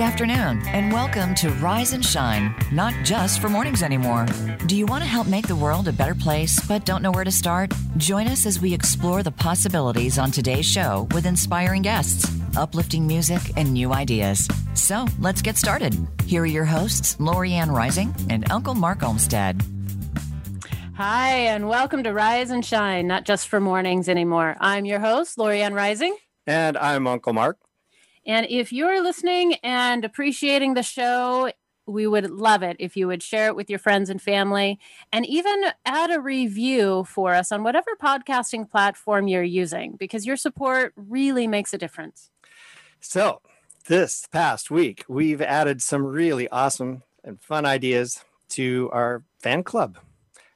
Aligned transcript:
Good 0.00 0.06
afternoon, 0.06 0.66
and 0.68 0.90
welcome 0.90 1.34
to 1.34 1.50
Rise 1.50 1.92
and 1.92 2.02
Shine, 2.02 2.54
not 2.72 2.94
just 3.04 3.38
for 3.38 3.50
mornings 3.50 3.82
anymore. 3.82 4.24
Do 4.64 4.74
you 4.74 4.86
want 4.86 5.02
to 5.02 5.08
help 5.08 5.26
make 5.26 5.46
the 5.46 5.54
world 5.54 5.88
a 5.88 5.92
better 5.92 6.14
place 6.14 6.58
but 6.66 6.86
don't 6.86 7.02
know 7.02 7.10
where 7.10 7.22
to 7.22 7.30
start? 7.30 7.74
Join 7.98 8.26
us 8.26 8.46
as 8.46 8.62
we 8.62 8.72
explore 8.72 9.22
the 9.22 9.30
possibilities 9.30 10.18
on 10.18 10.30
today's 10.30 10.64
show 10.64 11.06
with 11.12 11.26
inspiring 11.26 11.82
guests, 11.82 12.26
uplifting 12.56 13.06
music, 13.06 13.42
and 13.58 13.74
new 13.74 13.92
ideas. 13.92 14.48
So 14.72 15.04
let's 15.18 15.42
get 15.42 15.58
started. 15.58 15.94
Here 16.24 16.44
are 16.44 16.46
your 16.46 16.64
hosts, 16.64 17.16
Lorianne 17.16 17.70
Rising 17.70 18.14
and 18.30 18.50
Uncle 18.50 18.74
Mark 18.74 19.02
Olmstead. 19.02 19.60
Hi, 20.94 21.32
and 21.32 21.68
welcome 21.68 22.02
to 22.04 22.14
Rise 22.14 22.48
and 22.48 22.64
Shine, 22.64 23.06
not 23.06 23.26
just 23.26 23.48
for 23.48 23.60
mornings 23.60 24.08
anymore. 24.08 24.56
I'm 24.60 24.86
your 24.86 25.00
host, 25.00 25.36
Lorianne 25.36 25.74
Rising. 25.74 26.16
And 26.46 26.78
I'm 26.78 27.06
Uncle 27.06 27.34
Mark. 27.34 27.58
And 28.26 28.46
if 28.50 28.72
you're 28.72 29.02
listening 29.02 29.54
and 29.62 30.04
appreciating 30.04 30.74
the 30.74 30.82
show, 30.82 31.50
we 31.86 32.06
would 32.06 32.30
love 32.30 32.62
it 32.62 32.76
if 32.78 32.96
you 32.96 33.06
would 33.06 33.22
share 33.22 33.46
it 33.46 33.56
with 33.56 33.68
your 33.68 33.78
friends 33.78 34.10
and 34.10 34.20
family 34.20 34.78
and 35.12 35.26
even 35.26 35.64
add 35.84 36.10
a 36.10 36.20
review 36.20 37.04
for 37.04 37.34
us 37.34 37.50
on 37.50 37.64
whatever 37.64 37.90
podcasting 38.00 38.70
platform 38.70 39.28
you're 39.28 39.42
using 39.42 39.96
because 39.98 40.26
your 40.26 40.36
support 40.36 40.92
really 40.96 41.46
makes 41.46 41.74
a 41.74 41.78
difference. 41.78 42.30
So, 43.00 43.40
this 43.86 44.26
past 44.30 44.70
week, 44.70 45.04
we've 45.08 45.40
added 45.40 45.82
some 45.82 46.04
really 46.04 46.48
awesome 46.50 47.02
and 47.24 47.40
fun 47.40 47.64
ideas 47.64 48.24
to 48.50 48.90
our 48.92 49.24
fan 49.40 49.64
club, 49.64 49.98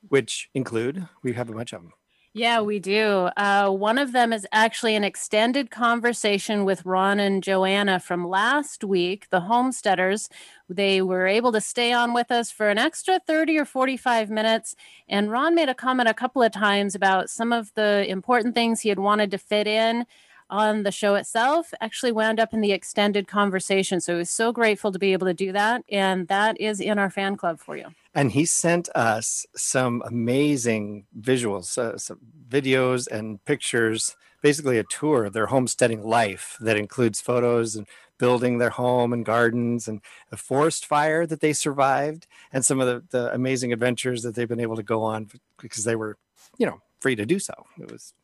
which 0.09 0.51
include 0.55 1.09
we 1.23 1.33
have 1.33 1.49
a 1.49 1.55
bunch 1.55 1.73
of 1.73 1.83
them. 1.83 1.93
Yeah, 2.37 2.63
we 2.63 2.81
do. 2.81 3.31
Uh, 3.37 3.71
one 3.71 3.97
of 3.97 4.11
them 4.11 4.33
is 4.33 4.45
actually 4.51 4.97
an 4.97 5.05
extended 5.05 5.71
conversation 5.71 6.65
with 6.65 6.85
Ron 6.85 7.21
and 7.21 7.45
Joanna 7.45 8.01
from 8.01 8.27
last 8.29 8.83
week, 8.83 9.29
the 9.31 9.43
homesteaders. 9.43 10.29
They 10.69 11.01
were 11.01 11.29
able 11.29 11.53
to 11.53 11.61
stay 11.61 11.93
on 11.93 12.13
with 12.13 12.33
us 12.33 12.51
for 12.51 12.71
an 12.71 12.79
extra 12.79 13.21
30 13.25 13.57
or 13.57 13.65
45 13.65 14.31
minutes. 14.31 14.75
And 15.09 15.31
Ron 15.31 15.55
made 15.55 15.69
a 15.69 15.75
comment 15.77 16.09
a 16.09 16.15
couple 16.15 16.43
of 16.43 16.51
times 16.51 16.97
about 16.97 17.31
some 17.31 17.53
of 17.53 17.73
the 17.75 18.05
important 18.09 18.57
things 18.57 18.81
he 18.81 18.89
had 18.89 18.99
wanted 18.99 19.31
to 19.31 19.39
fit 19.39 19.69
in 19.69 20.05
on 20.51 20.83
the 20.83 20.91
show 20.91 21.15
itself 21.15 21.73
actually 21.81 22.11
wound 22.11 22.41
up 22.41 22.53
in 22.53 22.61
the 22.61 22.73
extended 22.73 23.29
conversation. 23.29 24.01
So 24.01 24.15
I 24.15 24.19
was 24.19 24.31
so 24.31 24.51
grateful 24.51 24.91
to 24.91 24.99
be 24.99 25.13
able 25.13 25.29
to 25.29 25.35
do 25.35 25.53
that. 25.53 25.85
And 25.89 26.27
that 26.27 26.61
is 26.61 26.81
in 26.81 26.99
our 26.99 27.11
fan 27.11 27.37
club 27.37 27.61
for 27.61 27.77
you. 27.77 27.95
And 28.15 28.33
he 28.33 28.45
sent 28.45 28.89
us 28.95 29.45
some 29.57 30.03
amazing 30.07 31.07
visuals, 31.19 31.77
uh, 31.77 31.99
some 31.99 32.19
videos 32.49 33.09
and 33.09 33.45
pictures, 33.45 34.17
basically 34.41 34.79
a 34.79 34.85
tour 34.85 35.25
of 35.25 35.33
their 35.33 35.47
homesteading 35.47 36.03
life 36.03 36.57
that 36.61 36.77
includes 36.77 37.21
photos 37.21 37.75
and 37.75 37.89
building 38.19 38.59
their 38.59 38.71
home 38.71 39.13
and 39.13 39.25
gardens 39.25 39.89
and 39.89 40.01
a 40.31 40.37
forest 40.37 40.87
fire 40.87 41.27
that 41.27 41.41
they 41.41 41.53
survived 41.53 42.27
and 42.53 42.65
some 42.65 42.81
of 42.81 42.87
the, 42.87 43.03
the 43.11 43.35
amazing 43.35 43.73
adventures 43.73 44.23
that 44.23 44.35
they've 44.37 44.49
been 44.49 44.61
able 44.61 44.77
to 44.77 44.83
go 44.83 45.03
on 45.03 45.29
because 45.61 45.83
they 45.83 45.97
were, 45.97 46.17
you 46.57 46.67
know, 46.67 46.81
free 47.01 47.17
to 47.17 47.27
do 47.27 47.41
so. 47.41 47.55
It 47.81 47.91
was, 47.91 48.15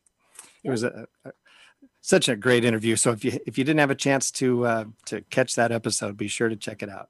it 0.63 0.69
was 0.69 0.83
a, 0.83 1.07
a 1.25 1.31
such 2.01 2.27
a 2.27 2.35
great 2.35 2.65
interview. 2.65 2.95
So 2.95 3.11
if 3.11 3.23
you 3.23 3.39
if 3.45 3.57
you 3.57 3.63
didn't 3.63 3.79
have 3.79 3.91
a 3.91 3.95
chance 3.95 4.31
to 4.31 4.65
uh, 4.65 4.85
to 5.05 5.21
catch 5.29 5.55
that 5.55 5.71
episode, 5.71 6.17
be 6.17 6.27
sure 6.27 6.49
to 6.49 6.55
check 6.55 6.83
it 6.83 6.89
out. 6.89 7.09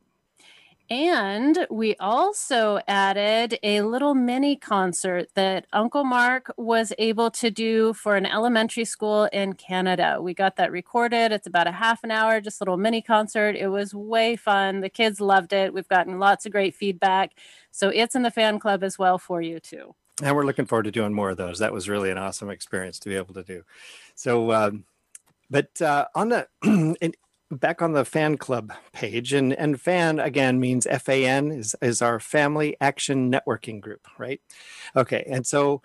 And 0.91 1.67
we 1.69 1.95
also 2.01 2.81
added 2.85 3.57
a 3.63 3.79
little 3.79 4.13
mini 4.13 4.57
concert 4.57 5.29
that 5.35 5.65
Uncle 5.71 6.03
Mark 6.03 6.51
was 6.57 6.91
able 6.97 7.31
to 7.31 7.49
do 7.49 7.93
for 7.93 8.17
an 8.17 8.25
elementary 8.25 8.83
school 8.83 9.29
in 9.31 9.53
Canada. 9.53 10.17
We 10.21 10.33
got 10.33 10.57
that 10.57 10.69
recorded. 10.69 11.31
It's 11.31 11.47
about 11.47 11.67
a 11.67 11.71
half 11.71 12.03
an 12.03 12.11
hour, 12.11 12.41
just 12.41 12.59
a 12.59 12.65
little 12.65 12.75
mini 12.75 13.01
concert. 13.01 13.55
It 13.55 13.69
was 13.69 13.95
way 13.95 14.35
fun. 14.35 14.81
The 14.81 14.89
kids 14.89 15.21
loved 15.21 15.53
it. 15.53 15.73
We've 15.73 15.87
gotten 15.87 16.19
lots 16.19 16.45
of 16.45 16.51
great 16.51 16.75
feedback. 16.75 17.39
So 17.71 17.87
it's 17.87 18.13
in 18.13 18.23
the 18.23 18.29
fan 18.29 18.59
club 18.59 18.83
as 18.83 18.99
well 18.99 19.17
for 19.17 19.41
you 19.41 19.61
too. 19.61 19.95
And 20.21 20.35
we're 20.35 20.45
looking 20.45 20.65
forward 20.65 20.83
to 20.83 20.91
doing 20.91 21.13
more 21.13 21.29
of 21.29 21.37
those. 21.37 21.59
That 21.59 21.71
was 21.71 21.87
really 21.87 22.11
an 22.11 22.17
awesome 22.17 22.49
experience 22.49 22.99
to 22.99 23.07
be 23.07 23.15
able 23.15 23.33
to 23.35 23.43
do. 23.43 23.63
So, 24.15 24.51
um, 24.51 24.83
but 25.49 25.81
uh, 25.81 26.07
on 26.15 26.27
the 26.27 26.47
in, 26.99 27.13
back 27.51 27.81
on 27.81 27.93
the 27.93 28.05
fan 28.05 28.37
club 28.37 28.73
page, 28.93 29.33
and 29.33 29.53
and 29.53 29.79
fan 29.79 30.19
again 30.19 30.59
means 30.59 30.87
F 30.87 31.09
A 31.09 31.25
N 31.25 31.51
is 31.51 31.75
is 31.81 32.01
our 32.01 32.19
Family 32.19 32.75
Action 32.81 33.31
Networking 33.31 33.81
Group, 33.81 34.07
right? 34.17 34.41
Okay, 34.95 35.23
and 35.27 35.45
so 35.45 35.81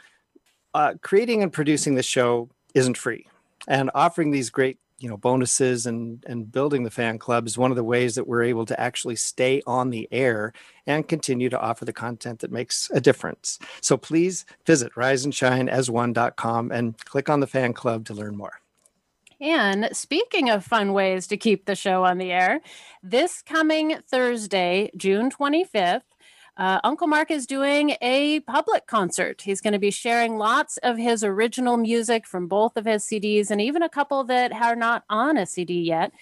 uh, 0.75 0.95
creating 1.03 1.43
and 1.43 1.53
producing 1.53 1.95
the 1.95 2.03
show 2.03 2.49
isn't 2.75 2.97
free, 2.97 3.27
and 3.67 3.91
offering 3.95 4.31
these 4.31 4.51
great 4.51 4.79
you 4.99 5.09
know 5.09 5.17
bonuses 5.17 5.87
and 5.87 6.25
and 6.27 6.51
building 6.51 6.85
the 6.85 6.91
fan 6.91 7.19
club 7.19 7.47
is 7.47 7.59
one 7.59 7.71
of 7.71 7.77
the 7.77 7.85
ways 7.85 8.15
that 8.15 8.27
we're 8.27 8.43
able 8.43 8.65
to 8.65 8.81
actually 8.81 9.17
stay 9.17 9.61
on 9.67 9.91
the 9.91 10.09
air 10.11 10.53
and 10.87 11.09
continue 11.09 11.49
to 11.51 11.61
offer 11.61 11.85
the 11.85 11.93
content 11.93 12.39
that 12.39 12.51
makes 12.51 12.91
a 12.95 13.01
difference 13.01 13.59
so 13.83 13.97
please 13.97 14.47
visit 14.65 14.93
riseandshineas1.com 14.95 16.73
and 16.73 16.97
click 17.05 17.29
on 17.29 17.41
the 17.41 17.47
fan 17.47 17.75
club 17.75 18.07
to 18.07 18.15
learn 18.15 18.37
more 18.37 18.61
and 19.41 19.89
speaking 19.93 20.49
of 20.51 20.65
fun 20.65 20.93
ways 20.93 21.27
to 21.29 21.37
keep 21.37 21.67
the 21.67 21.75
show 21.75 22.05
on 22.05 22.19
the 22.19 22.33
air, 22.33 22.61
this 23.03 23.43
coming 23.43 23.99
Thursday, 24.11 24.91
June 24.97 25.31
25th, 25.31 26.03
uh, 26.57 26.81
Uncle 26.85 27.07
Mark 27.07 27.31
is 27.31 27.47
doing 27.47 27.97
a 28.01 28.41
public 28.41 28.87
concert. 28.87 29.43
He's 29.43 29.61
going 29.61 29.75
to 29.75 29.79
be 29.79 29.91
sharing 29.91 30.39
lots 30.39 30.79
of 30.79 30.97
his 30.97 31.23
original 31.23 31.77
music 31.77 32.27
from 32.27 32.49
both 32.49 32.79
of 32.79 32.87
his 32.87 33.05
CDs 33.05 33.51
and 33.51 33.61
even 33.61 33.83
a 33.83 33.91
couple 33.91 34.25
that 34.25 34.53
are 34.53 34.77
not 34.77 35.05
on 35.11 35.37
a 35.37 35.45
CD 35.45 35.83
yet. 35.83 36.13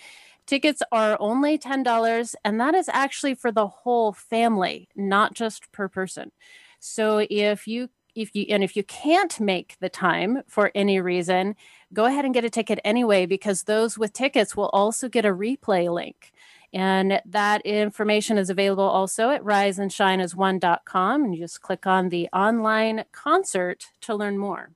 Tickets 0.46 0.82
are 0.90 1.16
only 1.20 1.56
$10, 1.56 2.34
and 2.44 2.60
that 2.60 2.74
is 2.74 2.90
actually 2.92 3.34
for 3.34 3.52
the 3.52 3.68
whole 3.68 4.12
family, 4.12 4.88
not 4.96 5.34
just 5.34 5.70
per 5.72 5.88
person. 5.88 6.32
So 6.80 7.24
if 7.30 7.66
you 7.66 7.88
if 8.14 8.34
you 8.34 8.46
and 8.50 8.62
if 8.62 8.76
you 8.76 8.84
can't 8.84 9.40
make 9.40 9.76
the 9.80 9.88
time 9.88 10.42
for 10.46 10.70
any 10.74 11.00
reason, 11.00 11.56
go 11.94 12.04
ahead 12.04 12.24
and 12.24 12.34
get 12.34 12.44
a 12.44 12.50
ticket 12.50 12.78
anyway 12.84 13.26
because 13.26 13.62
those 13.62 13.96
with 13.96 14.12
tickets 14.12 14.56
will 14.56 14.70
also 14.72 15.08
get 15.08 15.24
a 15.24 15.28
replay 15.28 15.92
link. 15.92 16.32
And 16.72 17.20
that 17.24 17.62
information 17.64 18.36
is 18.36 18.50
available 18.50 18.84
also 18.84 19.30
at 19.30 19.42
riseandshineas1.com. 19.42 21.24
And 21.24 21.34
you 21.34 21.40
just 21.40 21.62
click 21.62 21.86
on 21.86 22.08
the 22.08 22.28
online 22.32 23.04
concert 23.12 23.86
to 24.02 24.14
learn 24.14 24.36
more. 24.38 24.70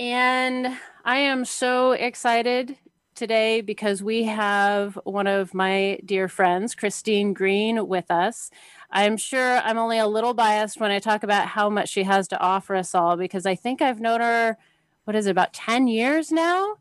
And 0.00 0.76
I 1.04 1.18
am 1.18 1.44
so 1.44 1.92
excited 1.92 2.76
today 3.20 3.60
because 3.60 4.02
we 4.02 4.24
have 4.24 4.98
one 5.04 5.26
of 5.26 5.52
my 5.52 5.98
dear 6.06 6.26
friends, 6.26 6.74
Christine 6.74 7.34
Green, 7.34 7.86
with 7.86 8.10
us. 8.10 8.50
I'm 8.90 9.18
sure 9.18 9.58
I'm 9.58 9.76
only 9.76 9.98
a 9.98 10.06
little 10.06 10.32
biased 10.32 10.80
when 10.80 10.90
I 10.90 11.00
talk 11.00 11.22
about 11.22 11.46
how 11.46 11.68
much 11.68 11.90
she 11.90 12.04
has 12.04 12.26
to 12.28 12.40
offer 12.40 12.74
us 12.74 12.94
all 12.94 13.18
because 13.18 13.44
I 13.44 13.54
think 13.54 13.82
I've 13.82 14.00
known 14.00 14.22
her, 14.22 14.56
what 15.04 15.14
is 15.14 15.26
it, 15.26 15.32
about 15.32 15.52
10 15.52 15.86
years 15.86 16.32
now? 16.32 16.76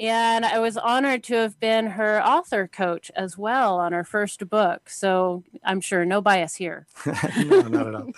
And 0.00 0.44
I 0.44 0.58
was 0.58 0.76
honored 0.76 1.22
to 1.24 1.34
have 1.36 1.60
been 1.60 1.86
her 1.86 2.20
author 2.20 2.66
coach 2.66 3.12
as 3.14 3.38
well 3.38 3.78
on 3.78 3.92
her 3.92 4.02
first 4.02 4.50
book. 4.50 4.90
So 4.90 5.44
I'm 5.62 5.80
sure 5.80 6.04
no 6.04 6.20
bias 6.20 6.56
here. 6.56 6.88
no, 7.36 7.60
not 7.68 7.86
at 7.86 7.94
all. 7.94 8.10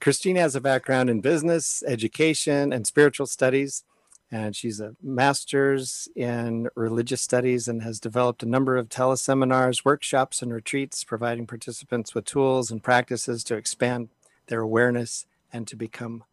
Christine 0.00 0.34
has 0.34 0.56
a 0.56 0.60
background 0.60 1.08
in 1.08 1.20
business, 1.20 1.84
education, 1.86 2.72
and 2.72 2.84
spiritual 2.84 3.26
studies 3.26 3.84
and 4.30 4.56
she's 4.56 4.80
a 4.80 4.94
master's 5.02 6.08
in 6.16 6.68
religious 6.74 7.22
studies 7.22 7.68
and 7.68 7.82
has 7.82 8.00
developed 8.00 8.42
a 8.42 8.48
number 8.48 8.76
of 8.76 8.88
teleseminars, 8.88 9.84
workshops, 9.84 10.42
and 10.42 10.52
retreats, 10.52 11.04
providing 11.04 11.46
participants 11.46 12.14
with 12.14 12.24
tools 12.24 12.70
and 12.70 12.82
practices 12.82 13.44
to 13.44 13.56
expand 13.56 14.08
their 14.48 14.60
awareness 14.60 15.26
and 15.52 15.66
to 15.68 15.76
become 15.76 16.24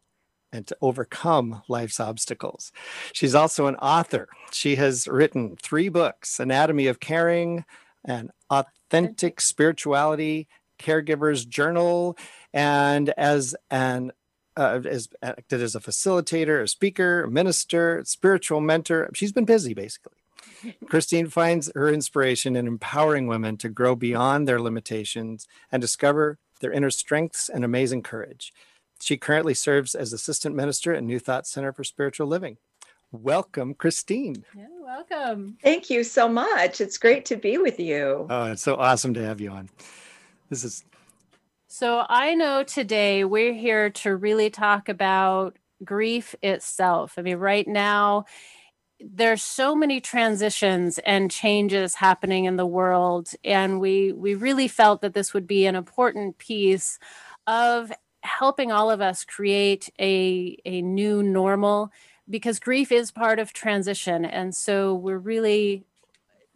and 0.52 0.66
to 0.68 0.76
overcome 0.80 1.62
life's 1.66 1.98
obstacles. 1.98 2.70
She's 3.12 3.34
also 3.34 3.66
an 3.66 3.74
author. 3.76 4.28
She 4.52 4.76
has 4.76 5.08
written 5.08 5.56
three 5.60 5.88
books 5.88 6.38
Anatomy 6.38 6.86
of 6.86 7.00
Caring 7.00 7.64
and 8.04 8.30
Authentic 8.50 9.40
Spirituality, 9.40 10.46
Caregiver's 10.78 11.44
Journal, 11.44 12.16
and 12.52 13.10
as 13.10 13.56
an 13.70 14.12
uh, 14.56 14.80
has 14.82 15.08
acted 15.22 15.60
as 15.60 15.74
a 15.74 15.80
facilitator, 15.80 16.62
a 16.62 16.68
speaker, 16.68 17.24
a 17.24 17.30
minister, 17.30 17.98
a 17.98 18.06
spiritual 18.06 18.60
mentor. 18.60 19.10
She's 19.14 19.32
been 19.32 19.44
busy 19.44 19.74
basically. 19.74 20.18
Christine 20.88 21.28
finds 21.28 21.70
her 21.74 21.88
inspiration 21.88 22.56
in 22.56 22.66
empowering 22.66 23.26
women 23.26 23.56
to 23.58 23.68
grow 23.68 23.94
beyond 23.94 24.46
their 24.46 24.60
limitations 24.60 25.46
and 25.70 25.80
discover 25.80 26.38
their 26.60 26.72
inner 26.72 26.90
strengths 26.90 27.48
and 27.48 27.64
amazing 27.64 28.02
courage. 28.02 28.52
She 29.00 29.16
currently 29.16 29.54
serves 29.54 29.94
as 29.94 30.12
assistant 30.12 30.54
minister 30.54 30.94
at 30.94 31.02
New 31.02 31.18
Thought 31.18 31.46
Center 31.46 31.72
for 31.72 31.84
Spiritual 31.84 32.26
Living. 32.26 32.56
Welcome, 33.12 33.74
Christine. 33.74 34.44
Yeah, 34.56 34.66
welcome. 34.80 35.56
Thank 35.62 35.90
you 35.90 36.02
so 36.02 36.28
much. 36.28 36.80
It's 36.80 36.98
great 36.98 37.24
to 37.26 37.36
be 37.36 37.58
with 37.58 37.78
you. 37.78 38.26
Oh, 38.28 38.46
it's 38.46 38.62
so 38.62 38.76
awesome 38.76 39.14
to 39.14 39.24
have 39.24 39.40
you 39.40 39.50
on. 39.50 39.68
This 40.50 40.64
is 40.64 40.84
so 41.74 42.06
I 42.08 42.36
know 42.36 42.62
today 42.62 43.24
we're 43.24 43.52
here 43.52 43.90
to 43.90 44.14
really 44.14 44.48
talk 44.48 44.88
about 44.88 45.56
grief 45.82 46.32
itself. 46.40 47.14
I 47.18 47.22
mean, 47.22 47.38
right 47.38 47.66
now, 47.66 48.26
there's 49.00 49.42
so 49.42 49.74
many 49.74 50.00
transitions 50.00 51.00
and 51.00 51.32
changes 51.32 51.96
happening 51.96 52.44
in 52.44 52.54
the 52.54 52.64
world 52.64 53.30
and 53.44 53.80
we 53.80 54.12
we 54.12 54.36
really 54.36 54.68
felt 54.68 55.00
that 55.02 55.14
this 55.14 55.34
would 55.34 55.48
be 55.48 55.66
an 55.66 55.74
important 55.74 56.38
piece 56.38 57.00
of 57.48 57.92
helping 58.22 58.70
all 58.70 58.90
of 58.90 59.00
us 59.00 59.24
create 59.24 59.90
a 60.00 60.56
a 60.64 60.80
new 60.80 61.22
normal 61.22 61.90
because 62.30 62.60
grief 62.60 62.92
is 62.92 63.10
part 63.10 63.40
of 63.40 63.52
transition 63.52 64.24
and 64.24 64.54
so 64.54 64.94
we're 64.94 65.18
really 65.18 65.84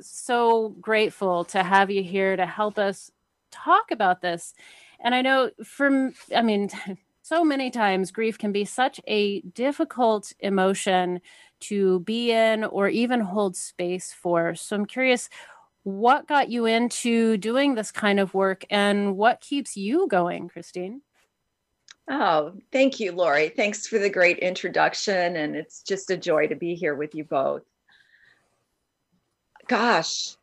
so 0.00 0.70
grateful 0.80 1.44
to 1.44 1.62
have 1.62 1.90
you 1.90 2.02
here 2.04 2.36
to 2.36 2.46
help 2.46 2.78
us 2.78 3.10
talk 3.50 3.90
about 3.90 4.22
this 4.22 4.54
and 5.00 5.14
i 5.14 5.22
know 5.22 5.50
from 5.64 6.12
i 6.34 6.42
mean 6.42 6.68
so 7.22 7.44
many 7.44 7.70
times 7.70 8.10
grief 8.10 8.38
can 8.38 8.52
be 8.52 8.64
such 8.64 9.00
a 9.06 9.40
difficult 9.40 10.32
emotion 10.40 11.20
to 11.60 12.00
be 12.00 12.32
in 12.32 12.64
or 12.64 12.88
even 12.88 13.20
hold 13.20 13.56
space 13.56 14.12
for. 14.12 14.54
So 14.54 14.76
I'm 14.76 14.86
curious 14.86 15.28
what 15.82 16.26
got 16.26 16.50
you 16.50 16.66
into 16.66 17.36
doing 17.36 17.74
this 17.74 17.90
kind 17.90 18.20
of 18.20 18.34
work 18.34 18.64
and 18.70 19.16
what 19.16 19.40
keeps 19.40 19.76
you 19.76 20.06
going, 20.08 20.48
Christine? 20.48 21.02
Oh, 22.10 22.54
thank 22.72 23.00
you, 23.00 23.12
Lori. 23.12 23.50
Thanks 23.50 23.86
for 23.86 23.98
the 23.98 24.10
great 24.10 24.38
introduction. 24.38 25.36
And 25.36 25.54
it's 25.54 25.82
just 25.82 26.10
a 26.10 26.16
joy 26.16 26.46
to 26.46 26.56
be 26.56 26.74
here 26.74 26.94
with 26.94 27.14
you 27.14 27.24
both. 27.24 27.62
Gosh, 29.66 30.36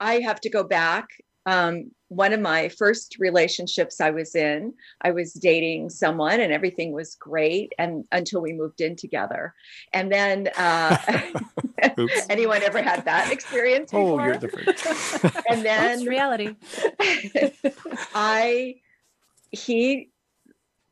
I 0.00 0.20
have 0.20 0.40
to 0.40 0.50
go 0.50 0.64
back 0.64 1.08
um, 1.46 1.90
one 2.08 2.32
of 2.32 2.40
my 2.40 2.68
first 2.68 3.16
relationships 3.18 4.00
I 4.00 4.10
was 4.10 4.34
in, 4.34 4.72
I 5.02 5.10
was 5.10 5.32
dating 5.32 5.90
someone 5.90 6.40
and 6.40 6.52
everything 6.52 6.92
was 6.92 7.16
great 7.16 7.72
and 7.78 8.04
until 8.12 8.40
we 8.40 8.52
moved 8.52 8.80
in 8.80 8.96
together. 8.96 9.54
And 9.92 10.12
then 10.12 10.48
uh, 10.56 10.96
anyone 12.30 12.62
ever 12.62 12.82
had 12.82 13.04
that 13.04 13.32
experience? 13.32 13.90
Before? 13.90 14.20
Oh, 14.20 14.24
you're 14.24 14.36
different. 14.36 14.68
and 15.48 15.64
then 15.64 15.98
That's 15.98 16.06
reality. 16.06 16.54
I 18.14 18.76
he 19.50 20.10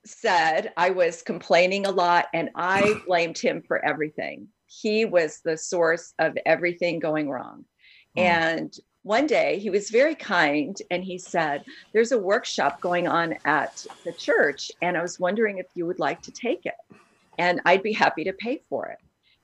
said 0.04 0.72
I 0.76 0.90
was 0.90 1.22
complaining 1.22 1.86
a 1.86 1.90
lot 1.90 2.26
and 2.34 2.50
I 2.54 2.94
blamed 3.06 3.38
him 3.38 3.62
for 3.66 3.84
everything. 3.84 4.48
He 4.66 5.04
was 5.04 5.40
the 5.44 5.56
source 5.56 6.14
of 6.18 6.36
everything 6.46 6.98
going 6.98 7.28
wrong. 7.28 7.64
Mm. 8.16 8.22
And 8.22 8.74
one 9.02 9.26
day 9.26 9.58
he 9.58 9.70
was 9.70 9.90
very 9.90 10.14
kind 10.14 10.80
and 10.90 11.04
he 11.04 11.18
said, 11.18 11.64
There's 11.92 12.12
a 12.12 12.18
workshop 12.18 12.80
going 12.80 13.08
on 13.08 13.34
at 13.44 13.84
the 14.04 14.12
church, 14.12 14.70
and 14.80 14.96
I 14.96 15.02
was 15.02 15.18
wondering 15.18 15.58
if 15.58 15.66
you 15.74 15.86
would 15.86 15.98
like 15.98 16.22
to 16.22 16.32
take 16.32 16.66
it. 16.66 16.74
And 17.38 17.60
I'd 17.64 17.82
be 17.82 17.92
happy 17.92 18.24
to 18.24 18.32
pay 18.32 18.62
for 18.68 18.86
it. 18.86 18.98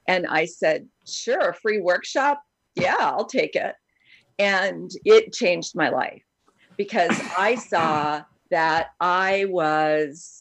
And 0.06 0.26
I 0.26 0.44
said, 0.44 0.88
Sure, 1.06 1.52
free 1.52 1.80
workshop. 1.80 2.42
Yeah, 2.76 2.96
I'll 2.98 3.26
take 3.26 3.56
it. 3.56 3.74
And 4.38 4.90
it 5.04 5.32
changed 5.32 5.74
my 5.74 5.88
life 5.88 6.22
because 6.76 7.18
I 7.36 7.56
saw 7.56 8.22
that 8.50 8.90
I 9.00 9.46
was 9.48 10.40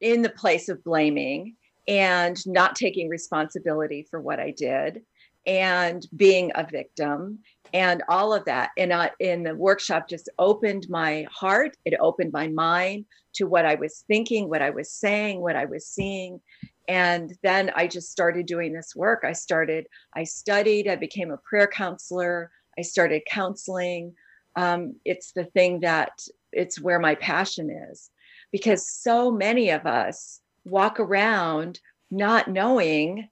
in 0.00 0.22
the 0.22 0.30
place 0.30 0.70
of 0.70 0.82
blaming 0.82 1.56
and 1.86 2.36
not 2.46 2.74
taking 2.74 3.08
responsibility 3.08 4.06
for 4.10 4.20
what 4.20 4.40
I 4.40 4.50
did 4.50 5.02
and 5.46 6.06
being 6.16 6.50
a 6.54 6.66
victim 6.66 7.38
and 7.72 8.02
all 8.08 8.32
of 8.32 8.44
that. 8.46 8.70
And 8.76 8.92
in 9.20 9.42
the 9.42 9.54
workshop 9.54 10.08
just 10.08 10.28
opened 10.38 10.86
my 10.88 11.26
heart. 11.30 11.76
It 11.84 11.98
opened 12.00 12.32
my 12.32 12.48
mind 12.48 13.06
to 13.34 13.46
what 13.46 13.66
i 13.66 13.74
was 13.74 14.02
thinking 14.08 14.48
what 14.48 14.62
i 14.62 14.70
was 14.70 14.90
saying 14.90 15.40
what 15.40 15.56
i 15.56 15.66
was 15.66 15.86
seeing. 15.86 16.40
And 16.88 17.32
then 17.42 17.70
i 17.76 17.86
just 17.86 18.10
started 18.10 18.46
doing 18.46 18.72
this 18.72 18.94
work. 18.96 19.22
I 19.24 19.32
started 19.32 19.86
i 20.14 20.24
studied 20.24 20.88
i 20.88 20.96
became 20.96 21.30
a 21.30 21.38
prayer 21.38 21.66
counselor. 21.66 22.50
I 22.78 22.82
started 22.82 23.22
counseling. 23.28 24.14
Um, 24.54 24.96
it's 25.04 25.32
the 25.32 25.44
thing 25.44 25.80
that 25.80 26.12
it's 26.52 26.80
where 26.80 26.98
my 26.98 27.14
passion 27.14 27.70
is 27.90 28.10
because 28.52 28.90
so 28.90 29.30
many 29.30 29.70
of 29.70 29.86
us 29.86 30.40
walk 30.64 30.98
around 30.98 31.78
not 32.10 32.48
knowing 32.48 33.28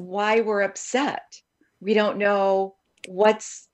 why 0.00 0.40
we're 0.40 0.62
upset. 0.62 1.40
We 1.80 1.94
don't 1.94 2.18
know 2.18 2.76
what's 3.06 3.68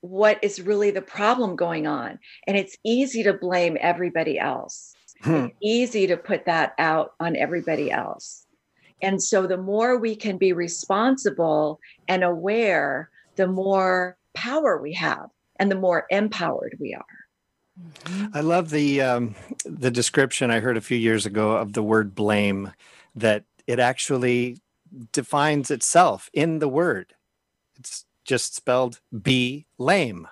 what 0.00 0.42
is 0.42 0.62
really 0.62 0.90
the 0.90 1.02
problem 1.02 1.56
going 1.56 1.86
on. 1.86 2.18
And 2.46 2.56
it's 2.56 2.76
easy 2.84 3.22
to 3.22 3.34
blame 3.34 3.76
everybody 3.80 4.38
else. 4.38 4.94
Hmm. 5.22 5.34
it's 5.34 5.56
easy 5.62 6.06
to 6.06 6.16
put 6.16 6.46
that 6.46 6.72
out 6.78 7.12
on 7.20 7.36
everybody 7.36 7.90
else. 7.90 8.46
And 9.02 9.22
so 9.22 9.46
the 9.46 9.58
more 9.58 9.98
we 9.98 10.16
can 10.16 10.38
be 10.38 10.54
responsible 10.54 11.78
and 12.08 12.24
aware 12.24 13.10
the 13.36 13.46
more 13.46 14.16
power 14.34 14.80
we 14.80 14.94
have 14.94 15.28
and 15.58 15.70
the 15.70 15.76
more 15.76 16.06
empowered 16.08 16.78
we 16.80 16.94
are. 16.94 17.04
Mm-hmm. 17.78 18.26
I 18.34 18.40
love 18.40 18.70
the 18.70 19.02
um, 19.02 19.34
the 19.64 19.90
description 19.90 20.50
I 20.50 20.60
heard 20.60 20.78
a 20.78 20.82
few 20.82 20.96
years 20.96 21.26
ago 21.26 21.52
of 21.52 21.74
the 21.74 21.82
word 21.82 22.14
blame 22.14 22.72
that 23.14 23.44
it 23.66 23.78
actually 23.78 24.56
defines 25.12 25.70
itself 25.70 26.30
in 26.32 26.58
the 26.58 26.68
word. 26.68 27.14
It's 27.78 28.04
just 28.24 28.54
spelled 28.54 29.00
be 29.22 29.66
lame. 29.78 30.28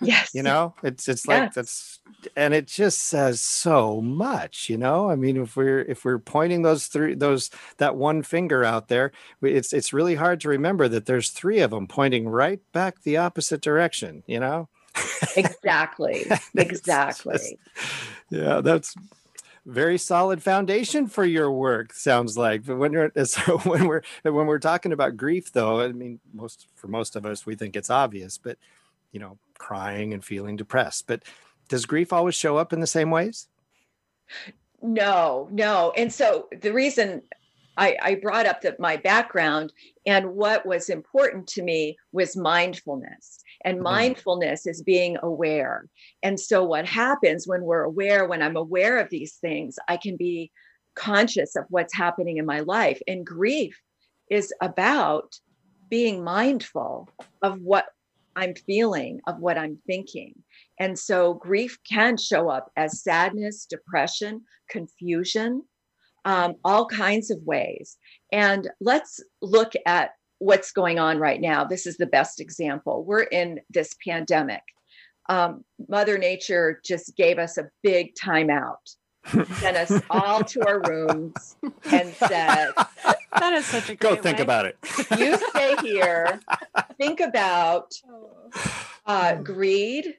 Yes. 0.00 0.30
You 0.32 0.42
know, 0.42 0.74
it's 0.82 1.08
it's 1.08 1.26
like 1.26 1.52
that's 1.52 1.98
and 2.36 2.54
it 2.54 2.68
just 2.68 3.02
says 3.02 3.40
so 3.40 4.00
much, 4.00 4.68
you 4.68 4.76
know? 4.76 5.10
I 5.10 5.16
mean, 5.16 5.36
if 5.36 5.56
we're 5.56 5.80
if 5.80 6.04
we're 6.04 6.20
pointing 6.20 6.62
those 6.62 6.86
three 6.86 7.14
those 7.14 7.50
that 7.78 7.96
one 7.96 8.22
finger 8.22 8.64
out 8.64 8.88
there, 8.88 9.12
it's 9.42 9.72
it's 9.72 9.92
really 9.92 10.14
hard 10.14 10.40
to 10.42 10.48
remember 10.48 10.88
that 10.88 11.06
there's 11.06 11.30
three 11.30 11.60
of 11.60 11.72
them 11.72 11.88
pointing 11.88 12.28
right 12.28 12.60
back 12.72 13.02
the 13.02 13.16
opposite 13.16 13.60
direction, 13.60 14.22
you 14.26 14.38
know? 14.38 14.68
Exactly. 15.36 16.26
exactly. 16.56 17.32
Just, 17.34 17.54
yeah, 18.30 18.60
that's 18.60 18.94
very 19.68 19.98
solid 19.98 20.42
foundation 20.42 21.06
for 21.06 21.24
your 21.24 21.52
work 21.52 21.92
sounds 21.92 22.36
like. 22.36 22.64
But 22.64 22.78
when 22.78 22.92
you're 22.92 23.12
so 23.24 23.58
when 23.64 23.86
we're 23.86 24.02
when 24.22 24.46
we're 24.46 24.58
talking 24.58 24.92
about 24.92 25.16
grief 25.16 25.52
though 25.52 25.80
i 25.80 25.92
mean 25.92 26.20
most 26.32 26.66
for 26.74 26.88
most 26.88 27.16
of 27.16 27.26
us 27.26 27.46
we 27.46 27.54
think 27.54 27.76
it's 27.76 27.90
obvious 27.90 28.38
but 28.38 28.58
you 29.12 29.20
know 29.20 29.38
crying 29.58 30.14
and 30.14 30.24
feeling 30.24 30.56
depressed. 30.56 31.06
But 31.06 31.22
does 31.68 31.84
grief 31.84 32.12
always 32.12 32.34
show 32.34 32.56
up 32.56 32.72
in 32.72 32.80
the 32.80 32.86
same 32.86 33.10
ways? 33.10 33.48
No 34.80 35.48
no. 35.50 35.92
And 35.96 36.12
so 36.12 36.48
the 36.60 36.72
reason 36.72 37.22
I, 37.76 37.96
I 38.02 38.14
brought 38.16 38.46
up 38.46 38.62
that 38.62 38.80
my 38.80 38.96
background 38.96 39.72
and 40.06 40.34
what 40.34 40.66
was 40.66 40.88
important 40.88 41.46
to 41.48 41.62
me 41.62 41.96
was 42.12 42.36
mindfulness 42.36 43.40
and 43.64 43.76
mm-hmm. 43.76 43.84
mindfulness 43.84 44.66
is 44.66 44.82
being 44.82 45.16
aware. 45.22 45.88
And 46.22 46.38
so, 46.38 46.64
what 46.64 46.86
happens 46.86 47.46
when 47.46 47.62
we're 47.62 47.82
aware, 47.82 48.26
when 48.26 48.42
I'm 48.42 48.56
aware 48.56 48.98
of 48.98 49.10
these 49.10 49.34
things, 49.34 49.78
I 49.88 49.96
can 49.96 50.16
be 50.16 50.50
conscious 50.94 51.56
of 51.56 51.64
what's 51.68 51.94
happening 51.94 52.38
in 52.38 52.46
my 52.46 52.60
life. 52.60 53.00
And 53.06 53.24
grief 53.24 53.80
is 54.30 54.52
about 54.60 55.34
being 55.88 56.22
mindful 56.22 57.08
of 57.42 57.60
what 57.60 57.86
I'm 58.36 58.54
feeling, 58.54 59.20
of 59.26 59.38
what 59.38 59.58
I'm 59.58 59.78
thinking. 59.86 60.34
And 60.78 60.98
so, 60.98 61.34
grief 61.34 61.78
can 61.88 62.16
show 62.16 62.48
up 62.48 62.70
as 62.76 63.02
sadness, 63.02 63.66
depression, 63.66 64.42
confusion, 64.68 65.64
um, 66.24 66.56
all 66.64 66.86
kinds 66.86 67.30
of 67.30 67.38
ways. 67.42 67.96
And 68.32 68.68
let's 68.80 69.20
look 69.40 69.72
at 69.86 70.10
what's 70.38 70.72
going 70.72 70.98
on 70.98 71.18
right 71.18 71.40
now. 71.40 71.64
This 71.64 71.86
is 71.86 71.96
the 71.96 72.06
best 72.06 72.40
example. 72.40 73.04
We're 73.04 73.22
in 73.22 73.60
this 73.70 73.94
pandemic. 74.06 74.62
Um, 75.28 75.64
Mother 75.88 76.16
Nature 76.16 76.80
just 76.84 77.16
gave 77.16 77.38
us 77.38 77.58
a 77.58 77.68
big 77.82 78.14
timeout, 78.14 78.76
sent 79.58 79.76
us 79.76 80.00
all 80.08 80.42
to 80.42 80.66
our 80.66 80.80
rooms, 80.88 81.56
and 81.90 82.12
said, 82.14 82.70
"That 83.38 83.52
is 83.52 83.66
such 83.66 83.90
a 83.90 83.96
go 83.96 84.16
think 84.16 84.38
way. 84.38 84.42
about 84.44 84.66
it. 84.66 84.78
you 85.18 85.36
stay 85.50 85.76
here. 85.82 86.40
Think 86.96 87.20
about 87.20 87.92
uh, 89.06 89.34
greed. 89.36 90.14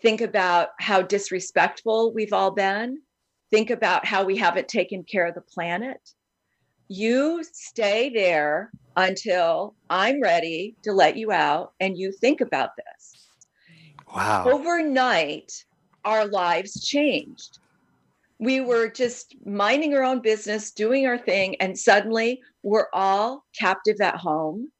Think 0.00 0.20
about 0.20 0.70
how 0.78 1.02
disrespectful 1.02 2.12
we've 2.12 2.32
all 2.32 2.52
been. 2.52 2.98
Think 3.50 3.70
about 3.70 4.06
how 4.06 4.24
we 4.24 4.36
haven't 4.36 4.68
taken 4.68 5.02
care 5.04 5.26
of 5.26 5.34
the 5.34 5.40
planet 5.40 6.00
you 6.92 7.42
stay 7.52 8.10
there 8.10 8.70
until 8.96 9.74
I'm 9.88 10.20
ready 10.20 10.76
to 10.82 10.92
let 10.92 11.16
you 11.16 11.32
out 11.32 11.72
and 11.80 11.96
you 11.96 12.12
think 12.12 12.42
about 12.42 12.70
this. 12.76 13.28
Wow. 14.14 14.44
Overnight, 14.46 15.64
our 16.04 16.26
lives 16.26 16.86
changed. 16.86 17.58
We 18.38 18.60
were 18.60 18.88
just 18.88 19.36
minding 19.46 19.94
our 19.94 20.02
own 20.02 20.20
business, 20.20 20.70
doing 20.70 21.06
our 21.06 21.16
thing, 21.16 21.56
and 21.60 21.78
suddenly 21.78 22.42
we're 22.62 22.88
all 22.92 23.46
captive 23.58 24.00
at 24.00 24.16
home. 24.16 24.70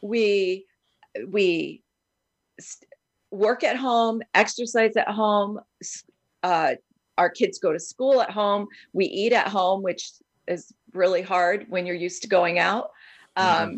We 0.00 0.64
we 1.28 1.82
work 3.30 3.62
at 3.64 3.76
home, 3.76 4.22
exercise 4.34 4.96
at 4.96 5.08
home. 5.08 5.60
Uh, 6.42 6.76
our 7.18 7.28
kids 7.28 7.58
go 7.58 7.72
to 7.72 7.80
school 7.80 8.22
at 8.22 8.30
home. 8.30 8.68
We 8.92 9.06
eat 9.06 9.32
at 9.32 9.48
home, 9.48 9.82
which 9.82 10.12
is 10.48 10.72
really 10.92 11.22
hard 11.22 11.66
when 11.68 11.86
you're 11.86 11.96
used 11.96 12.22
to 12.22 12.28
going 12.28 12.58
out. 12.58 12.90
um, 13.36 13.46
mm-hmm. 13.46 13.76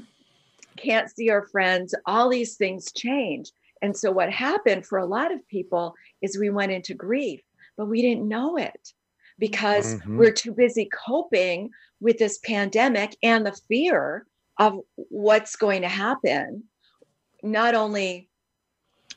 can't 0.77 1.11
see 1.11 1.31
our 1.31 1.47
friends, 1.49 1.95
all 2.07 2.29
these 2.29 2.57
things 2.57 2.93
change. 2.93 3.51
And 3.83 3.97
so, 3.97 4.11
what 4.11 4.33
happened 4.33 4.87
for 4.87 4.99
a 4.99 5.07
lot 5.07 5.33
of 5.33 5.47
people 5.49 5.95
is 6.23 6.39
we 6.39 6.51
went 6.51 6.73
into 6.73 6.95
grief, 6.95 7.41
but 7.77 7.87
we 7.87 8.03
didn't 8.03 8.29
know 8.29 8.57
it 8.57 8.93
because 9.39 9.97
mm-hmm. 9.97 10.17
we're 10.17 10.33
too 10.33 10.53
busy 10.53 10.89
coping 11.07 11.71
with 12.01 12.19
this 12.19 12.39
pandemic 12.39 13.17
and 13.23 13.47
the 13.47 13.59
fear 13.69 14.27
of 14.59 14.79
what's 14.95 15.57
going 15.57 15.83
to 15.83 15.89
happen. 15.89 16.65
Not 17.43 17.75
only 17.75 18.29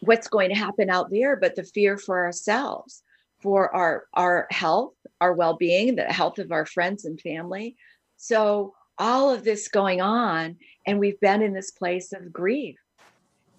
what's 0.02 0.28
going 0.28 0.50
to 0.50 0.56
happen 0.56 0.90
out 0.90 1.10
there, 1.10 1.36
but 1.36 1.56
the 1.56 1.64
fear 1.64 1.98
for 1.98 2.26
ourselves, 2.26 3.04
for 3.40 3.74
our, 3.74 4.06
our 4.14 4.48
health, 4.52 4.94
our 5.22 5.34
well 5.34 5.56
being, 5.56 5.96
the 5.96 6.04
health 6.04 6.40
of 6.40 6.52
our 6.52 6.66
friends 6.66 7.06
and 7.06 7.20
family. 7.22 7.76
So, 8.18 8.74
all 9.00 9.32
of 9.32 9.44
this 9.44 9.68
going 9.68 10.02
on, 10.02 10.58
and 10.86 11.00
we've 11.00 11.20
been 11.20 11.42
in 11.42 11.54
this 11.54 11.72
place 11.72 12.14
of 12.14 12.34
grief. 12.34 12.78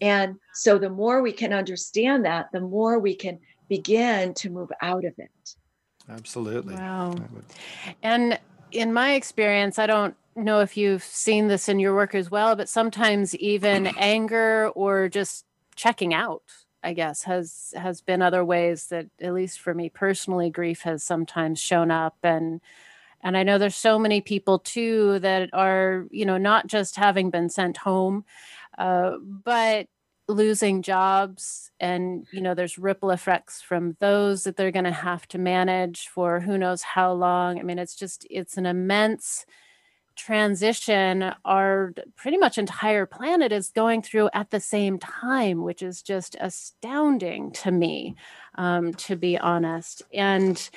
And 0.00 0.36
so, 0.52 0.78
the 0.78 0.90
more 0.90 1.22
we 1.22 1.32
can 1.32 1.52
understand 1.52 2.24
that, 2.24 2.50
the 2.52 2.60
more 2.60 2.98
we 2.98 3.14
can 3.14 3.38
begin 3.68 4.34
to 4.34 4.50
move 4.50 4.70
out 4.82 5.04
of 5.04 5.14
it. 5.18 5.56
Absolutely. 6.08 6.74
Wow. 6.74 7.16
And 8.02 8.38
in 8.72 8.92
my 8.92 9.14
experience, 9.14 9.78
I 9.78 9.86
don't 9.86 10.16
know 10.34 10.60
if 10.60 10.76
you've 10.76 11.02
seen 11.02 11.48
this 11.48 11.68
in 11.68 11.78
your 11.78 11.94
work 11.94 12.14
as 12.14 12.30
well, 12.30 12.56
but 12.56 12.68
sometimes 12.68 13.34
even 13.36 13.86
anger 13.98 14.68
or 14.74 15.08
just 15.08 15.44
checking 15.76 16.14
out, 16.14 16.42
I 16.82 16.92
guess, 16.92 17.24
has 17.24 17.74
has 17.76 18.00
been 18.00 18.22
other 18.22 18.44
ways 18.44 18.86
that, 18.86 19.06
at 19.20 19.34
least 19.34 19.60
for 19.60 19.74
me 19.74 19.88
personally, 19.88 20.50
grief 20.50 20.82
has 20.82 21.02
sometimes 21.02 21.60
shown 21.60 21.90
up. 21.90 22.16
And 22.22 22.60
and 23.22 23.36
I 23.36 23.42
know 23.42 23.58
there's 23.58 23.76
so 23.76 23.98
many 23.98 24.20
people 24.20 24.58
too 24.60 25.18
that 25.20 25.50
are, 25.52 26.06
you 26.10 26.24
know, 26.24 26.38
not 26.38 26.66
just 26.66 26.96
having 26.96 27.30
been 27.30 27.48
sent 27.48 27.76
home, 27.78 28.24
uh, 28.76 29.16
but 29.20 29.88
losing 30.28 30.82
jobs 30.82 31.70
and 31.80 32.26
you 32.32 32.40
know 32.42 32.54
there's 32.54 32.78
ripple 32.78 33.10
effects 33.10 33.62
from 33.62 33.96
those 33.98 34.44
that 34.44 34.56
they're 34.56 34.70
going 34.70 34.84
to 34.84 34.90
have 34.90 35.26
to 35.26 35.38
manage 35.38 36.06
for 36.08 36.38
who 36.38 36.58
knows 36.58 36.82
how 36.82 37.12
long. 37.12 37.58
I 37.58 37.62
mean 37.62 37.78
it's 37.78 37.96
just 37.96 38.26
it's 38.30 38.58
an 38.58 38.66
immense 38.66 39.46
transition. 40.16 41.32
Our 41.44 41.94
pretty 42.16 42.36
much 42.36 42.58
entire 42.58 43.06
planet 43.06 43.52
is 43.52 43.70
going 43.70 44.02
through 44.02 44.28
at 44.34 44.50
the 44.50 44.60
same 44.60 44.98
time 44.98 45.62
which 45.62 45.82
is 45.82 46.02
just 46.02 46.36
astounding 46.40 47.50
to 47.52 47.70
me 47.70 48.14
um, 48.56 48.92
to 48.94 49.16
be 49.16 49.38
honest. 49.38 50.02
And 50.12 50.68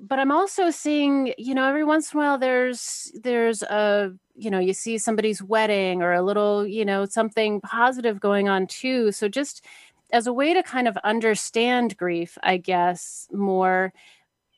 but 0.00 0.18
i'm 0.18 0.32
also 0.32 0.70
seeing 0.70 1.32
you 1.38 1.54
know 1.54 1.68
every 1.68 1.84
once 1.84 2.12
in 2.12 2.18
a 2.18 2.22
while 2.22 2.38
there's 2.38 3.12
there's 3.22 3.62
a 3.62 4.12
you 4.34 4.50
know 4.50 4.58
you 4.58 4.72
see 4.72 4.98
somebody's 4.98 5.42
wedding 5.42 6.02
or 6.02 6.12
a 6.12 6.22
little 6.22 6.66
you 6.66 6.84
know 6.84 7.04
something 7.04 7.60
positive 7.60 8.18
going 8.20 8.48
on 8.48 8.66
too. 8.66 9.12
So 9.12 9.28
just 9.28 9.64
as 10.12 10.26
a 10.26 10.32
way 10.32 10.54
to 10.54 10.62
kind 10.62 10.88
of 10.88 10.96
understand 11.04 11.96
grief 11.96 12.36
i 12.42 12.56
guess 12.56 13.28
more 13.32 13.92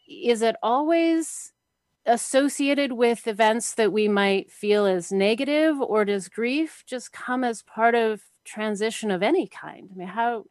is 0.08 0.40
it 0.40 0.56
always 0.62 1.52
associated 2.06 2.92
with 2.92 3.26
events 3.26 3.74
that 3.74 3.92
we 3.92 4.08
might 4.08 4.50
feel 4.50 4.86
as 4.86 5.12
negative 5.12 5.80
or 5.80 6.04
does 6.04 6.28
grief 6.28 6.82
just 6.86 7.12
come 7.12 7.44
as 7.44 7.62
part 7.62 7.94
of 7.94 8.22
transition 8.44 9.10
of 9.10 9.22
any 9.22 9.46
kind? 9.46 9.88
I 9.92 9.96
mean 9.96 10.08
how 10.08 10.44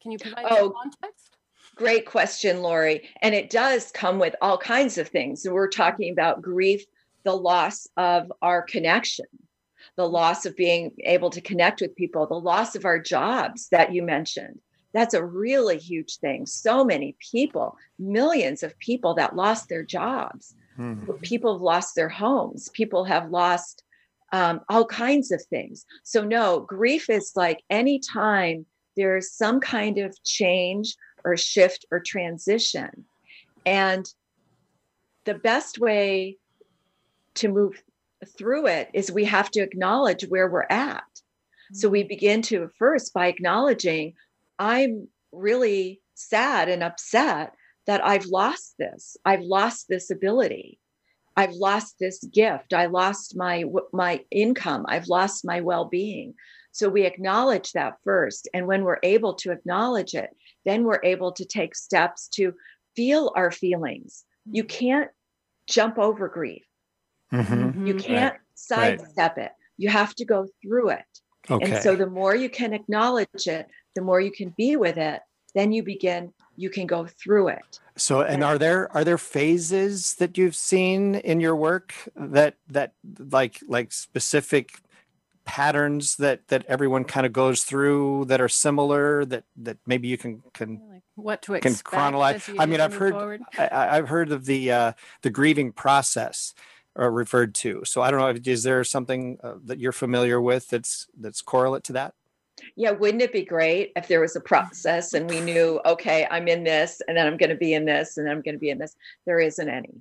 can 0.00 0.12
you 0.12 0.18
provide 0.18 0.46
oh, 0.48 0.70
context 0.70 1.35
great 1.76 2.06
question 2.06 2.62
lori 2.62 3.08
and 3.22 3.34
it 3.34 3.50
does 3.50 3.90
come 3.92 4.18
with 4.18 4.34
all 4.40 4.58
kinds 4.58 4.98
of 4.98 5.08
things 5.08 5.46
we're 5.48 5.68
talking 5.68 6.10
about 6.10 6.42
grief 6.42 6.84
the 7.26 7.36
loss 7.36 7.88
of 7.96 8.32
our 8.40 8.62
connection, 8.62 9.26
the 9.96 10.08
loss 10.08 10.46
of 10.46 10.56
being 10.56 10.92
able 11.04 11.28
to 11.28 11.40
connect 11.40 11.80
with 11.80 11.96
people, 11.96 12.24
the 12.26 12.34
loss 12.34 12.76
of 12.76 12.84
our 12.84 13.00
jobs 13.00 13.68
that 13.70 13.92
you 13.92 14.02
mentioned. 14.02 14.60
That's 14.94 15.12
a 15.12 15.24
really 15.24 15.76
huge 15.76 16.18
thing. 16.18 16.46
So 16.46 16.84
many 16.84 17.16
people, 17.32 17.76
millions 17.98 18.62
of 18.62 18.78
people 18.78 19.12
that 19.14 19.34
lost 19.34 19.68
their 19.68 19.82
jobs. 19.82 20.54
Hmm. 20.76 21.10
People 21.20 21.54
have 21.54 21.62
lost 21.62 21.96
their 21.96 22.08
homes. 22.08 22.68
People 22.68 23.04
have 23.04 23.30
lost 23.30 23.82
um, 24.32 24.60
all 24.68 24.86
kinds 24.86 25.32
of 25.32 25.42
things. 25.42 25.84
So, 26.04 26.22
no, 26.22 26.60
grief 26.60 27.10
is 27.10 27.32
like 27.34 27.64
anytime 27.68 28.66
there's 28.96 29.32
some 29.32 29.58
kind 29.58 29.98
of 29.98 30.16
change 30.22 30.94
or 31.26 31.36
shift 31.36 31.84
or 31.90 32.00
transition. 32.00 33.04
And 33.66 34.06
the 35.24 35.34
best 35.34 35.78
way 35.78 36.38
to 37.34 37.48
move 37.48 37.82
through 38.38 38.68
it 38.68 38.88
is 38.94 39.10
we 39.10 39.24
have 39.24 39.50
to 39.50 39.60
acknowledge 39.60 40.24
where 40.28 40.48
we're 40.48 40.66
at. 40.70 41.02
So 41.72 41.88
we 41.88 42.00
mm-hmm. 42.00 42.08
begin 42.08 42.42
to 42.42 42.70
first 42.78 43.12
by 43.12 43.26
acknowledging 43.26 44.14
I'm 44.58 45.08
really 45.32 46.00
sad 46.14 46.68
and 46.68 46.82
upset 46.82 47.54
that 47.86 48.04
I've 48.04 48.26
lost 48.26 48.76
this. 48.78 49.16
I've 49.24 49.42
lost 49.42 49.86
this 49.88 50.10
ability. 50.10 50.78
I've 51.36 51.52
lost 51.52 51.96
this 52.00 52.24
gift. 52.24 52.72
I 52.72 52.86
lost 52.86 53.36
my 53.36 53.64
my 53.92 54.24
income. 54.30 54.86
I've 54.88 55.08
lost 55.08 55.44
my 55.44 55.60
well-being. 55.60 56.34
So 56.72 56.88
we 56.88 57.04
acknowledge 57.04 57.72
that 57.72 57.98
first 58.04 58.48
and 58.54 58.66
when 58.66 58.84
we're 58.84 59.00
able 59.02 59.34
to 59.34 59.50
acknowledge 59.50 60.14
it, 60.14 60.30
then 60.66 60.84
we're 60.84 61.00
able 61.02 61.32
to 61.32 61.44
take 61.46 61.74
steps 61.74 62.28
to 62.34 62.52
feel 62.94 63.32
our 63.34 63.50
feelings. 63.50 64.24
You 64.50 64.64
mm-hmm. 64.64 64.78
can't 64.78 65.10
jump 65.66 65.98
over 65.98 66.28
grief. 66.28 66.64
Mm-hmm. 67.32 67.86
You 67.86 67.94
can't 67.94 68.34
right. 68.34 68.40
sidestep 68.54 69.36
right. 69.36 69.46
it. 69.46 69.52
You 69.78 69.88
have 69.88 70.14
to 70.16 70.24
go 70.24 70.46
through 70.62 70.90
it. 70.90 71.04
Okay. 71.50 71.64
And 71.64 71.82
so 71.82 71.96
the 71.96 72.06
more 72.06 72.34
you 72.34 72.50
can 72.50 72.72
acknowledge 72.72 73.46
it, 73.46 73.66
the 73.94 74.02
more 74.02 74.20
you 74.20 74.32
can 74.32 74.52
be 74.56 74.76
with 74.76 74.98
it, 74.98 75.20
then 75.54 75.72
you 75.72 75.82
begin 75.82 76.32
you 76.56 76.70
can 76.70 76.86
go 76.86 77.06
through 77.06 77.48
it. 77.48 77.80
So 77.96 78.22
and 78.22 78.42
are 78.42 78.58
there 78.58 78.90
are 78.92 79.04
there 79.04 79.18
phases 79.18 80.14
that 80.16 80.36
you've 80.36 80.56
seen 80.56 81.16
in 81.16 81.40
your 81.40 81.56
work 81.56 81.94
that 82.16 82.56
that 82.68 82.92
like 83.18 83.60
like 83.68 83.92
specific 83.92 84.80
patterns 85.46 86.16
that 86.16 86.46
that 86.48 86.64
everyone 86.66 87.04
kind 87.04 87.24
of 87.24 87.32
goes 87.32 87.62
through 87.62 88.24
that 88.26 88.40
are 88.40 88.48
similar 88.48 89.24
that 89.24 89.44
that 89.56 89.78
maybe 89.86 90.08
you 90.08 90.18
can 90.18 90.42
can 90.52 90.82
like 90.90 91.02
what 91.14 91.40
to 91.40 91.54
expect 91.54 91.84
can 91.84 91.84
chronologize 91.84 92.50
i 92.58 92.66
mean 92.66 92.80
i've 92.80 92.94
heard 92.94 93.40
I, 93.56 93.94
have 93.94 94.08
heard 94.08 94.32
of 94.32 94.44
the 94.44 94.72
uh 94.72 94.92
the 95.22 95.30
grieving 95.30 95.72
process 95.72 96.52
are 96.96 97.10
referred 97.10 97.54
to. 97.54 97.82
So 97.84 98.02
I 98.02 98.10
don't 98.10 98.20
know. 98.20 98.50
Is 98.50 98.62
there 98.62 98.82
something 98.82 99.38
uh, 99.42 99.54
that 99.64 99.78
you're 99.78 99.92
familiar 99.92 100.40
with 100.40 100.68
that's 100.68 101.06
that's 101.18 101.42
correlate 101.42 101.84
to 101.84 101.92
that? 101.94 102.14
Yeah, 102.74 102.92
wouldn't 102.92 103.22
it 103.22 103.32
be 103.32 103.44
great 103.44 103.92
if 103.96 104.08
there 104.08 104.20
was 104.20 104.34
a 104.34 104.40
process 104.40 105.12
and 105.12 105.28
we 105.28 105.40
knew, 105.40 105.78
okay, 105.84 106.26
I'm 106.30 106.48
in 106.48 106.64
this, 106.64 107.02
and 107.06 107.14
then 107.16 107.26
I'm 107.26 107.36
going 107.36 107.50
to 107.50 107.56
be 107.56 107.74
in 107.74 107.84
this, 107.84 108.16
and 108.16 108.26
then 108.26 108.34
I'm 108.34 108.40
going 108.40 108.54
to 108.54 108.58
be 108.60 108.70
in 108.70 108.78
this. 108.78 108.96
There 109.26 109.38
isn't 109.38 109.68
any. 109.68 110.00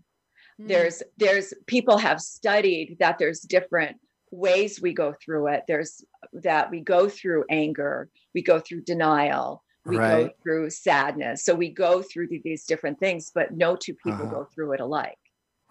Mm. 0.61 0.67
There's 0.69 1.03
there's 1.17 1.53
people 1.65 1.97
have 1.97 2.21
studied 2.21 2.97
that 2.99 3.17
there's 3.17 3.41
different 3.41 3.97
ways 4.35 4.81
we 4.81 4.93
go 4.93 5.13
through 5.23 5.47
it. 5.47 5.63
There's 5.67 6.03
that 6.33 6.69
we 6.71 6.81
go 6.81 7.09
through 7.09 7.45
anger, 7.49 8.09
we 8.33 8.41
go 8.41 8.59
through 8.59 8.81
denial, 8.81 9.63
we 9.85 9.97
right. 9.97 10.27
go 10.27 10.29
through 10.43 10.69
sadness. 10.69 11.43
So 11.43 11.53
we 11.53 11.69
go 11.69 12.01
through 12.01 12.27
these 12.43 12.65
different 12.65 12.99
things, 12.99 13.31
but 13.33 13.53
no 13.53 13.75
two 13.75 13.93
people 13.95 14.25
uh-huh. 14.25 14.31
go 14.31 14.47
through 14.53 14.73
it 14.73 14.79
alike. 14.79 15.17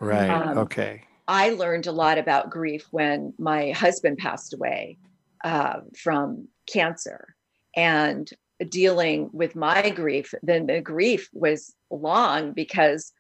Right. 0.01 0.31
Um, 0.31 0.59
okay. 0.59 1.03
I 1.27 1.51
learned 1.51 1.87
a 1.87 1.93
lot 1.93 2.19
about 2.19 2.51
grief 2.51 2.87
when 2.91 3.33
my 3.39 3.71
husband 3.71 4.19
passed 4.19 4.53
away 4.55 4.99
uh, 5.43 5.81
from 5.97 6.49
cancer 6.71 7.35
and 7.77 8.31
dealing 8.69 9.31
with 9.33 9.57
my 9.57 9.91
grief. 9.91 10.35
Then 10.43 10.67
the 10.67 10.81
grief 10.81 11.29
was 11.33 11.75
long 11.91 12.53
because 12.53 13.13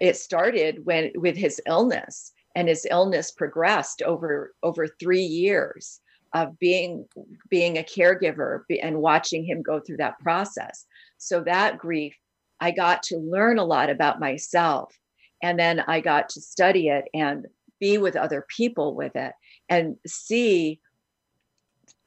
it 0.00 0.16
started 0.16 0.84
when 0.86 1.12
with 1.14 1.36
his 1.36 1.60
illness 1.66 2.29
and 2.54 2.68
his 2.68 2.86
illness 2.90 3.30
progressed 3.30 4.02
over 4.02 4.54
over 4.62 4.86
three 4.86 5.22
years 5.22 6.00
of 6.34 6.58
being 6.58 7.06
being 7.48 7.78
a 7.78 7.82
caregiver 7.82 8.62
and 8.82 9.00
watching 9.00 9.44
him 9.44 9.62
go 9.62 9.80
through 9.80 9.96
that 9.96 10.18
process 10.20 10.86
so 11.18 11.42
that 11.42 11.78
grief 11.78 12.14
i 12.60 12.70
got 12.70 13.02
to 13.02 13.16
learn 13.18 13.58
a 13.58 13.64
lot 13.64 13.90
about 13.90 14.20
myself 14.20 14.96
and 15.42 15.58
then 15.58 15.80
I 15.86 16.00
got 16.00 16.28
to 16.30 16.40
study 16.40 16.88
it 16.88 17.06
and 17.14 17.46
be 17.78 17.98
with 17.98 18.16
other 18.16 18.44
people 18.48 18.94
with 18.94 19.16
it 19.16 19.32
and 19.68 19.96
see 20.06 20.80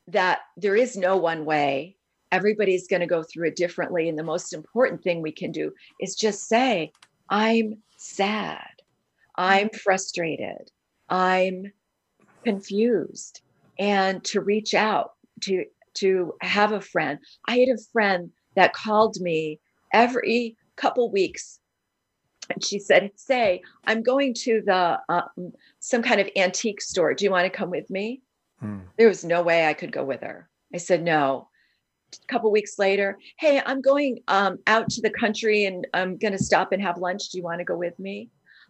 that 0.07 0.41
there 0.57 0.75
is 0.75 0.95
no 0.95 1.17
one 1.17 1.45
way. 1.45 1.97
Everybody's 2.31 2.88
going 2.88 3.00
to 3.00 3.07
go 3.07 3.23
through 3.23 3.47
it 3.47 3.55
differently. 3.55 4.07
And 4.09 4.17
the 4.17 4.23
most 4.23 4.53
important 4.53 5.03
thing 5.03 5.21
we 5.21 5.31
can 5.31 5.51
do 5.51 5.71
is 6.00 6.15
just 6.15 6.47
say, 6.47 6.91
I'm 7.29 7.81
sad. 7.97 8.72
I'm 9.35 9.69
frustrated. 9.69 10.71
I'm 11.09 11.71
confused. 12.43 13.41
And 13.79 14.23
to 14.25 14.41
reach 14.41 14.73
out 14.73 15.13
to 15.41 15.65
to 15.95 16.33
have 16.41 16.71
a 16.71 16.81
friend. 16.81 17.19
I 17.47 17.57
had 17.57 17.69
a 17.69 17.81
friend 17.91 18.31
that 18.55 18.73
called 18.73 19.17
me 19.19 19.59
every 19.93 20.57
couple 20.75 21.11
weeks 21.11 21.59
and 22.49 22.63
she 22.63 22.79
said, 22.79 23.11
"Say, 23.15 23.61
I'm 23.85 24.03
going 24.03 24.33
to 24.35 24.61
the 24.65 24.99
um, 25.09 25.53
some 25.79 26.03
kind 26.03 26.19
of 26.19 26.29
antique 26.35 26.81
store. 26.81 27.13
Do 27.13 27.25
you 27.25 27.31
want 27.31 27.45
to 27.45 27.57
come 27.57 27.69
with 27.69 27.89
me?" 27.89 28.21
Hmm. 28.59 28.79
There 28.97 29.07
was 29.07 29.23
no 29.23 29.41
way 29.41 29.65
I 29.65 29.73
could 29.73 29.91
go 29.91 30.03
with 30.03 30.21
her. 30.21 30.49
I 30.73 30.77
said 30.77 31.03
no. 31.03 31.49
A 32.13 32.27
couple 32.27 32.51
weeks 32.51 32.77
later, 32.77 33.17
hey, 33.39 33.61
I'm 33.65 33.81
going 33.81 34.19
um, 34.27 34.59
out 34.67 34.89
to 34.91 35.01
the 35.01 35.09
country 35.09 35.65
and 35.65 35.87
I'm 35.93 36.17
going 36.17 36.33
to 36.33 36.43
stop 36.43 36.71
and 36.71 36.81
have 36.81 36.99
lunch. 36.99 37.29
Do 37.29 37.39
you 37.39 37.43
want 37.43 37.59
to 37.59 37.65
go 37.65 37.75
with 37.75 37.97
me? 37.97 38.29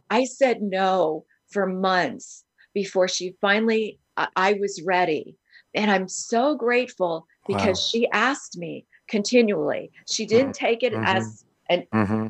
I 0.09 0.25
said 0.25 0.61
no 0.61 1.25
for 1.49 1.65
months 1.65 2.43
before 2.73 3.07
she 3.07 3.35
finally, 3.39 3.99
I, 4.17 4.27
I 4.35 4.53
was 4.53 4.81
ready. 4.83 5.35
And 5.75 5.89
I'm 5.89 6.07
so 6.07 6.55
grateful 6.55 7.27
because 7.47 7.79
wow. 7.79 7.89
she 7.89 8.09
asked 8.11 8.57
me 8.57 8.85
continually. 9.07 9.91
She 10.09 10.25
didn't 10.25 10.53
mm-hmm. 10.53 10.65
take 10.65 10.83
it 10.83 10.93
mm-hmm. 10.93 11.03
as 11.03 11.45
an 11.69 11.87
mm-hmm. 11.93 12.27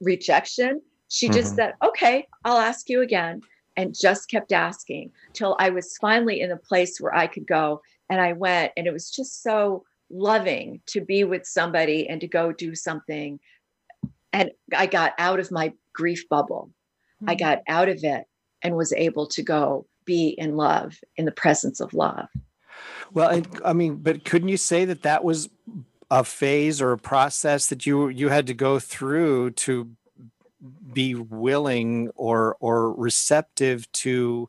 rejection. 0.00 0.80
She 1.08 1.28
just 1.28 1.48
mm-hmm. 1.48 1.56
said, 1.56 1.74
okay, 1.82 2.26
I'll 2.44 2.58
ask 2.58 2.88
you 2.88 3.02
again. 3.02 3.42
And 3.76 3.96
just 3.96 4.28
kept 4.28 4.50
asking 4.50 5.12
till 5.34 5.56
I 5.60 5.70
was 5.70 5.96
finally 5.98 6.40
in 6.40 6.50
a 6.50 6.56
place 6.56 7.00
where 7.00 7.14
I 7.14 7.28
could 7.28 7.46
go. 7.46 7.80
And 8.10 8.20
I 8.20 8.32
went, 8.32 8.72
and 8.76 8.88
it 8.88 8.92
was 8.92 9.08
just 9.08 9.40
so 9.42 9.84
loving 10.10 10.80
to 10.86 11.00
be 11.00 11.22
with 11.22 11.46
somebody 11.46 12.08
and 12.08 12.20
to 12.20 12.26
go 12.26 12.50
do 12.50 12.74
something. 12.74 13.38
And 14.32 14.50
I 14.76 14.86
got 14.86 15.12
out 15.18 15.38
of 15.38 15.52
my 15.52 15.72
grief 15.92 16.28
bubble. 16.28 16.70
I 17.26 17.34
mm-hmm. 17.34 17.44
got 17.44 17.62
out 17.68 17.88
of 17.88 18.02
it 18.02 18.24
and 18.62 18.76
was 18.76 18.92
able 18.92 19.26
to 19.28 19.42
go 19.42 19.86
be 20.04 20.28
in 20.28 20.56
love 20.56 20.98
in 21.16 21.24
the 21.24 21.32
presence 21.32 21.80
of 21.80 21.92
love. 21.94 22.28
Well, 23.12 23.30
I, 23.30 23.42
I 23.64 23.72
mean, 23.72 23.96
but 23.96 24.24
couldn't 24.24 24.48
you 24.48 24.56
say 24.56 24.84
that 24.84 25.02
that 25.02 25.24
was 25.24 25.48
a 26.10 26.24
phase 26.24 26.80
or 26.80 26.92
a 26.92 26.98
process 26.98 27.66
that 27.68 27.86
you 27.86 28.08
you 28.08 28.28
had 28.28 28.46
to 28.46 28.54
go 28.54 28.78
through 28.78 29.50
to 29.50 29.90
be 30.92 31.14
willing 31.14 32.10
or 32.14 32.56
or 32.60 32.92
receptive 32.94 33.90
to 33.92 34.48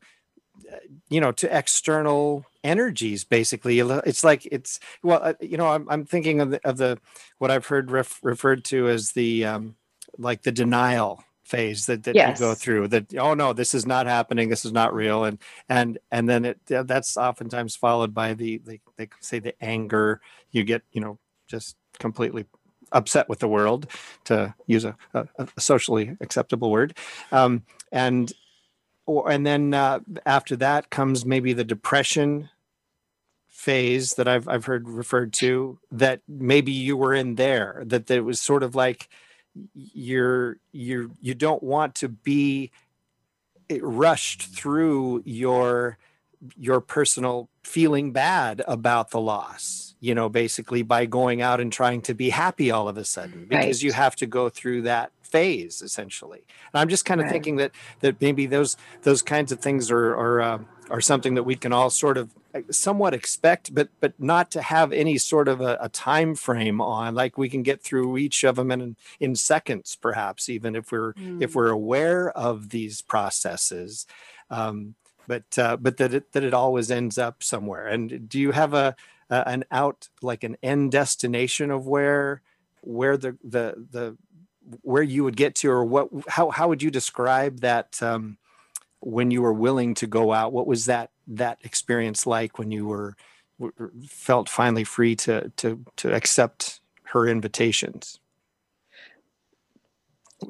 you 1.10 1.22
know 1.22 1.32
to 1.32 1.56
external 1.56 2.46
energies 2.64 3.24
basically 3.24 3.80
it's 3.80 4.24
like 4.24 4.46
it's 4.52 4.80
well 5.04 5.20
uh, 5.22 5.34
you 5.40 5.58
know 5.58 5.68
i'm, 5.68 5.88
I'm 5.90 6.06
thinking 6.06 6.42
of 6.42 6.52
the, 6.52 6.68
of 6.68 6.78
the 6.78 6.98
what 7.38 7.52
i've 7.52 7.68
heard 7.68 7.92
ref, 7.92 8.20
referred 8.22 8.64
to 8.66 8.88
as 8.88 9.12
the 9.12 9.46
um 9.46 9.76
like 10.18 10.42
the 10.42 10.52
denial 10.52 11.24
phase 11.50 11.88
that, 11.88 12.04
that 12.04 12.14
yes. 12.14 12.40
you 12.40 12.46
go 12.46 12.54
through 12.54 12.88
that 12.88 13.12
oh 13.16 13.34
no 13.34 13.54
this 13.54 13.74
is 13.74 13.84
not 13.84 14.06
happening 14.06 14.50
this 14.50 14.66
is 14.66 14.72
not 14.72 14.94
real 14.94 15.24
and 15.24 15.40
and 15.68 15.98
and 16.12 16.30
then 16.30 16.46
it 16.46 16.60
that's 16.68 17.18
oftentimes 17.18 17.76
followed 17.76 18.14
by 18.14 18.36
the 18.36 18.62
they, 18.66 18.80
they 18.98 19.10
say 19.20 19.40
the 19.40 19.56
anger 19.60 20.22
you 20.52 20.64
get 20.64 20.84
you 20.92 21.02
know 21.02 21.18
just 21.48 21.76
completely 21.98 22.46
upset 22.92 23.28
with 23.28 23.40
the 23.40 23.48
world 23.48 23.88
to 24.24 24.54
use 24.68 24.86
a, 24.86 24.96
a, 25.16 25.28
a 25.40 25.62
socially 25.62 26.16
acceptable 26.22 26.70
word 26.70 26.96
um, 27.32 27.64
and 27.92 28.32
or 29.08 29.32
and 29.32 29.44
then 29.44 29.74
uh, 29.74 30.00
after 30.28 30.56
that 30.56 30.92
comes 30.92 31.26
maybe 31.26 31.52
the 31.52 31.64
depression 31.64 32.48
phase 33.48 34.14
that 34.14 34.28
I've 34.28 34.48
I've 34.48 34.66
heard 34.66 34.88
referred 34.88 35.34
to 35.34 35.80
that 35.92 36.22
maybe 36.28 36.72
you 36.72 36.96
were 36.96 37.16
in 37.16 37.36
there 37.36 37.82
that, 37.88 38.06
that 38.06 38.18
it 38.18 38.22
was 38.22 38.40
sort 38.40 38.62
of 38.62 38.76
like 38.76 39.10
you're 39.74 40.58
you 40.72 41.12
you 41.22 41.34
don't 41.34 41.64
want 41.64 41.96
to 41.96 42.08
be 42.08 42.72
rushed 43.82 44.44
through 44.44 45.22
your 45.26 45.98
your 46.58 46.82
personal 46.82 47.50
feeling 47.64 48.12
bad 48.12 48.64
about 48.68 49.12
the 49.12 49.20
loss 49.20 49.96
you 50.00 50.16
know 50.16 50.30
basically 50.30 50.82
by 50.82 51.06
going 51.06 51.42
out 51.42 51.60
and 51.60 51.72
trying 51.72 52.02
to 52.02 52.14
be 52.14 52.30
happy 52.30 52.72
all 52.72 52.88
of 52.88 52.98
a 52.98 53.04
sudden 53.04 53.46
because 53.48 53.66
right. 53.66 53.84
you 53.84 53.92
have 53.92 54.16
to 54.16 54.26
go 54.26 54.50
through 54.50 54.82
that 54.82 55.12
phase 55.30 55.82
essentially 55.82 56.44
and 56.74 56.82
i'm 56.82 56.90
just 56.90 57.06
kind 57.06 57.20
of 57.20 57.26
right. 57.26 57.34
thinking 57.34 57.56
that 57.58 57.72
that 58.02 58.20
maybe 58.22 58.46
those 58.46 58.78
those 59.04 59.22
kinds 59.22 59.52
of 59.52 59.60
things 59.60 59.92
are 59.92 60.16
are 60.16 60.42
uh, 60.42 60.60
are 60.90 61.02
something 61.02 61.36
that 61.36 61.44
we 61.44 61.56
can 61.56 61.72
all 61.72 61.90
sort 61.90 62.18
of 62.18 62.34
somewhat 62.72 63.14
expect 63.14 63.74
but 63.76 63.90
but 64.00 64.14
not 64.20 64.50
to 64.50 64.62
have 64.62 64.92
any 64.92 65.18
sort 65.18 65.48
of 65.48 65.62
a, 65.62 65.78
a, 65.80 65.90
time 65.90 66.34
frame 66.34 66.82
on 66.82 67.14
like 67.14 67.38
we 67.38 67.48
can 67.48 67.62
get 67.62 67.82
through 67.82 68.18
each 68.18 68.44
of 68.44 68.56
them 68.56 68.72
in 68.72 68.96
in 69.20 69.36
seconds 69.36 69.96
perhaps 69.96 70.50
even 70.50 70.76
if 70.76 70.92
we're 70.92 71.14
mm. 71.14 71.42
if 71.42 71.54
we're 71.54 71.70
aware 71.70 72.32
of 72.32 72.70
these 72.70 73.02
processes 73.02 74.08
um, 74.50 74.96
but 75.28 75.60
uh, 75.60 75.78
but 75.78 75.98
that 75.98 76.14
it, 76.14 76.32
that 76.32 76.44
it 76.44 76.54
always 76.54 76.90
ends 76.90 77.18
up 77.18 77.44
somewhere 77.44 77.86
and 77.86 78.28
do 78.28 78.40
you 78.40 78.52
have 78.52 78.74
a, 78.74 78.96
a 79.30 79.48
an 79.48 79.64
out 79.70 80.10
like 80.22 80.44
an 80.44 80.58
end 80.64 80.92
destination 80.92 81.70
of 81.70 81.86
where 81.86 82.42
where 82.82 83.16
the 83.16 83.38
the 83.44 83.86
the 83.92 84.18
where 84.82 85.04
you 85.04 85.24
would 85.24 85.36
get 85.36 85.56
to 85.56 85.70
or 85.70 85.84
what 85.84 86.10
how 86.28 86.50
how 86.50 86.68
would 86.68 86.82
you 86.82 86.92
describe 86.92 87.62
that 87.62 88.02
um, 88.02 88.38
when 89.00 89.32
you 89.32 89.42
were 89.42 89.54
willing 89.54 89.94
to 89.96 90.08
go 90.08 90.34
out 90.34 90.54
what 90.54 90.68
was 90.68 90.86
that 90.86 91.12
that 91.28 91.58
experience 91.64 92.26
like 92.26 92.58
when 92.58 92.72
you 92.72 92.88
were 92.88 93.16
felt 94.08 94.50
finally 94.50 94.84
free 94.84 95.16
to 95.16 95.52
to 95.58 95.84
to 95.96 96.14
accept 96.14 96.82
her 97.04 97.28
invitations 97.28 98.20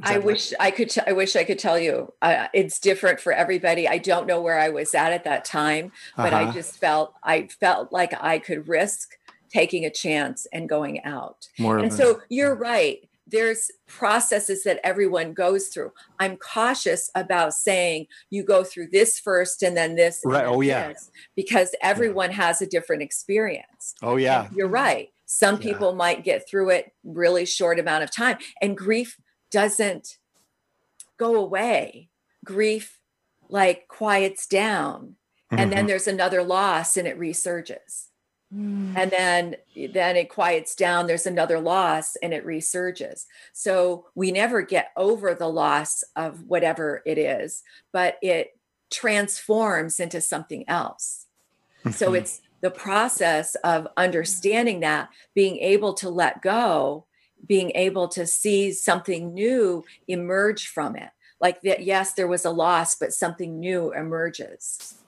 I 0.04 0.18
like? 0.18 0.24
wish 0.24 0.54
I 0.60 0.70
could. 0.70 0.92
T- 0.92 1.02
I 1.08 1.14
wish 1.14 1.36
I 1.36 1.44
could 1.44 1.58
tell 1.58 1.80
you. 1.80 2.14
Uh, 2.22 2.46
it's 2.54 2.80
different 2.80 3.20
for 3.20 3.34
everybody. 3.34 3.88
I 3.88 3.98
don't 3.98 4.28
know 4.28 4.40
where 4.40 4.60
I 4.60 4.70
was 4.70 4.94
at 4.94 5.14
at 5.14 5.24
that 5.24 5.46
time, 5.46 5.92
but 6.16 6.32
uh-huh. 6.32 6.50
I 6.50 6.54
just 6.54 6.78
felt. 6.78 7.16
I 7.24 7.48
felt 7.48 7.92
like 7.92 8.14
I 8.22 8.38
could 8.38 8.68
risk 8.68 9.18
taking 9.50 9.86
a 9.86 9.90
chance 9.90 10.46
and 10.54 10.70
going 10.70 11.04
out. 11.04 11.48
More 11.58 11.80
and 11.80 11.92
so 11.92 12.22
you're 12.30 12.54
right 12.54 13.09
there's 13.30 13.72
processes 13.88 14.64
that 14.64 14.80
everyone 14.84 15.34
goes 15.34 15.68
through. 15.68 15.92
I'm 16.20 16.38
cautious 16.38 17.10
about 17.16 17.54
saying 17.54 18.08
you 18.30 18.44
go 18.44 18.64
through 18.64 18.88
this 18.92 19.20
first 19.20 19.64
and 19.64 19.76
then 19.76 19.96
this. 19.96 20.22
Right. 20.26 20.44
Then 20.44 20.54
oh, 20.54 20.62
yeah. 20.62 20.94
Because 21.36 21.76
everyone 21.82 22.32
yeah. 22.32 22.38
has 22.38 22.62
a 22.62 22.68
different 22.68 23.02
experience. 23.02 23.96
Oh, 24.02 24.16
yeah. 24.16 24.46
And 24.46 24.56
you're 24.56 24.68
right. 24.68 25.10
Some 25.26 25.60
people 25.60 25.94
might 25.94 26.24
get 26.24 26.50
through 26.50 26.72
it 26.72 26.92
really 27.04 27.46
short 27.46 27.80
amount 27.80 28.04
of 28.04 28.12
time 28.12 28.38
and 28.62 28.76
grief 28.76 29.18
doesn't 29.52 30.18
go 31.18 31.36
away. 31.36 32.10
Grief 32.44 33.00
like 33.48 33.88
quiets 33.88 34.48
down 34.48 35.16
and 35.52 35.60
mm-hmm. 35.60 35.70
then 35.70 35.88
there's 35.88 36.08
another 36.08 36.44
loss 36.44 36.98
and 36.98 37.08
it 37.08 37.20
resurges. 37.20 38.08
Mm. 38.54 38.98
And 38.98 39.12
then 39.12 39.56
then 39.94 40.16
it 40.16 40.30
quiets 40.30 40.74
down 40.74 41.06
there's 41.06 41.28
another 41.28 41.60
loss 41.60 42.16
and 42.16 42.34
it 42.34 42.46
resurges. 42.46 43.26
So 43.54 44.08
we 44.16 44.32
never 44.32 44.62
get 44.64 44.92
over 44.98 45.36
the 45.36 45.50
loss 45.50 46.04
of 46.16 46.48
whatever 46.48 47.04
it 47.06 47.18
is, 47.18 47.62
but 47.92 48.18
it 48.22 48.58
transforms 48.90 50.00
into 50.00 50.20
something 50.20 50.68
else. 50.68 51.28
So 51.92 52.08
mm-hmm. 52.08 52.16
it's 52.16 52.42
the 52.62 52.72
process 52.72 53.56
of 53.64 53.88
understanding 53.96 54.82
that, 54.82 55.10
being 55.34 55.58
able 55.60 55.94
to 55.96 56.10
let 56.10 56.42
go, 56.42 57.06
being 57.46 57.72
able 57.76 58.08
to 58.10 58.26
see 58.26 58.72
something 58.74 59.34
new 59.34 59.86
emerge 60.08 60.68
from 60.68 60.96
it. 60.96 61.10
Like 61.40 61.62
that, 61.62 61.84
yes, 61.84 62.14
there 62.14 62.28
was 62.28 62.44
a 62.44 62.50
loss, 62.50 62.96
but 62.96 63.14
something 63.14 63.60
new 63.60 63.94
emerges. 63.94 64.99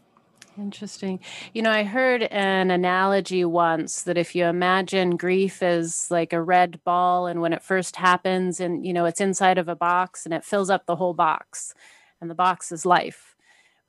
Interesting. 0.58 1.22
You 1.54 1.62
know, 1.62 1.72
I 1.72 1.84
heard 1.84 2.24
an 2.24 2.72
analogy 2.72 3.46
once 3.46 4.02
that 4.04 4.18
if 4.18 4.36
you 4.36 4.46
imagine 4.46 5.16
grief 5.16 5.64
is 5.64 6.12
like 6.12 6.34
a 6.34 6.42
red 6.42 6.84
ball, 6.84 7.26
and 7.26 7.40
when 7.42 7.54
it 7.54 7.64
first 7.64 7.96
happens, 7.96 8.60
and 8.60 8.86
you 8.86 8.92
know, 8.92 9.06
it's 9.06 9.22
inside 9.22 9.58
of 9.58 9.70
a 9.70 9.76
box 9.76 10.26
and 10.26 10.34
it 10.34 10.44
fills 10.44 10.70
up 10.70 10.86
the 10.86 10.98
whole 10.98 11.14
box, 11.14 11.74
and 12.20 12.30
the 12.30 12.36
box 12.36 12.72
is 12.72 12.86
life. 12.86 13.36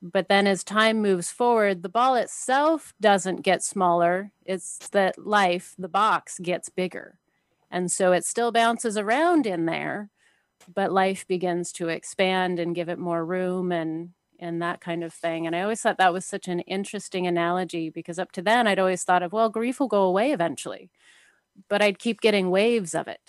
But 0.01 0.29
then 0.29 0.46
as 0.46 0.64
time 0.64 1.03
moves 1.03 1.31
forward, 1.33 1.83
the 1.83 1.88
ball 1.88 2.14
itself 2.14 2.94
doesn't 3.01 3.42
get 3.42 3.62
smaller. 3.64 4.33
It's 4.44 4.88
that 4.90 5.18
life, 5.18 5.75
the 5.79 5.88
box, 5.88 6.38
gets 6.38 6.68
bigger. 6.68 7.18
And 7.70 7.90
so 7.90 8.12
it 8.12 8.25
still 8.25 8.53
bounces 8.53 8.96
around 8.96 9.46
in 9.46 9.66
there, 9.66 10.11
but 10.72 10.92
life 10.92 11.27
begins 11.27 11.72
to 11.75 11.88
expand 11.88 12.59
and 12.61 12.75
give 12.75 12.88
it 12.88 12.98
more 12.98 13.25
room 13.25 13.72
and 13.72 14.11
and 14.42 14.61
that 14.61 14.81
kind 14.81 15.05
of 15.05 15.14
thing. 15.14 15.46
And 15.46 15.55
I 15.55 15.62
always 15.62 15.81
thought 15.81 15.98
that 15.98 16.12
was 16.12 16.26
such 16.26 16.48
an 16.48 16.61
interesting 16.61 17.26
analogy 17.26 17.88
because 17.88 18.18
up 18.18 18.33
to 18.33 18.42
then 18.42 18.66
I'd 18.66 18.78
always 18.78 19.05
thought 19.05 19.22
of, 19.22 19.33
well, 19.33 19.48
grief 19.48 19.81
will 19.81 19.88
go 19.88 20.02
away 20.02 20.33
eventually, 20.33 20.90
but 21.68 21.81
I'd 21.81 21.98
keep 21.98 22.20
getting 22.20 22.50
waves 22.50 22.94
of 22.94 23.09
it. 23.09 23.20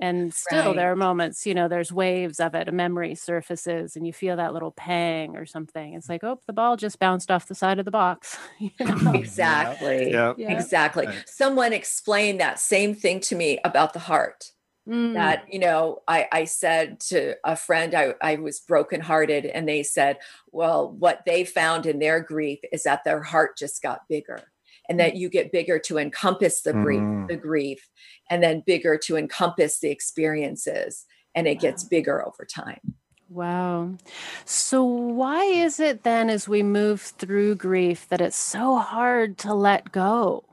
And 0.00 0.34
still, 0.34 0.68
right. 0.68 0.76
there 0.76 0.90
are 0.90 0.96
moments, 0.96 1.46
you 1.46 1.54
know, 1.54 1.68
there's 1.68 1.92
waves 1.92 2.40
of 2.40 2.56
it, 2.56 2.66
a 2.66 2.72
memory 2.72 3.14
surfaces, 3.14 3.94
and 3.94 4.04
you 4.04 4.12
feel 4.12 4.36
that 4.36 4.52
little 4.52 4.72
pang 4.72 5.36
or 5.36 5.46
something. 5.46 5.94
It's 5.94 6.06
mm. 6.06 6.10
like, 6.10 6.24
oh, 6.24 6.40
the 6.46 6.52
ball 6.52 6.76
just 6.76 6.98
bounced 6.98 7.30
off 7.30 7.46
the 7.46 7.54
side 7.54 7.78
of 7.78 7.84
the 7.84 7.92
box. 7.92 8.36
you 8.58 8.70
know? 8.80 9.12
Exactly. 9.12 10.10
Yeah. 10.10 10.32
yeah. 10.36 10.52
Exactly. 10.52 11.06
Right. 11.06 11.28
Someone 11.28 11.72
explained 11.72 12.40
that 12.40 12.58
same 12.58 12.96
thing 12.96 13.20
to 13.20 13.36
me 13.36 13.60
about 13.64 13.92
the 13.92 14.00
heart 14.00 14.50
Mm. 14.88 15.14
That, 15.14 15.44
you 15.52 15.60
know, 15.60 16.02
I, 16.08 16.26
I 16.32 16.44
said 16.44 16.98
to 17.00 17.36
a 17.44 17.54
friend, 17.54 17.94
I, 17.94 18.14
I 18.20 18.36
was 18.36 18.60
brokenhearted, 18.60 19.46
and 19.46 19.68
they 19.68 19.82
said, 19.84 20.18
well, 20.50 20.90
what 20.90 21.22
they 21.24 21.44
found 21.44 21.86
in 21.86 22.00
their 22.00 22.20
grief 22.20 22.58
is 22.72 22.82
that 22.82 23.04
their 23.04 23.22
heart 23.22 23.56
just 23.56 23.80
got 23.80 24.08
bigger 24.08 24.42
and 24.88 24.98
that 24.98 25.16
you 25.16 25.28
get 25.28 25.52
bigger 25.52 25.78
to 25.78 25.98
encompass 25.98 26.62
the 26.62 26.72
grief, 26.72 27.00
mm. 27.00 27.28
the 27.28 27.36
grief, 27.36 27.88
and 28.28 28.42
then 28.42 28.62
bigger 28.66 28.98
to 28.98 29.16
encompass 29.16 29.78
the 29.78 29.90
experiences, 29.90 31.06
and 31.34 31.46
it 31.46 31.60
gets 31.60 31.84
bigger 31.84 32.26
over 32.26 32.44
time. 32.44 32.80
Wow. 33.28 33.96
So, 34.44 34.84
why 34.84 35.44
is 35.44 35.80
it 35.80 36.02
then, 36.02 36.28
as 36.28 36.48
we 36.48 36.62
move 36.62 37.00
through 37.00 37.54
grief, 37.54 38.06
that 38.08 38.20
it's 38.20 38.36
so 38.36 38.76
hard 38.78 39.38
to 39.38 39.54
let 39.54 39.92
go, 39.92 40.44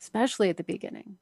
especially 0.00 0.48
at 0.50 0.56
the 0.56 0.64
beginning? 0.64 1.18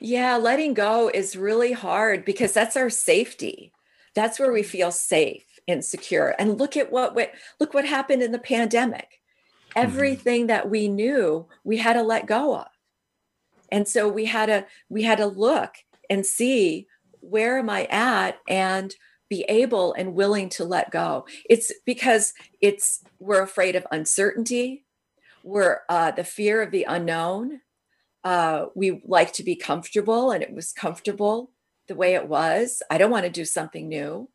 Yeah, 0.00 0.36
letting 0.36 0.74
go 0.74 1.10
is 1.12 1.36
really 1.36 1.72
hard 1.72 2.24
because 2.24 2.52
that's 2.52 2.76
our 2.76 2.90
safety. 2.90 3.72
That's 4.14 4.38
where 4.38 4.52
we 4.52 4.62
feel 4.62 4.90
safe 4.90 5.44
and 5.66 5.84
secure. 5.84 6.34
And 6.38 6.58
look 6.58 6.76
at 6.76 6.92
what, 6.92 7.14
what 7.14 7.32
look 7.60 7.74
what 7.74 7.84
happened 7.84 8.22
in 8.22 8.32
the 8.32 8.38
pandemic. 8.38 9.20
Mm-hmm. 9.70 9.78
Everything 9.80 10.46
that 10.48 10.68
we 10.68 10.88
knew, 10.88 11.46
we 11.64 11.78
had 11.78 11.94
to 11.94 12.02
let 12.02 12.26
go 12.26 12.56
of. 12.56 12.66
And 13.70 13.88
so 13.88 14.08
we 14.08 14.26
had 14.26 14.46
to 14.46 14.66
we 14.88 15.02
had 15.02 15.18
to 15.18 15.26
look 15.26 15.74
and 16.10 16.26
see 16.26 16.86
where 17.20 17.58
am 17.58 17.70
I 17.70 17.84
at 17.86 18.38
and 18.48 18.94
be 19.30 19.42
able 19.48 19.94
and 19.94 20.14
willing 20.14 20.50
to 20.50 20.64
let 20.64 20.90
go. 20.90 21.24
It's 21.48 21.72
because 21.86 22.34
it's 22.60 23.02
we're 23.18 23.40
afraid 23.40 23.76
of 23.76 23.86
uncertainty. 23.90 24.84
We're 25.42 25.80
uh, 25.88 26.10
the 26.10 26.24
fear 26.24 26.60
of 26.60 26.70
the 26.70 26.84
unknown. 26.84 27.62
Uh, 28.24 28.66
we 28.74 29.02
like 29.04 29.32
to 29.34 29.42
be 29.42 29.56
comfortable, 29.56 30.30
and 30.30 30.42
it 30.42 30.52
was 30.52 30.72
comfortable 30.72 31.50
the 31.88 31.94
way 31.94 32.14
it 32.14 32.28
was. 32.28 32.82
I 32.90 32.98
don't 32.98 33.10
want 33.10 33.24
to 33.24 33.30
do 33.30 33.44
something 33.44 33.88
new. 33.88 34.28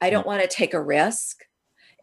I 0.00 0.10
don't 0.10 0.26
want 0.26 0.42
to 0.42 0.48
take 0.48 0.74
a 0.74 0.82
risk. 0.82 1.44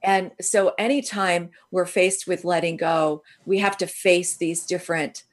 And 0.02 0.32
so, 0.42 0.74
anytime 0.80 1.50
we're 1.72 1.86
faced 1.86 2.28
with 2.28 2.46
letting 2.46 2.78
go, 2.78 3.24
we 3.46 3.60
have 3.60 3.78
to 3.78 3.88
face 3.88 4.38
these 4.38 4.65
different 4.65 5.24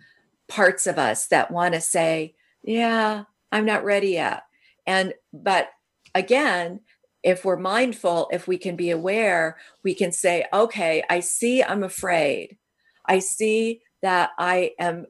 parts 0.48 0.86
of 0.86 0.98
us 0.98 1.26
that 1.28 1.50
want 1.50 1.74
to 1.74 1.80
say, 1.80 2.34
Yeah, 2.62 3.24
I'm 3.52 3.64
not 3.64 3.84
ready 3.84 4.10
yet. 4.10 4.42
And, 4.86 5.14
but 5.32 5.70
again, 6.14 6.80
if 7.22 7.44
we're 7.44 7.56
mindful, 7.56 8.28
if 8.32 8.46
we 8.46 8.56
can 8.56 8.76
be 8.76 8.90
aware, 8.90 9.56
we 9.82 9.94
can 9.94 10.12
say, 10.12 10.44
okay, 10.52 11.02
I 11.10 11.18
see 11.18 11.62
I'm 11.62 11.82
afraid. 11.82 12.56
I 13.04 13.18
see 13.18 13.80
that 14.00 14.30
I 14.38 14.72
am 14.78 15.06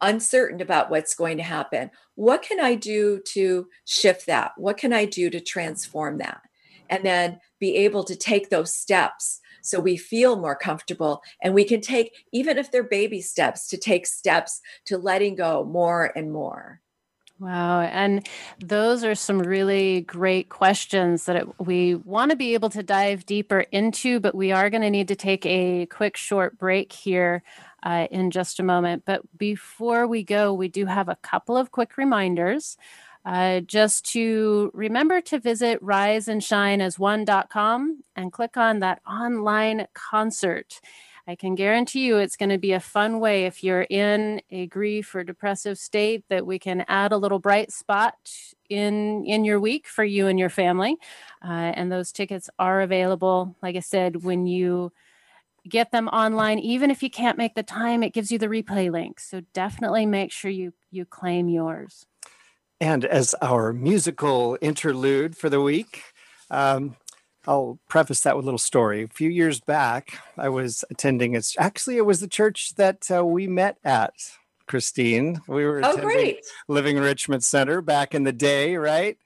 uncertain 0.00 0.60
about 0.60 0.90
what's 0.90 1.14
going 1.14 1.36
to 1.36 1.42
happen. 1.42 1.90
What 2.14 2.42
can 2.42 2.60
I 2.60 2.74
do 2.74 3.20
to 3.32 3.68
shift 3.84 4.26
that? 4.26 4.52
What 4.56 4.76
can 4.76 4.92
I 4.92 5.04
do 5.04 5.30
to 5.30 5.40
transform 5.40 6.18
that? 6.18 6.42
And 6.88 7.04
then 7.04 7.40
be 7.58 7.76
able 7.76 8.04
to 8.04 8.16
take 8.16 8.50
those 8.50 8.74
steps 8.74 9.40
so 9.62 9.78
we 9.78 9.96
feel 9.96 10.36
more 10.36 10.56
comfortable 10.56 11.22
and 11.42 11.54
we 11.54 11.64
can 11.64 11.80
take, 11.80 12.12
even 12.32 12.58
if 12.58 12.70
they're 12.70 12.82
baby 12.82 13.20
steps, 13.20 13.68
to 13.68 13.76
take 13.76 14.06
steps 14.06 14.60
to 14.86 14.98
letting 14.98 15.34
go 15.36 15.64
more 15.64 16.12
and 16.16 16.32
more. 16.32 16.80
Wow. 17.38 17.80
And 17.80 18.28
those 18.62 19.02
are 19.02 19.14
some 19.14 19.38
really 19.38 20.02
great 20.02 20.50
questions 20.50 21.24
that 21.24 21.36
it, 21.36 21.48
we 21.58 21.94
want 21.94 22.30
to 22.30 22.36
be 22.36 22.52
able 22.52 22.68
to 22.68 22.82
dive 22.82 23.24
deeper 23.24 23.60
into, 23.72 24.20
but 24.20 24.34
we 24.34 24.52
are 24.52 24.68
going 24.68 24.82
to 24.82 24.90
need 24.90 25.08
to 25.08 25.16
take 25.16 25.46
a 25.46 25.86
quick 25.86 26.18
short 26.18 26.58
break 26.58 26.92
here 26.92 27.42
uh, 27.82 28.06
in 28.10 28.30
just 28.30 28.60
a 28.60 28.64
moment. 28.64 29.04
But 29.04 29.22
before 29.36 30.06
we 30.06 30.22
go, 30.22 30.54
we 30.54 30.68
do 30.68 30.86
have 30.86 31.08
a 31.08 31.16
couple 31.16 31.56
of 31.56 31.70
quick 31.70 31.96
reminders. 31.96 32.76
Uh, 33.22 33.60
just 33.60 34.10
to 34.12 34.70
remember 34.72 35.20
to 35.20 35.38
visit 35.38 35.78
riseandshineas1.com 35.84 38.02
and 38.16 38.32
click 38.32 38.56
on 38.56 38.78
that 38.78 39.02
online 39.06 39.86
concert. 39.92 40.80
I 41.26 41.34
can 41.36 41.54
guarantee 41.54 42.06
you 42.06 42.16
it's 42.16 42.36
going 42.36 42.48
to 42.48 42.58
be 42.58 42.72
a 42.72 42.80
fun 42.80 43.20
way 43.20 43.44
if 43.44 43.62
you're 43.62 43.86
in 43.88 44.40
a 44.50 44.66
grief 44.66 45.14
or 45.14 45.22
depressive 45.22 45.78
state 45.78 46.24
that 46.28 46.46
we 46.46 46.58
can 46.58 46.84
add 46.88 47.12
a 47.12 47.18
little 47.18 47.38
bright 47.38 47.70
spot 47.70 48.16
in 48.68 49.24
in 49.26 49.44
your 49.44 49.60
week 49.60 49.86
for 49.86 50.02
you 50.02 50.26
and 50.26 50.38
your 50.38 50.48
family. 50.48 50.96
Uh, 51.44 51.72
and 51.76 51.92
those 51.92 52.10
tickets 52.10 52.48
are 52.58 52.80
available. 52.80 53.54
Like 53.62 53.76
I 53.76 53.80
said, 53.80 54.24
when 54.24 54.46
you 54.46 54.92
get 55.68 55.92
them 55.92 56.08
online, 56.08 56.58
even 56.58 56.90
if 56.90 57.02
you 57.02 57.10
can't 57.10 57.38
make 57.38 57.54
the 57.54 57.62
time, 57.62 58.02
it 58.02 58.12
gives 58.12 58.30
you 58.30 58.38
the 58.38 58.48
replay 58.48 58.90
link. 58.90 59.20
So 59.20 59.42
definitely 59.52 60.06
make 60.06 60.32
sure 60.32 60.50
you 60.50 60.72
you 60.90 61.04
claim 61.04 61.48
yours. 61.48 62.06
And 62.80 63.04
as 63.04 63.34
our 63.42 63.72
musical 63.72 64.56
interlude 64.62 65.36
for 65.36 65.50
the 65.50 65.60
week, 65.60 66.02
um, 66.50 66.96
I'll 67.46 67.78
preface 67.88 68.20
that 68.22 68.36
with 68.36 68.44
a 68.44 68.46
little 68.46 68.58
story. 68.58 69.02
A 69.02 69.08
few 69.08 69.28
years 69.28 69.60
back, 69.60 70.18
I 70.38 70.48
was 70.48 70.84
attending. 70.90 71.34
It's 71.34 71.56
actually 71.58 71.96
it 71.96 72.06
was 72.06 72.20
the 72.20 72.28
church 72.28 72.74
that 72.76 73.10
uh, 73.10 73.24
we 73.24 73.46
met 73.46 73.78
at. 73.84 74.14
Christine, 74.66 75.40
we 75.48 75.64
were 75.64 75.80
oh, 75.82 75.96
great. 75.96 76.46
Living 76.68 76.96
Enrichment 76.96 77.42
Center 77.42 77.80
back 77.80 78.14
in 78.14 78.22
the 78.22 78.32
day, 78.32 78.76
right? 78.76 79.18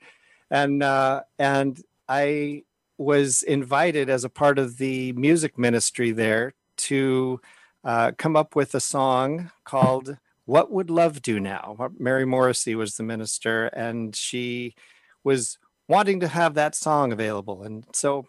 And 0.50 0.82
uh, 0.82 1.24
and 1.38 1.78
I 2.08 2.62
was 2.98 3.42
invited 3.42 4.08
as 4.08 4.24
a 4.24 4.28
part 4.28 4.58
of 4.58 4.78
the 4.78 5.12
music 5.12 5.58
ministry 5.58 6.12
there 6.12 6.54
to 6.76 7.40
uh, 7.82 8.12
come 8.16 8.36
up 8.36 8.56
with 8.56 8.74
a 8.74 8.80
song 8.80 9.50
called 9.64 10.16
"What 10.44 10.70
Would 10.70 10.90
Love 10.90 11.22
Do 11.22 11.40
Now." 11.40 11.90
Mary 11.98 12.24
Morrissey 12.24 12.74
was 12.74 12.96
the 12.96 13.02
minister, 13.02 13.66
and 13.66 14.14
she 14.14 14.74
was 15.22 15.58
wanting 15.88 16.20
to 16.20 16.28
have 16.28 16.54
that 16.54 16.74
song 16.74 17.12
available. 17.12 17.62
And 17.62 17.84
so 17.92 18.26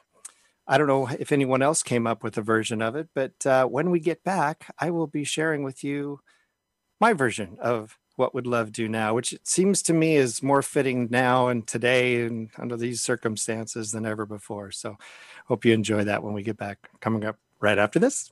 I 0.67 0.78
don't 0.78 0.88
know 0.88 1.08
if 1.08 1.32
anyone 1.32 1.62
else 1.62 1.84
came 1.84 2.08
up 2.08 2.23
with 2.23 2.38
a 2.38 2.41
version 2.41 2.82
of 2.82 2.95
it, 2.95 3.10
but 3.13 3.45
uh, 3.45 3.65
when 3.65 3.91
we 3.91 3.99
get 3.99 4.23
back, 4.23 4.73
I 4.80 4.89
will 4.91 5.08
be 5.08 5.23
sharing 5.23 5.63
with 5.63 5.84
you 5.84 6.19
my 6.99 7.13
version 7.13 7.58
of 7.62 7.97
what 8.15 8.34
would 8.34 8.47
love 8.47 8.71
do 8.71 8.88
now, 8.88 9.13
which 9.13 9.34
it 9.34 9.47
seems 9.47 9.82
to 9.84 9.93
me 9.93 10.15
is 10.15 10.41
more 10.41 10.62
fitting 10.62 11.08
now 11.12 11.47
and 11.47 11.67
today 11.67 12.21
and 12.21 12.49
under 12.58 12.78
these 12.78 13.01
circumstances 13.01 13.91
than 13.91 14.06
ever 14.06 14.25
before. 14.25 14.71
So 14.71 14.97
hope 15.47 15.65
you 15.65 15.73
enjoy 15.73 16.04
that 16.06 16.23
when 16.23 16.34
we 16.34 16.43
get 16.43 16.58
back 16.58 16.89
coming 16.99 17.25
up 17.25 17.38
right 17.60 17.78
after 17.78 17.99
this. 17.99 18.32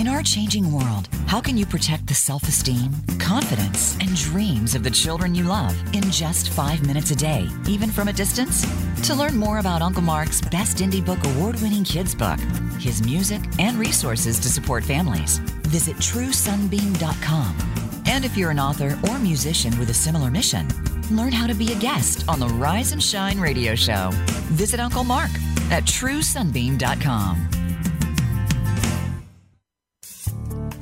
In 0.00 0.08
our 0.08 0.22
changing 0.22 0.72
world, 0.72 1.10
how 1.26 1.42
can 1.42 1.58
you 1.58 1.66
protect 1.66 2.06
the 2.06 2.14
self 2.14 2.44
esteem, 2.44 2.90
confidence, 3.18 3.98
and 4.00 4.16
dreams 4.16 4.74
of 4.74 4.82
the 4.82 4.90
children 4.90 5.34
you 5.34 5.44
love 5.44 5.76
in 5.94 6.10
just 6.10 6.48
five 6.48 6.86
minutes 6.86 7.10
a 7.10 7.14
day, 7.14 7.46
even 7.68 7.90
from 7.90 8.08
a 8.08 8.12
distance? 8.14 8.64
To 9.06 9.14
learn 9.14 9.36
more 9.36 9.58
about 9.58 9.82
Uncle 9.82 10.00
Mark's 10.00 10.40
Best 10.40 10.78
Indie 10.78 11.04
Book 11.04 11.18
award 11.22 11.60
winning 11.60 11.84
kids 11.84 12.14
book, 12.14 12.40
his 12.78 13.04
music, 13.04 13.42
and 13.58 13.78
resources 13.78 14.40
to 14.40 14.48
support 14.48 14.84
families, 14.84 15.36
visit 15.68 15.96
truesunbeam.com. 15.96 17.54
And 18.06 18.24
if 18.24 18.38
you're 18.38 18.52
an 18.52 18.58
author 18.58 18.98
or 19.06 19.18
musician 19.18 19.78
with 19.78 19.90
a 19.90 20.00
similar 20.06 20.30
mission, 20.30 20.66
learn 21.10 21.32
how 21.32 21.46
to 21.46 21.54
be 21.54 21.74
a 21.74 21.78
guest 21.78 22.24
on 22.26 22.40
the 22.40 22.48
Rise 22.48 22.92
and 22.92 23.02
Shine 23.02 23.38
radio 23.38 23.74
show. 23.74 24.08
Visit 24.56 24.80
Uncle 24.80 25.04
Mark 25.04 25.30
at 25.70 25.84
truesunbeam.com. 25.84 27.59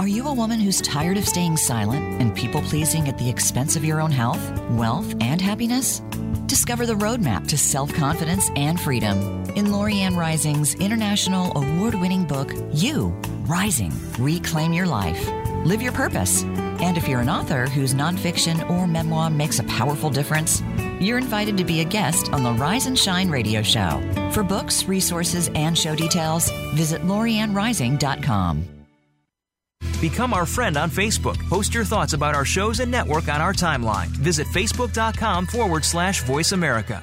Are 0.08 0.10
you 0.10 0.28
a 0.28 0.32
woman 0.32 0.58
who's 0.58 0.80
tired 0.80 1.18
of 1.18 1.28
staying 1.28 1.58
silent 1.58 2.22
and 2.22 2.34
people 2.34 2.62
pleasing 2.62 3.08
at 3.08 3.18
the 3.18 3.28
expense 3.28 3.76
of 3.76 3.84
your 3.84 4.00
own 4.00 4.10
health, 4.10 4.40
wealth, 4.70 5.14
and 5.20 5.38
happiness? 5.38 6.00
Discover 6.46 6.86
the 6.86 6.94
roadmap 6.94 7.46
to 7.48 7.58
self 7.58 7.92
confidence 7.92 8.50
and 8.56 8.80
freedom 8.80 9.18
in 9.50 9.66
Lorianne 9.66 10.16
Rising's 10.16 10.74
international 10.76 11.54
award 11.58 11.94
winning 11.94 12.24
book, 12.24 12.54
You 12.72 13.08
Rising 13.42 13.92
Reclaim 14.18 14.72
Your 14.72 14.86
Life. 14.86 15.28
Live 15.66 15.82
your 15.82 15.92
purpose. 15.92 16.42
And 16.80 16.96
if 16.96 17.06
you're 17.06 17.20
an 17.20 17.28
author 17.28 17.66
whose 17.66 17.92
nonfiction 17.92 18.66
or 18.70 18.86
memoir 18.86 19.28
makes 19.28 19.58
a 19.58 19.64
powerful 19.64 20.08
difference, 20.08 20.62
you're 21.02 21.18
invited 21.18 21.58
to 21.58 21.64
be 21.64 21.82
a 21.82 21.84
guest 21.84 22.32
on 22.32 22.42
the 22.42 22.52
Rise 22.54 22.86
and 22.86 22.98
Shine 22.98 23.28
radio 23.28 23.60
show. 23.60 24.00
For 24.32 24.42
books, 24.42 24.84
resources, 24.84 25.50
and 25.54 25.76
show 25.76 25.94
details, 25.94 26.50
visit 26.74 27.02
loriannerising.com. 27.02 28.77
Become 30.00 30.32
our 30.32 30.46
friend 30.46 30.76
on 30.76 30.90
Facebook. 30.90 31.36
Post 31.48 31.74
your 31.74 31.84
thoughts 31.84 32.12
about 32.12 32.34
our 32.34 32.44
shows 32.44 32.78
and 32.78 32.90
network 32.90 33.28
on 33.28 33.40
our 33.40 33.52
timeline. 33.52 34.08
Visit 34.08 34.46
facebook.com 34.46 35.46
forward 35.46 35.84
slash 35.84 36.22
voice 36.22 36.52
America. 36.52 37.02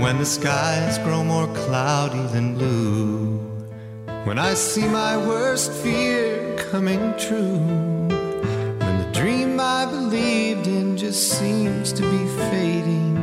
When 0.00 0.18
the 0.18 0.24
skies 0.24 0.98
grow 0.98 1.24
more 1.24 1.48
cloudy 1.48 2.24
than 2.32 2.54
blue 2.54 3.05
when 4.26 4.40
I 4.40 4.54
see 4.54 4.88
my 4.88 5.16
worst 5.16 5.70
fear 5.70 6.56
coming 6.70 7.14
true, 7.16 7.58
when 8.80 8.98
the 8.98 9.10
dream 9.12 9.60
I 9.60 9.86
believed 9.86 10.66
in 10.66 10.96
just 10.96 11.38
seems 11.38 11.92
to 11.92 12.02
be 12.02 12.26
fading 12.50 13.14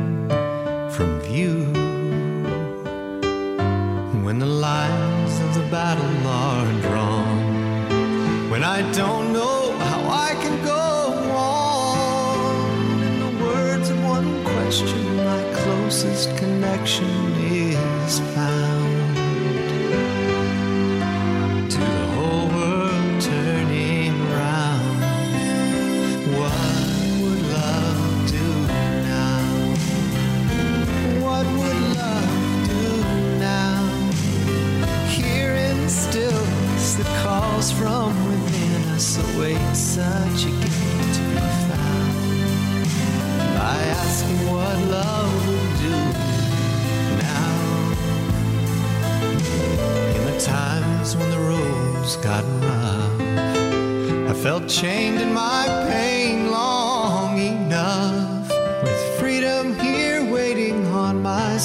from 0.90 1.20
view, 1.20 1.66
when 4.24 4.38
the 4.38 4.46
lines 4.46 5.38
of 5.40 5.52
the 5.52 5.68
battle 5.70 6.26
are 6.26 6.72
drawn, 6.80 8.48
when 8.48 8.64
I 8.64 8.80
don't 8.92 9.34
know 9.34 9.76
how 9.76 10.08
I 10.08 10.34
can 10.42 10.64
go 10.64 10.86
on, 11.36 13.20
the 13.20 13.44
words 13.44 13.90
of 13.90 14.02
one 14.04 14.42
question, 14.42 15.16
my 15.16 15.42
closest 15.52 16.34
connection 16.38 17.33
from 37.78 38.12
within 38.28 38.82
us 38.94 39.18
awaits 39.18 39.78
such 39.78 40.44
a 40.44 40.50
gift 40.50 41.14
to 41.16 41.22
be 41.30 41.40
found 41.68 42.16
by 43.58 43.76
asking 44.02 44.38
what 44.50 44.76
love 44.96 45.32
would 45.48 45.72
do 45.82 45.96
now. 47.28 47.54
In 50.16 50.22
the 50.30 50.38
times 50.40 51.16
when 51.16 51.30
the 51.30 51.38
roads 51.38 52.16
got 52.16 52.44
rough, 52.62 53.20
I 54.30 54.34
felt 54.34 54.68
chained 54.68 55.20
in 55.20 55.32
my 55.32 55.66
pain 55.90 56.50
long 56.50 57.38
enough. 57.38 58.48
With 58.82 59.18
freedom 59.18 59.78
here 59.80 60.22
waiting 60.30 60.86
on 60.86 61.22
my 61.22 61.56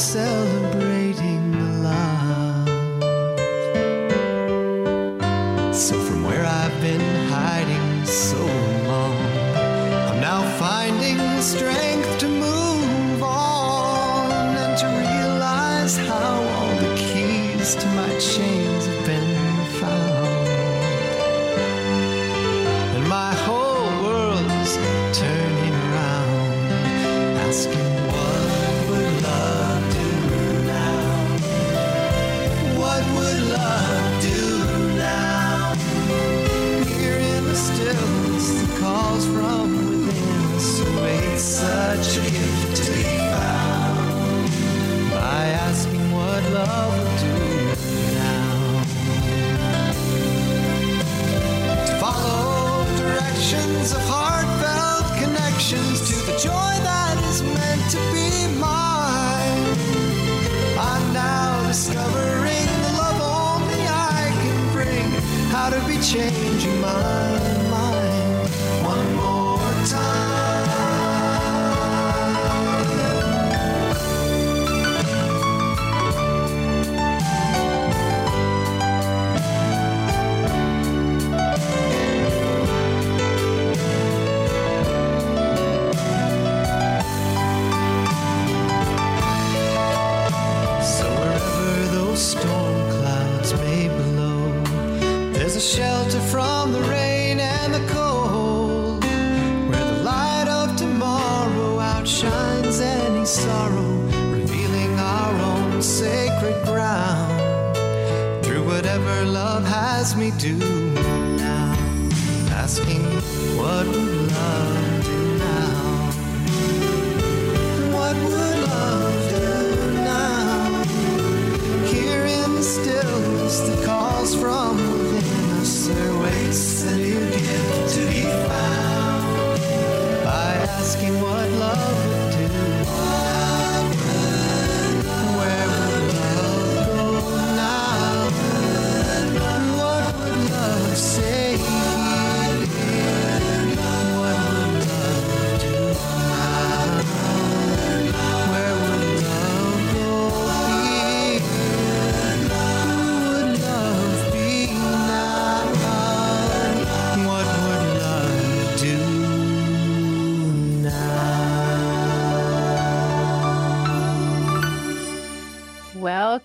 changing 66.89 67.38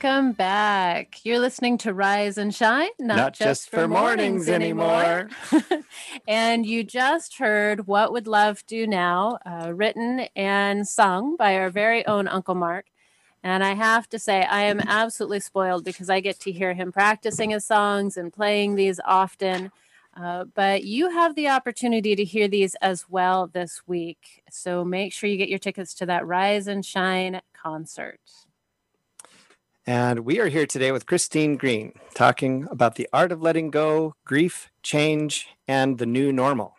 Welcome 0.05 0.33
back. 0.33 1.25
You're 1.25 1.39
listening 1.39 1.79
to 1.79 1.95
Rise 1.95 2.37
and 2.37 2.55
Shine, 2.55 2.91
not, 2.99 3.17
Not 3.17 3.33
just 3.33 3.71
for 3.71 3.89
mornings 3.89 4.51
anymore. 4.51 5.31
and 6.29 6.67
you 6.67 6.85
just 6.85 7.39
heard 7.39 7.87
What 7.87 8.13
Would 8.13 8.27
Love 8.27 8.67
Do 8.67 8.87
Now, 8.87 9.39
uh, 9.47 9.73
written 9.73 10.27
and 10.37 10.87
sung 10.87 11.37
by 11.37 11.57
our 11.57 11.71
very 11.71 12.07
own 12.07 12.29
Uncle 12.29 12.55
Mark. 12.55 12.85
And 13.43 13.65
I 13.65 13.73
have 13.73 14.07
to 14.11 14.19
say, 14.19 14.43
I 14.43 14.65
am 14.65 14.79
absolutely 14.81 15.41
spoiled 15.41 15.87
because 15.87 16.11
I 16.11 16.21
get 16.21 16.39
to 16.41 16.53
hear 16.53 16.75
him 16.75 16.93
practicing 16.93 17.49
his 17.49 17.65
songs 17.65 18.19
and 18.19 18.31
playing 18.31 18.75
these 18.75 19.01
often. 19.07 19.73
Uh, 20.15 20.45
but 20.45 20.85
you 20.85 21.13
have 21.13 21.35
the 21.35 21.49
opportunity 21.49 22.15
to 22.15 22.25
hear 22.25 22.47
these 22.47 22.75
as 22.83 23.07
well 23.09 23.47
this 23.47 23.81
week. 23.87 24.43
So 24.51 24.85
make 24.85 25.15
sure 25.15 25.31
you 25.31 25.39
get 25.39 25.49
your 25.49 25.59
tickets 25.59 25.95
to 25.95 26.05
that 26.05 26.27
Rise 26.27 26.67
and 26.67 26.85
Shine 26.85 27.41
concert. 27.55 28.21
And 29.87 30.21
we 30.21 30.41
are 30.41 30.49
here 30.49 30.65
today 30.65 30.93
with 30.93 31.05
Christine 31.05 31.57
Green 31.57 31.93
talking 32.15 32.67
about 32.71 32.95
the 32.95 33.07
art 33.13 33.33
of 33.33 33.43
letting 33.43 33.71
go, 33.71 34.15
grief, 34.25 34.71
change, 34.83 35.49
and 35.69 35.99
the 35.99 36.07
new 36.07 36.33
normal. 36.33 36.75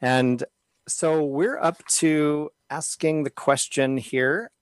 And 0.00 0.44
so 0.86 1.24
we're 1.24 1.58
up 1.58 1.84
to 1.96 2.52
asking 2.70 3.24
the 3.24 3.30
question 3.30 3.96
here 3.96 4.52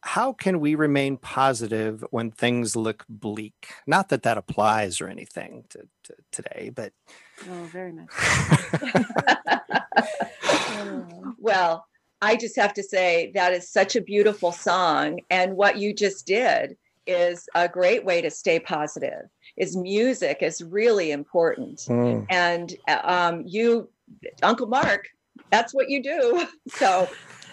how 0.00 0.32
can 0.32 0.60
we 0.60 0.76
remain 0.76 1.18
positive 1.18 2.02
when 2.10 2.30
things 2.30 2.74
look 2.74 3.04
bleak? 3.08 3.68
Not 3.86 4.08
that 4.10 4.22
that 4.22 4.38
applies 4.38 5.00
or 5.00 5.08
anything 5.08 5.64
to, 5.70 5.88
to 6.04 6.14
today, 6.30 6.70
but 6.74 6.92
Oh, 7.50 7.64
very 7.64 7.92
much. 7.92 8.08
well, 11.38 11.86
I 12.22 12.36
just 12.36 12.56
have 12.56 12.72
to 12.74 12.82
say 12.82 13.30
that 13.34 13.52
is 13.52 13.68
such 13.68 13.94
a 13.94 14.00
beautiful 14.00 14.52
song. 14.52 15.20
And 15.28 15.56
what 15.56 15.76
you 15.76 15.92
just 15.92 16.26
did 16.26 16.78
is 17.06 17.48
a 17.54 17.68
great 17.68 18.04
way 18.04 18.20
to 18.20 18.30
stay 18.30 18.58
positive. 18.58 19.26
Is 19.56 19.76
music 19.76 20.38
is 20.42 20.62
really 20.62 21.12
important. 21.12 21.78
Mm. 21.88 22.26
And 22.28 22.74
um, 23.04 23.44
you, 23.46 23.88
Uncle 24.42 24.66
Mark, 24.66 25.06
that's 25.50 25.72
what 25.72 25.88
you 25.88 26.02
do. 26.02 26.46
So, 26.68 27.08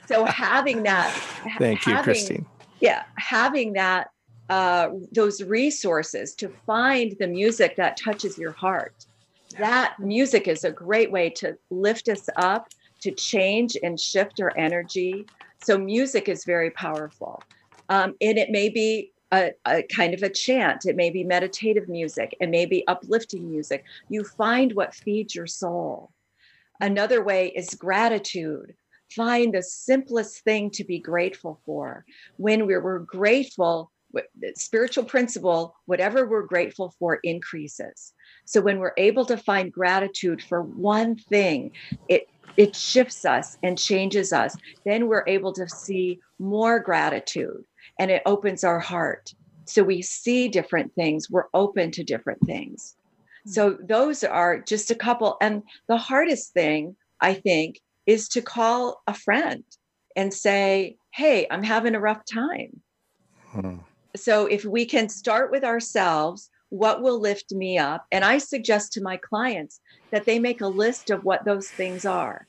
so 0.07 0.25
having 0.25 0.83
that. 0.83 1.11
Thank 1.59 1.85
you, 1.85 1.97
Christine. 1.99 2.45
yeah 2.83 3.03
having 3.17 3.73
that 3.73 4.09
uh 4.49 4.89
those 5.13 5.41
resources 5.41 6.35
to 6.35 6.49
find 6.65 7.15
the 7.19 7.27
music 7.27 7.77
that 7.77 7.95
touches 7.95 8.37
your 8.37 8.51
heart 8.51 8.93
that 9.57 9.95
music 9.99 10.49
is 10.49 10.65
a 10.65 10.71
great 10.71 11.09
way 11.11 11.29
to 11.29 11.55
lift 11.71 12.09
us 12.09 12.27
up 12.35 12.67
to 12.99 13.11
change 13.11 13.77
and 13.83 13.97
shift 13.97 14.41
our 14.41 14.51
energy 14.57 15.25
so 15.63 15.77
music 15.77 16.27
is 16.27 16.43
very 16.43 16.71
powerful 16.71 17.41
um, 17.87 18.15
and 18.19 18.37
it 18.37 18.49
may 18.49 18.67
be 18.67 19.12
a, 19.33 19.51
a 19.65 19.83
kind 19.83 20.13
of 20.13 20.21
a 20.21 20.29
chant. 20.29 20.85
It 20.85 20.95
may 20.95 21.09
be 21.09 21.23
meditative 21.23 21.89
music. 21.89 22.35
It 22.39 22.49
may 22.49 22.65
be 22.65 22.87
uplifting 22.87 23.49
music. 23.49 23.83
You 24.09 24.23
find 24.23 24.73
what 24.73 24.93
feeds 24.93 25.33
your 25.33 25.47
soul. 25.47 26.11
Another 26.79 27.23
way 27.23 27.47
is 27.47 27.73
gratitude. 27.73 28.75
Find 29.11 29.53
the 29.53 29.63
simplest 29.63 30.43
thing 30.43 30.69
to 30.71 30.83
be 30.83 30.99
grateful 30.99 31.59
for. 31.65 32.05
When 32.37 32.65
we're, 32.67 32.81
we're 32.81 32.99
grateful 32.99 33.91
spiritual 34.53 35.03
principle 35.03 35.75
whatever 35.87 36.27
we're 36.27 36.45
grateful 36.45 36.93
for 36.99 37.15
increases. 37.23 38.13
So 38.45 38.61
when 38.61 38.77
we're 38.77 38.93
able 38.95 39.25
to 39.25 39.37
find 39.37 39.73
gratitude 39.73 40.39
for 40.43 40.61
one 40.61 41.15
thing 41.15 41.71
it 42.09 42.29
it 42.57 42.75
shifts 42.75 43.25
us 43.25 43.57
and 43.63 43.75
changes 43.75 44.31
us. 44.31 44.55
Then 44.85 45.07
we're 45.07 45.23
able 45.25 45.51
to 45.53 45.67
see 45.67 46.19
more 46.37 46.79
gratitude 46.79 47.65
and 47.99 48.11
it 48.11 48.23
opens 48.25 48.63
our 48.63 48.79
heart. 48.79 49.33
So 49.65 49.83
we 49.83 50.01
see 50.01 50.47
different 50.47 50.93
things. 50.95 51.29
We're 51.29 51.47
open 51.53 51.91
to 51.91 52.03
different 52.03 52.39
things. 52.45 52.95
So 53.45 53.77
those 53.87 54.23
are 54.23 54.59
just 54.59 54.91
a 54.91 54.95
couple. 54.95 55.37
And 55.41 55.63
the 55.87 55.97
hardest 55.97 56.53
thing 56.53 56.95
i 57.23 57.33
think 57.33 57.79
is 58.05 58.27
to 58.27 58.41
call 58.41 59.01
a 59.07 59.13
friend 59.13 59.63
and 60.15 60.31
say 60.33 60.97
hey 61.13 61.47
i'm 61.49 61.63
having 61.63 61.95
a 61.95 61.99
rough 61.99 62.21
time. 62.31 62.81
Hmm. 63.45 63.77
so 64.15 64.45
if 64.45 64.65
we 64.65 64.85
can 64.85 65.09
start 65.09 65.51
with 65.51 65.63
ourselves 65.63 66.49
what 66.69 67.03
will 67.03 67.19
lift 67.19 67.51
me 67.51 67.77
up? 67.77 68.07
And 68.11 68.25
i 68.25 68.39
suggest 68.39 68.93
to 68.93 69.01
my 69.01 69.17
clients 69.17 69.79
that 70.11 70.25
they 70.25 70.39
make 70.39 70.59
a 70.61 70.67
list 70.67 71.11
of 71.11 71.23
what 71.23 71.45
those 71.45 71.69
things 71.69 72.03
are. 72.03 72.47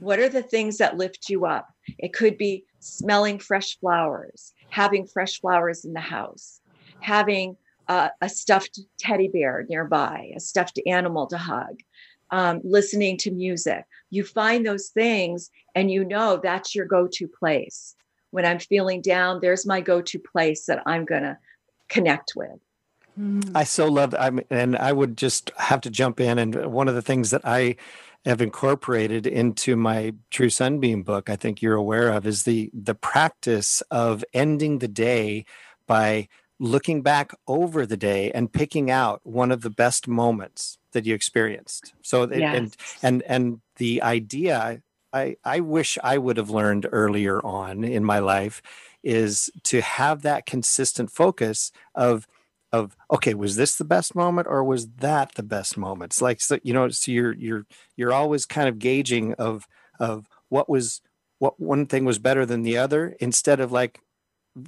What 0.00 0.18
are 0.18 0.28
the 0.28 0.42
things 0.42 0.78
that 0.78 0.96
lift 0.96 1.28
you 1.28 1.46
up? 1.46 1.68
It 1.98 2.12
could 2.12 2.36
be 2.36 2.64
smelling 2.80 3.38
fresh 3.38 3.78
flowers 3.78 4.52
having 4.70 5.06
fresh 5.06 5.40
flowers 5.40 5.84
in 5.84 5.92
the 5.92 6.00
house 6.00 6.60
having 7.00 7.56
uh, 7.88 8.08
a 8.20 8.28
stuffed 8.28 8.80
teddy 8.98 9.28
bear 9.28 9.66
nearby 9.68 10.30
a 10.36 10.40
stuffed 10.40 10.80
animal 10.86 11.26
to 11.26 11.38
hug 11.38 11.80
um, 12.30 12.60
listening 12.62 13.16
to 13.16 13.30
music 13.30 13.84
you 14.10 14.24
find 14.24 14.64
those 14.66 14.88
things 14.88 15.50
and 15.74 15.90
you 15.90 16.04
know 16.04 16.40
that's 16.42 16.74
your 16.74 16.86
go-to 16.86 17.26
place 17.26 17.94
when 18.30 18.44
i'm 18.44 18.58
feeling 18.58 19.00
down 19.00 19.40
there's 19.40 19.66
my 19.66 19.80
go-to 19.80 20.18
place 20.18 20.66
that 20.66 20.82
i'm 20.86 21.04
going 21.04 21.22
to 21.22 21.36
connect 21.90 22.32
with. 22.34 22.58
I 23.54 23.64
so 23.64 23.86
love 23.86 24.14
I 24.18 24.30
mean, 24.30 24.46
and 24.48 24.76
I 24.78 24.92
would 24.92 25.18
just 25.18 25.50
have 25.58 25.82
to 25.82 25.90
jump 25.90 26.20
in 26.20 26.38
and 26.38 26.72
one 26.72 26.88
of 26.88 26.94
the 26.94 27.02
things 27.02 27.30
that 27.32 27.42
I 27.44 27.76
have 28.24 28.40
incorporated 28.42 29.26
into 29.26 29.76
my 29.76 30.14
True 30.30 30.50
Sunbeam 30.50 31.02
book, 31.02 31.30
I 31.30 31.36
think 31.36 31.62
you're 31.62 31.74
aware 31.76 32.10
of, 32.10 32.26
is 32.26 32.44
the 32.44 32.70
the 32.74 32.94
practice 32.94 33.80
of 33.90 34.24
ending 34.34 34.78
the 34.78 34.88
day 34.88 35.44
by 35.86 36.28
looking 36.58 37.02
back 37.02 37.32
over 37.48 37.86
the 37.86 37.96
day 37.96 38.30
and 38.32 38.52
picking 38.52 38.90
out 38.90 39.20
one 39.24 39.50
of 39.50 39.62
the 39.62 39.70
best 39.70 40.06
moments 40.06 40.78
that 40.92 41.06
you 41.06 41.14
experienced. 41.14 41.94
So 42.02 42.24
it- 42.24 42.48
and 42.52 42.76
and 43.02 43.22
and 43.22 43.60
the 43.76 44.02
idea 44.02 44.82
I 45.12 45.36
I 45.44 45.60
wish 45.60 45.98
I 46.02 46.18
would 46.18 46.36
have 46.36 46.50
learned 46.50 46.86
earlier 46.92 47.44
on 47.44 47.84
in 47.84 48.04
my 48.04 48.18
life 48.18 48.62
is 49.02 49.50
to 49.64 49.80
have 49.80 50.22
that 50.22 50.46
consistent 50.46 51.10
focus 51.10 51.72
of 51.94 52.26
of 52.72 52.96
okay 53.10 53.34
was 53.34 53.56
this 53.56 53.76
the 53.76 53.84
best 53.84 54.14
moment 54.14 54.46
or 54.48 54.62
was 54.62 54.88
that 54.98 55.34
the 55.34 55.42
best 55.42 55.76
moment? 55.76 56.12
It's 56.12 56.22
like 56.22 56.40
so 56.40 56.58
you 56.62 56.72
know 56.72 56.88
so 56.88 57.10
you're 57.12 57.34
you're 57.34 57.66
you're 57.96 58.12
always 58.12 58.46
kind 58.46 58.68
of 58.68 58.78
gauging 58.78 59.34
of 59.34 59.66
of 59.98 60.26
what 60.48 60.68
was 60.68 61.00
what 61.38 61.58
one 61.58 61.86
thing 61.86 62.04
was 62.04 62.18
better 62.18 62.46
than 62.46 62.62
the 62.62 62.78
other 62.78 63.16
instead 63.20 63.60
of 63.60 63.72
like 63.72 64.00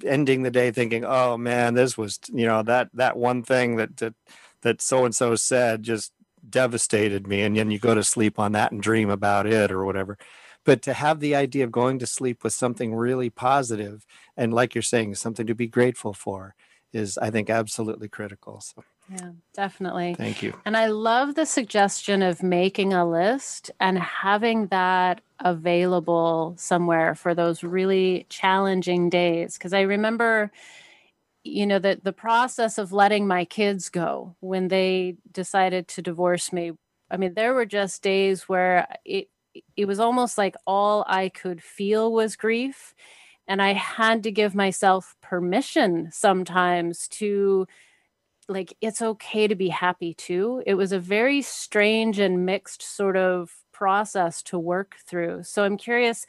ending 0.05 0.43
the 0.43 0.51
day 0.51 0.71
thinking 0.71 1.05
oh 1.05 1.37
man 1.37 1.75
this 1.75 1.99
was 1.99 2.19
you 2.33 2.47
know 2.47 2.63
that 2.63 2.89
that 2.95 3.17
one 3.17 3.43
thing 3.43 3.77
that 3.77 3.97
that 3.97 4.15
that 4.63 4.81
so 4.81 5.05
and 5.05 5.15
so 5.15 5.35
said 5.35 5.83
just 5.83 6.13
devastated 6.49 7.27
me 7.27 7.43
and 7.43 7.57
then 7.57 7.71
you 7.71 7.79
go 7.79 7.95
to 7.95 8.03
sleep 8.03 8.39
on 8.39 8.53
that 8.53 8.73
and 8.73 8.83
dream 8.83 9.11
about 9.11 9.47
it 9.47 9.71
or 9.71 9.85
whatever. 9.85 10.19
But 10.65 10.83
to 10.83 10.93
have 10.93 11.21
the 11.21 11.35
idea 11.35 11.65
of 11.65 11.73
going 11.73 11.99
to 11.99 12.07
sleep 12.07 12.45
with 12.45 12.53
something 12.53 12.95
really 12.95 13.31
positive 13.31 14.07
and 14.37 14.53
like 14.53 14.75
you're 14.75 14.83
saying 14.83 15.15
something 15.17 15.47
to 15.47 15.55
be 15.55 15.67
grateful 15.67 16.13
for 16.13 16.55
is 16.93 17.19
i 17.19 17.31
think 17.31 17.51
absolutely 17.51 18.09
critical 18.09 18.61
so 18.61 18.83
Yeah, 19.11 19.31
definitely. 19.55 20.15
thank 20.15 20.43
you 20.43 20.53
And 20.65 20.77
I 20.77 20.87
love 20.87 21.35
the 21.35 21.45
suggestion 21.47 22.23
of 22.23 22.43
making 22.43 22.93
a 22.93 23.09
list 23.09 23.71
and 23.81 23.99
having 23.99 24.69
that 24.69 25.21
available 25.41 26.55
somewhere 26.57 27.15
for 27.15 27.35
those 27.35 27.65
really 27.65 28.27
challenging 28.29 29.11
days. 29.11 29.55
Because 29.59 29.73
I 29.73 29.81
remember, 29.81 30.53
you 31.45 31.67
know, 31.67 31.79
that 31.81 32.05
the 32.05 32.13
process 32.13 32.79
of 32.79 32.93
letting 32.93 33.27
my 33.27 33.45
kids 33.45 33.89
go 33.89 34.37
when 34.41 34.69
they 34.69 35.17
decided 35.33 35.89
to 35.89 36.03
divorce 36.03 36.53
me. 36.53 36.73
I 37.11 37.17
mean, 37.17 37.35
there 37.35 37.55
were 37.55 37.67
just 37.67 38.03
days 38.03 38.49
where 38.49 38.87
it 39.05 39.29
it 39.77 39.85
was 39.87 40.01
almost 40.01 40.39
like 40.39 40.55
all 40.67 41.05
I 41.09 41.29
could 41.29 41.63
feel 41.63 42.13
was 42.13 42.37
grief. 42.37 42.95
And 43.49 43.61
I 43.61 43.73
had 43.73 44.23
to 44.25 44.31
give 44.31 44.55
myself 44.55 45.17
permission 45.21 46.11
sometimes 46.13 47.09
to 47.09 47.67
like 48.49 48.77
it's 48.81 49.03
okay 49.03 49.47
to 49.47 49.55
be 49.55 49.69
happy 49.69 50.15
too. 50.15 50.63
It 50.67 50.75
was 50.75 50.93
a 50.93 50.99
very 50.99 51.43
strange 51.43 52.19
and 52.19 52.45
mixed 52.47 52.83
sort 52.83 53.17
of 53.17 53.53
process 53.73 54.43
to 54.45 54.59
work 54.59 54.97
through. 55.07 55.43
So 55.45 55.65
I'm 55.65 55.77
curious 55.77 56.27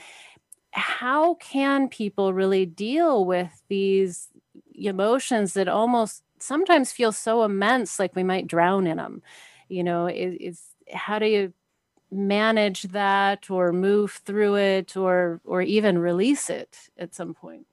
how 0.71 1.35
can 1.35 1.87
people 1.87 2.33
really 2.33 2.65
deal 2.65 3.25
with 3.25 3.61
these 3.69 4.29
emotions 4.73 5.53
that 5.53 5.67
almost 5.67 6.23
sometimes 6.39 6.91
feel 6.91 7.11
so 7.11 7.43
immense 7.43 7.99
like 7.99 8.15
we 8.15 8.23
might 8.23 8.47
drown 8.47 8.87
in 8.87 8.97
them? 8.97 9.21
You 9.69 9.83
know, 9.83 10.07
is, 10.07 10.35
is 10.39 10.61
how 10.91 11.19
do 11.19 11.27
you 11.27 11.53
manage 12.13 12.83
that 12.83 13.49
or 13.49 13.73
move 13.73 14.21
through 14.25 14.55
it 14.55 14.95
or 14.95 15.41
or 15.43 15.61
even 15.61 15.97
release 15.97 16.49
it 16.49 16.89
at 16.97 17.13
some 17.13 17.33
point? 17.33 17.65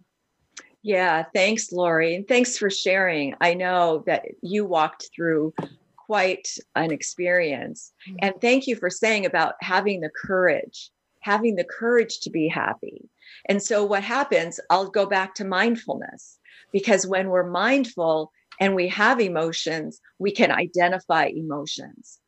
Yeah, 0.82 1.24
thanks, 1.34 1.72
Lori. 1.72 2.14
And 2.14 2.26
thanks 2.26 2.56
for 2.56 2.70
sharing. 2.70 3.34
I 3.40 3.54
know 3.54 4.02
that 4.06 4.24
you 4.42 4.64
walked 4.64 5.10
through 5.14 5.52
quite 5.96 6.48
an 6.74 6.90
experience. 6.90 7.92
Mhm. 8.08 8.16
And 8.22 8.34
thank 8.40 8.66
you 8.66 8.76
for 8.76 8.90
saying 8.90 9.26
about 9.26 9.54
having 9.60 10.00
the 10.00 10.10
courage, 10.10 10.90
having 11.20 11.56
the 11.56 11.64
courage 11.64 12.20
to 12.20 12.30
be 12.30 12.48
happy. 12.48 13.08
And 13.46 13.62
so, 13.62 13.84
what 13.84 14.02
happens, 14.02 14.58
I'll 14.70 14.90
go 14.90 15.06
back 15.06 15.34
to 15.36 15.44
mindfulness 15.44 16.38
because 16.72 17.06
when 17.06 17.28
we're 17.28 17.48
mindful 17.48 18.32
and 18.58 18.74
we 18.74 18.88
have 18.88 19.20
emotions, 19.20 20.00
we 20.18 20.32
can 20.32 20.50
identify 20.50 21.26
emotions. 21.26 22.18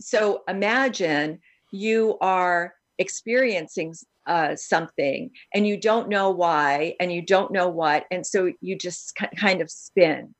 So, 0.00 0.42
imagine 0.48 1.40
you 1.76 2.16
are 2.20 2.74
experiencing 2.98 3.94
uh, 4.26 4.56
something 4.56 5.30
and 5.54 5.66
you 5.66 5.78
don't 5.78 6.08
know 6.08 6.30
why 6.30 6.94
and 6.98 7.12
you 7.12 7.22
don't 7.22 7.52
know 7.52 7.68
what 7.68 8.04
and 8.10 8.26
so 8.26 8.52
you 8.60 8.76
just 8.76 9.14
ki- 9.16 9.36
kind 9.36 9.60
of 9.60 9.70
spin. 9.70 10.34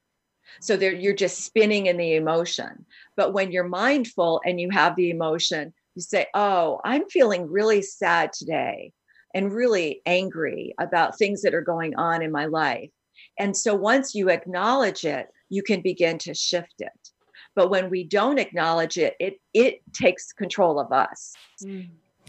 So 0.60 0.76
there 0.76 0.92
you're 0.92 1.14
just 1.14 1.44
spinning 1.44 1.86
in 1.86 1.96
the 1.96 2.14
emotion. 2.14 2.86
But 3.16 3.32
when 3.32 3.52
you're 3.52 3.68
mindful 3.68 4.40
and 4.44 4.60
you 4.60 4.70
have 4.70 4.96
the 4.96 5.10
emotion 5.10 5.72
you 5.94 6.02
say 6.02 6.26
oh 6.34 6.78
i'm 6.84 7.08
feeling 7.08 7.50
really 7.50 7.82
sad 7.82 8.32
today 8.32 8.92
and 9.34 9.52
really 9.52 10.02
angry 10.06 10.74
about 10.78 11.18
things 11.18 11.42
that 11.42 11.54
are 11.54 11.62
going 11.62 11.94
on 11.96 12.22
in 12.22 12.30
my 12.30 12.46
life. 12.46 12.90
And 13.38 13.56
so 13.56 13.74
once 13.74 14.14
you 14.14 14.30
acknowledge 14.30 15.04
it 15.04 15.26
you 15.48 15.62
can 15.62 15.80
begin 15.80 16.18
to 16.18 16.34
shift 16.34 16.74
it 16.80 17.10
but 17.56 17.70
when 17.70 17.90
we 17.90 18.04
don't 18.04 18.38
acknowledge 18.38 18.96
it 18.98 19.14
it 19.18 19.40
it 19.52 19.80
takes 19.92 20.32
control 20.32 20.78
of 20.78 20.92
us 20.92 21.34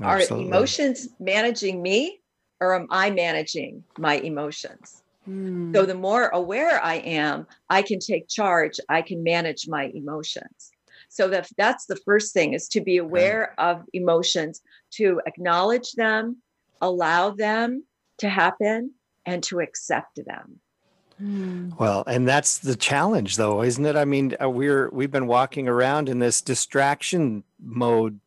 are 0.01 0.17
Absolutely. 0.17 0.47
emotions 0.47 1.09
managing 1.19 1.81
me 1.81 2.19
or 2.59 2.73
am 2.75 2.87
I 2.89 3.11
managing 3.11 3.83
my 3.99 4.15
emotions? 4.15 5.03
Mm. 5.29 5.75
So 5.75 5.85
the 5.85 5.95
more 5.95 6.29
aware 6.29 6.81
I 6.83 6.95
am, 6.95 7.45
I 7.69 7.81
can 7.81 7.99
take 7.99 8.27
charge, 8.27 8.79
I 8.89 9.01
can 9.01 9.23
manage 9.23 9.67
my 9.67 9.91
emotions. 9.93 10.71
So 11.09 11.27
that 11.29 11.49
that's 11.57 11.85
the 11.85 11.97
first 11.97 12.33
thing 12.33 12.53
is 12.53 12.67
to 12.69 12.81
be 12.81 12.97
aware 12.97 13.53
of 13.59 13.83
emotions, 13.93 14.61
to 14.91 15.21
acknowledge 15.25 15.91
them, 15.93 16.37
allow 16.81 17.31
them 17.31 17.83
to 18.19 18.29
happen 18.29 18.93
and 19.25 19.43
to 19.43 19.59
accept 19.59 20.19
them. 20.25 20.59
Well, 21.79 22.03
and 22.07 22.27
that's 22.27 22.57
the 22.59 22.75
challenge, 22.75 23.35
though, 23.37 23.61
isn't 23.61 23.85
it? 23.85 23.95
I 23.95 24.05
mean, 24.05 24.35
uh, 24.41 24.49
we're 24.49 24.89
we've 24.89 25.11
been 25.11 25.27
walking 25.27 25.67
around 25.67 26.09
in 26.09 26.19
this 26.19 26.41
distraction 26.41 27.43
mode 27.59 28.19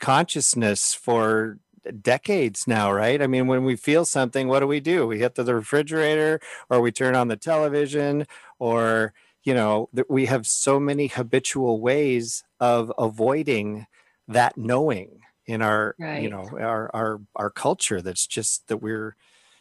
consciousness 0.00 0.92
for 0.92 1.58
decades 2.02 2.66
now, 2.66 2.92
right? 2.92 3.22
I 3.22 3.26
mean, 3.26 3.46
when 3.46 3.64
we 3.64 3.76
feel 3.76 4.04
something, 4.04 4.46
what 4.46 4.60
do 4.60 4.66
we 4.66 4.80
do? 4.80 5.06
We 5.06 5.20
hit 5.20 5.36
the 5.36 5.54
refrigerator, 5.54 6.40
or 6.68 6.80
we 6.82 6.92
turn 6.92 7.14
on 7.16 7.28
the 7.28 7.36
television, 7.36 8.26
or 8.58 9.14
you 9.44 9.54
know, 9.54 9.88
that 9.94 10.10
we 10.10 10.26
have 10.26 10.46
so 10.46 10.78
many 10.78 11.06
habitual 11.06 11.80
ways 11.80 12.44
of 12.60 12.92
avoiding 12.98 13.86
that 14.26 14.58
knowing 14.58 15.22
in 15.46 15.62
our, 15.62 15.96
you 16.14 16.28
know, 16.28 16.50
our 16.58 16.94
our 16.94 17.20
our 17.36 17.50
culture. 17.50 18.02
That's 18.02 18.26
just 18.26 18.68
that 18.68 18.78
we're, 18.78 19.16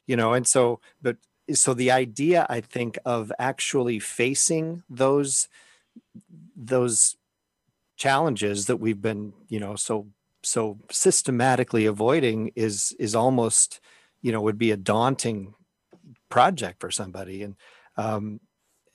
you 0.06 0.16
know, 0.18 0.34
and 0.34 0.46
so, 0.46 0.82
but 1.02 1.18
so 1.54 1.74
the 1.74 1.92
idea 1.92 2.46
i 2.50 2.60
think 2.62 2.98
of 3.06 3.32
actually 3.40 4.00
facing 4.00 4.84
those 4.90 5.48
those 6.56 7.16
challenges 7.96 8.66
that 8.68 8.78
we've 8.78 9.02
been 9.02 9.34
you 9.50 9.60
know 9.60 9.76
so 9.76 10.08
so 10.44 10.78
systematically 10.92 11.86
avoiding 11.86 12.52
is 12.56 12.96
is 13.00 13.16
almost 13.16 13.80
you 14.22 14.32
know 14.32 14.42
would 14.42 14.58
be 14.58 14.72
a 14.72 14.78
daunting 14.78 15.54
project 16.30 16.80
for 16.80 16.92
somebody 16.92 17.44
and 17.44 17.56
um 17.98 18.40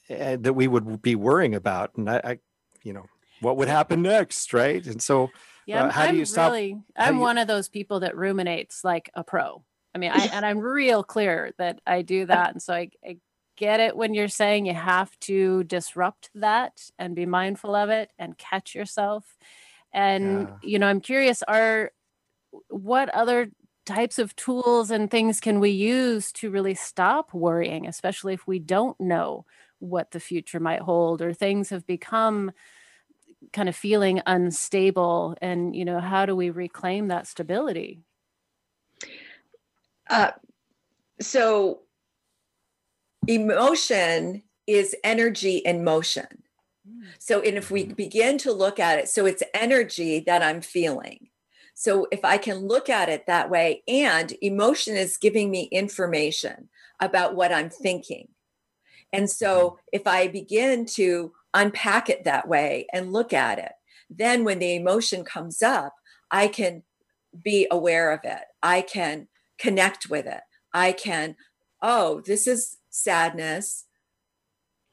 and 0.08 0.44
that 0.44 0.52
we 0.52 0.68
would 0.68 1.02
be 1.02 1.14
worrying 1.14 1.54
about 1.54 1.94
and 1.96 2.08
i, 2.08 2.20
I 2.24 2.38
you 2.82 2.92
know 2.92 3.06
what 3.40 3.56
would 3.56 3.68
happen 3.68 4.02
next 4.02 4.52
right 4.52 4.86
and 4.86 5.02
so 5.02 5.30
Yeah, 5.66 5.82
Uh, 5.82 5.84
I'm, 5.84 5.90
how 5.90 6.02
do 6.02 6.08
I'm 6.08 6.16
you 6.16 6.24
stop- 6.24 6.52
really, 6.52 6.82
I'm 6.96 7.16
you- 7.16 7.20
one 7.22 7.38
of 7.38 7.46
those 7.48 7.68
people 7.68 8.00
that 8.00 8.16
ruminates 8.16 8.82
like 8.84 9.10
a 9.14 9.22
pro. 9.22 9.62
I 9.94 9.98
mean, 9.98 10.10
I, 10.12 10.24
and 10.32 10.44
I'm 10.46 10.58
real 10.58 11.02
clear 11.04 11.52
that 11.58 11.80
I 11.86 12.02
do 12.02 12.26
uh, 12.30 12.36
that. 12.36 12.52
And 12.52 12.62
so 12.62 12.74
I, 12.74 12.90
I 13.04 13.18
get 13.56 13.80
it 13.80 13.96
when 13.96 14.14
you're 14.14 14.28
saying 14.28 14.66
you 14.66 14.74
have 14.74 15.18
to 15.20 15.64
disrupt 15.64 16.30
that 16.34 16.90
and 16.98 17.14
be 17.14 17.26
mindful 17.26 17.74
of 17.74 17.90
it 17.90 18.10
and 18.18 18.38
catch 18.38 18.74
yourself. 18.74 19.36
And, 19.92 20.48
Yeah. 20.48 20.56
you 20.60 20.78
know, 20.78 20.86
I'm 20.86 21.00
curious, 21.00 21.42
are 21.42 21.92
what 22.68 23.08
other 23.10 23.50
types 23.86 24.18
of 24.18 24.34
tools 24.36 24.90
and 24.90 25.10
things 25.10 25.40
can 25.40 25.60
we 25.60 25.70
use 25.70 26.32
to 26.32 26.50
really 26.50 26.74
stop 26.74 27.34
worrying, 27.34 27.86
especially 27.86 28.34
if 28.34 28.46
we 28.46 28.58
don't 28.58 28.98
know 29.00 29.44
what 29.80 30.12
the 30.12 30.20
future 30.20 30.60
might 30.60 30.80
hold 30.80 31.20
or 31.20 31.34
things 31.34 31.70
have 31.70 31.86
become 31.86 32.52
kind 33.52 33.68
of 33.68 33.76
feeling 33.76 34.20
unstable 34.26 35.36
and 35.42 35.74
you 35.74 35.84
know 35.84 36.00
how 36.00 36.24
do 36.24 36.34
we 36.36 36.50
reclaim 36.50 37.08
that 37.08 37.26
stability 37.26 38.00
Uh, 40.12 40.30
so, 41.22 41.80
emotion 43.26 44.42
is 44.66 44.94
energy 45.02 45.56
in 45.56 45.82
motion. 45.84 46.42
So, 47.18 47.40
and 47.40 47.56
if 47.56 47.70
we 47.70 47.86
begin 47.86 48.36
to 48.38 48.52
look 48.52 48.78
at 48.78 48.98
it, 48.98 49.08
so 49.08 49.24
it's 49.24 49.42
energy 49.54 50.20
that 50.26 50.42
I'm 50.42 50.60
feeling. 50.60 51.28
So, 51.72 52.08
if 52.12 52.26
I 52.26 52.36
can 52.36 52.68
look 52.68 52.90
at 52.90 53.08
it 53.08 53.26
that 53.26 53.48
way, 53.48 53.82
and 53.88 54.34
emotion 54.42 54.98
is 54.98 55.16
giving 55.16 55.50
me 55.50 55.62
information 55.72 56.68
about 57.00 57.34
what 57.34 57.50
I'm 57.50 57.70
thinking. 57.70 58.28
And 59.14 59.30
so, 59.30 59.78
if 59.94 60.06
I 60.06 60.28
begin 60.28 60.84
to 60.96 61.32
unpack 61.54 62.10
it 62.10 62.24
that 62.24 62.46
way 62.46 62.86
and 62.92 63.14
look 63.14 63.32
at 63.32 63.58
it, 63.58 63.72
then 64.10 64.44
when 64.44 64.58
the 64.58 64.74
emotion 64.74 65.24
comes 65.24 65.62
up, 65.62 65.94
I 66.30 66.48
can 66.48 66.82
be 67.42 67.66
aware 67.70 68.12
of 68.12 68.20
it. 68.24 68.42
I 68.62 68.82
can 68.82 69.28
connect 69.62 70.10
with 70.10 70.26
it. 70.26 70.40
I 70.74 70.92
can, 70.92 71.36
oh, 71.80 72.20
this 72.20 72.46
is 72.46 72.78
sadness. 72.90 73.84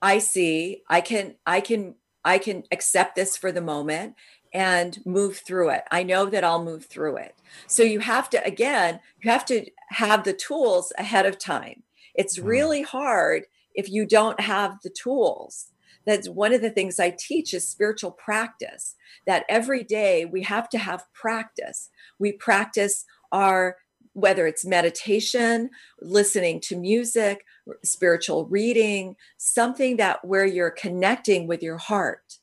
I 0.02 0.20
see. 0.20 0.84
I 0.90 1.02
can, 1.02 1.36
I 1.46 1.60
can, 1.62 1.96
I 2.24 2.38
can 2.38 2.64
accept 2.72 3.16
this 3.16 3.36
for 3.36 3.52
the 3.52 3.62
moment 3.62 4.16
and 4.54 5.00
move 5.06 5.38
through 5.38 5.70
it. 5.70 5.84
I 5.92 6.04
know 6.04 6.26
that 6.28 6.44
I'll 6.44 6.64
move 6.64 6.86
through 6.86 7.18
it. 7.18 7.36
So 7.68 7.84
you 7.84 8.00
have 8.00 8.30
to, 8.32 8.44
again, 8.44 9.00
you 9.22 9.32
have 9.32 9.46
to 9.46 9.66
have 9.90 10.24
the 10.24 10.34
tools 10.34 10.94
ahead 10.98 11.26
of 11.26 11.38
time. 11.38 11.84
It's 12.16 12.38
Mm. 12.40 12.46
really 12.46 12.82
hard 12.82 13.46
if 13.74 13.90
you 13.90 14.06
don't 14.06 14.40
have 14.40 14.82
the 14.84 14.90
tools. 14.90 15.72
That's 16.06 16.28
one 16.28 16.54
of 16.54 16.62
the 16.62 16.72
things 16.72 17.00
I 17.00 17.12
teach 17.12 17.54
is 17.54 17.68
spiritual 17.68 18.12
practice, 18.12 18.96
that 19.28 19.46
every 19.48 19.84
day 19.84 20.26
we 20.26 20.42
have 20.44 20.68
to 20.70 20.78
have 20.78 21.12
practice. 21.14 21.90
We 22.18 22.32
practice 22.32 23.06
our 23.32 23.78
whether 24.20 24.48
it's 24.48 24.66
meditation, 24.66 25.70
listening 26.02 26.60
to 26.62 26.76
music, 26.76 27.46
spiritual 27.84 28.46
reading, 28.46 29.16
something 29.38 29.98
that 29.98 30.26
where 30.26 30.46
you're 30.46 30.72
connecting 30.72 31.48
with 31.48 31.62
your 31.62 31.78
heart. 31.78 32.38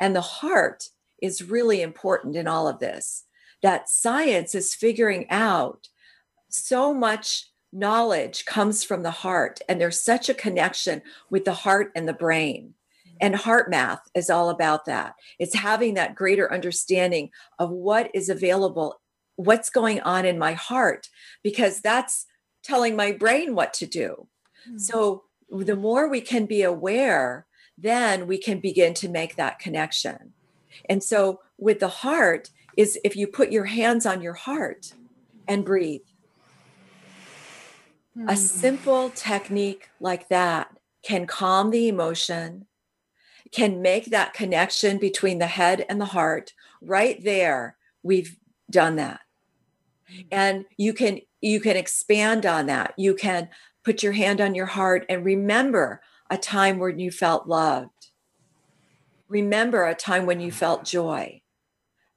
And 0.00 0.14
the 0.14 0.20
heart 0.20 0.88
is 1.22 1.42
really 1.42 1.82
important 1.82 2.36
in 2.36 2.46
all 2.46 2.68
of 2.68 2.80
this. 2.80 3.24
That 3.62 3.88
science 3.88 4.54
is 4.54 4.74
figuring 4.74 5.26
out 5.30 5.88
so 6.48 6.92
much 6.92 7.46
knowledge 7.72 8.44
comes 8.44 8.84
from 8.84 9.02
the 9.02 9.10
heart, 9.10 9.60
and 9.68 9.80
there's 9.80 10.00
such 10.00 10.28
a 10.28 10.34
connection 10.34 11.02
with 11.30 11.44
the 11.44 11.54
heart 11.54 11.90
and 11.96 12.06
the 12.06 12.12
brain. 12.12 12.74
And 13.20 13.34
HeartMath 13.34 14.00
is 14.14 14.30
all 14.30 14.50
about 14.50 14.84
that. 14.86 15.14
It's 15.38 15.54
having 15.54 15.94
that 15.94 16.14
greater 16.14 16.52
understanding 16.52 17.30
of 17.58 17.70
what 17.70 18.10
is 18.14 18.28
available 18.28 19.00
what's 19.36 19.70
going 19.70 20.00
on 20.00 20.24
in 20.24 20.38
my 20.38 20.52
heart 20.52 21.08
because 21.42 21.80
that's 21.80 22.26
telling 22.62 22.96
my 22.96 23.12
brain 23.12 23.54
what 23.54 23.74
to 23.74 23.86
do. 23.86 24.28
Hmm. 24.66 24.78
So 24.78 25.24
the 25.50 25.76
more 25.76 26.08
we 26.08 26.20
can 26.20 26.46
be 26.46 26.62
aware, 26.62 27.46
then 27.76 28.26
we 28.26 28.38
can 28.38 28.60
begin 28.60 28.94
to 28.94 29.08
make 29.08 29.36
that 29.36 29.58
connection. 29.58 30.32
And 30.88 31.02
so 31.02 31.40
with 31.58 31.80
the 31.80 31.88
heart 31.88 32.50
is 32.76 32.98
if 33.04 33.16
you 33.16 33.26
put 33.26 33.52
your 33.52 33.66
hands 33.66 34.06
on 34.06 34.22
your 34.22 34.34
heart 34.34 34.94
and 35.46 35.64
breathe. 35.64 36.00
A 38.16 38.34
hmm. 38.34 38.34
simple 38.34 39.10
technique 39.10 39.88
like 40.00 40.28
that 40.28 40.78
can 41.02 41.26
calm 41.26 41.70
the 41.70 41.88
emotion, 41.88 42.66
can 43.50 43.82
make 43.82 44.06
that 44.06 44.32
connection 44.32 44.98
between 44.98 45.38
the 45.38 45.46
head 45.46 45.84
and 45.88 46.00
the 46.00 46.06
heart. 46.06 46.54
Right 46.80 47.22
there, 47.22 47.76
we've 48.02 48.38
done 48.70 48.96
that 48.96 49.20
and 50.30 50.64
you 50.76 50.92
can 50.92 51.20
you 51.40 51.60
can 51.60 51.76
expand 51.76 52.46
on 52.46 52.66
that. 52.66 52.94
You 52.96 53.14
can 53.14 53.48
put 53.84 54.02
your 54.02 54.12
hand 54.12 54.40
on 54.40 54.54
your 54.54 54.66
heart 54.66 55.04
and 55.08 55.24
remember 55.24 56.00
a 56.30 56.38
time 56.38 56.78
when 56.78 56.98
you 56.98 57.10
felt 57.10 57.46
loved. 57.46 58.08
Remember 59.28 59.84
a 59.84 59.94
time 59.94 60.26
when 60.26 60.40
you 60.40 60.52
felt 60.52 60.84
joy. 60.84 61.42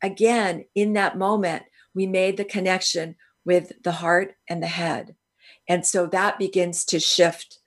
Again 0.01 0.65
in 0.75 0.93
that 0.93 1.17
moment 1.17 1.63
we 1.93 2.05
made 2.05 2.37
the 2.37 2.45
connection 2.45 3.15
with 3.43 3.71
the 3.83 3.93
heart 3.93 4.35
and 4.47 4.61
the 4.61 4.67
head. 4.67 5.15
And 5.67 5.85
so 5.85 6.05
that 6.07 6.37
begins 6.37 6.85
to 6.85 6.99
shift 6.99 7.59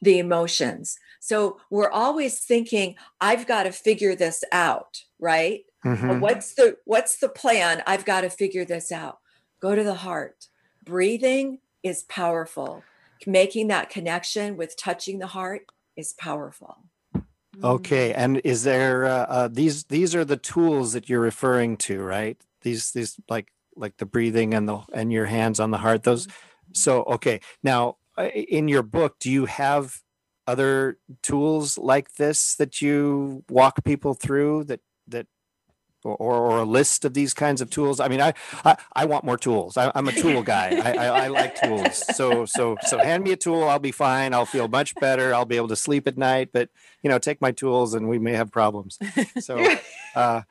the 0.00 0.18
emotions. 0.18 0.98
So 1.20 1.58
we're 1.70 1.90
always 1.90 2.38
thinking 2.40 2.94
i've 3.20 3.46
got 3.46 3.64
to 3.64 3.72
figure 3.72 4.14
this 4.14 4.44
out 4.52 4.98
right? 5.18 5.62
Mhm. 5.84 6.20
what's 6.20 6.54
the 6.54 6.76
what's 6.84 7.18
the 7.18 7.28
plan? 7.28 7.82
I've 7.86 8.04
got 8.04 8.22
to 8.22 8.30
figure 8.30 8.64
this 8.64 8.90
out 8.92 9.18
go 9.66 9.74
to 9.74 9.84
the 9.84 9.94
heart 9.94 10.48
breathing 10.84 11.58
is 11.82 12.04
powerful 12.04 12.84
making 13.26 13.68
that 13.68 13.90
connection 13.90 14.56
with 14.56 14.76
touching 14.76 15.18
the 15.18 15.26
heart 15.26 15.62
is 15.96 16.12
powerful 16.12 16.76
Okay, 17.64 18.12
and 18.12 18.40
is 18.44 18.64
there 18.64 19.06
uh, 19.06 19.26
uh, 19.26 19.48
these 19.48 19.84
these 19.84 20.14
are 20.14 20.26
the 20.26 20.36
tools 20.36 20.92
that 20.92 21.08
you're 21.08 21.20
referring 21.20 21.78
to, 21.78 22.02
right? 22.02 22.36
These 22.62 22.92
these 22.92 23.16
like 23.30 23.50
like 23.74 23.96
the 23.96 24.04
breathing 24.04 24.52
and 24.52 24.68
the 24.68 24.80
and 24.92 25.10
your 25.10 25.24
hands 25.26 25.58
on 25.58 25.70
the 25.70 25.78
heart. 25.78 26.02
Those. 26.02 26.28
So 26.72 27.04
okay, 27.04 27.40
now 27.62 27.96
uh, 28.18 28.24
in 28.24 28.68
your 28.68 28.82
book, 28.82 29.18
do 29.20 29.30
you 29.30 29.46
have 29.46 30.02
other 30.46 30.98
tools 31.22 31.78
like 31.78 32.16
this 32.16 32.56
that 32.56 32.82
you 32.82 33.42
walk 33.48 33.84
people 33.84 34.12
through 34.14 34.64
that 34.64 34.80
that 35.08 35.26
or, 36.14 36.34
or 36.36 36.58
a 36.58 36.64
list 36.64 37.04
of 37.04 37.14
these 37.14 37.34
kinds 37.34 37.60
of 37.60 37.70
tools? 37.70 38.00
I 38.00 38.08
mean, 38.08 38.20
I 38.20 38.34
I, 38.64 38.76
I 38.94 39.04
want 39.06 39.24
more 39.24 39.36
tools. 39.36 39.76
I, 39.76 39.90
I'm 39.94 40.08
a 40.08 40.12
tool 40.12 40.42
guy. 40.54 40.80
I, 40.82 40.92
I, 40.92 41.24
I 41.24 41.26
like 41.28 41.60
tools. 41.60 42.04
So 42.16 42.46
so 42.46 42.76
so 42.82 42.98
hand 42.98 43.24
me 43.24 43.32
a 43.32 43.36
tool. 43.36 43.64
I'll 43.64 43.78
be 43.78 43.92
fine. 43.92 44.34
I'll 44.34 44.46
feel 44.46 44.68
much 44.68 44.94
better. 44.96 45.34
I'll 45.34 45.44
be 45.44 45.56
able 45.56 45.68
to 45.68 45.76
sleep 45.76 46.06
at 46.06 46.16
night. 46.16 46.50
But 46.52 46.70
you 47.06 47.10
know, 47.12 47.20
take 47.20 47.40
my 47.40 47.52
tools 47.52 47.94
and 47.94 48.08
we 48.08 48.18
may 48.18 48.32
have 48.32 48.50
problems. 48.50 48.98
So, 49.38 49.64
uh, 50.16 50.42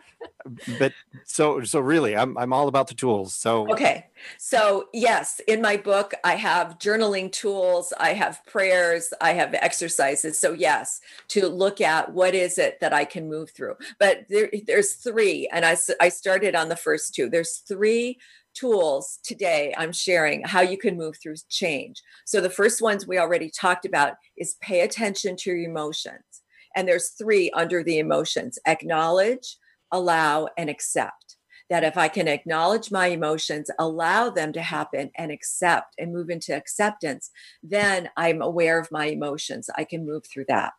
but 0.80 0.94
so 1.26 1.66
so 1.66 1.82
really, 1.82 2.16
I'm 2.16 2.38
I'm 2.38 2.54
all 2.54 2.70
about 2.70 2.88
the 2.88 2.94
tools. 2.94 3.36
So 3.36 3.70
Okay. 3.70 4.06
So, 4.38 4.86
yes, 4.94 5.42
in 5.50 5.62
my 5.62 5.76
book, 5.76 6.14
I 6.24 6.36
have 6.36 6.80
journaling 6.80 7.30
tools, 7.30 7.92
I 8.00 8.14
have 8.14 8.40
prayers, 8.46 9.14
I 9.20 9.34
have 9.34 9.54
exercises. 9.54 10.40
So, 10.40 10.54
yes, 10.54 11.02
to 11.30 11.50
look 11.50 11.82
at 11.82 12.14
what 12.14 12.34
is 12.34 12.58
it 12.58 12.80
that 12.80 12.94
I 12.94 13.04
can 13.04 13.28
move 13.28 13.50
through. 13.50 13.76
But 14.00 14.28
there, 14.30 14.50
there's 14.66 14.94
three, 14.94 15.50
and 15.52 15.66
I, 15.66 15.76
I 16.00 16.08
started 16.08 16.56
on 16.56 16.70
the 16.70 16.78
first 16.78 17.14
two. 17.16 17.30
There's 17.30 17.58
three 17.68 18.18
tools 18.56 19.20
today 19.24 19.74
I'm 19.78 19.92
sharing 19.92 20.42
how 20.44 20.62
you 20.62 20.78
can 20.78 20.98
move 20.98 21.18
through 21.22 21.36
change. 21.50 22.02
So 22.26 22.42
the 22.42 22.50
first 22.50 22.82
ones 22.82 23.06
we 23.06 23.20
already 23.20 23.52
talked 23.52 23.86
about 23.86 24.14
is 24.38 24.56
pay 24.62 24.82
attention 24.82 25.36
to 25.38 25.52
your 25.52 25.70
emotions. 25.70 26.42
And 26.76 26.88
there's 26.88 27.10
three 27.10 27.50
under 27.52 27.84
the 27.84 28.00
emotions 28.00 28.60
acknowledge, 28.66 29.58
allow, 29.92 30.50
and 30.58 30.70
accept. 30.70 31.38
That 31.70 31.84
if 31.84 31.98
I 31.98 32.10
can 32.10 32.28
acknowledge 32.28 32.92
my 32.92 33.08
emotions, 33.08 33.72
allow 33.80 34.30
them 34.30 34.54
to 34.54 34.62
happen, 34.62 35.10
and 35.18 35.32
accept 35.32 35.96
and 35.98 36.14
move 36.14 36.30
into 36.30 36.56
acceptance, 36.56 37.32
then 37.64 38.10
I'm 38.16 38.42
aware 38.42 38.80
of 38.80 38.92
my 38.92 39.06
emotions. 39.06 39.70
I 39.76 39.84
can 39.84 40.06
move 40.06 40.26
through 40.28 40.46
that. 40.50 40.74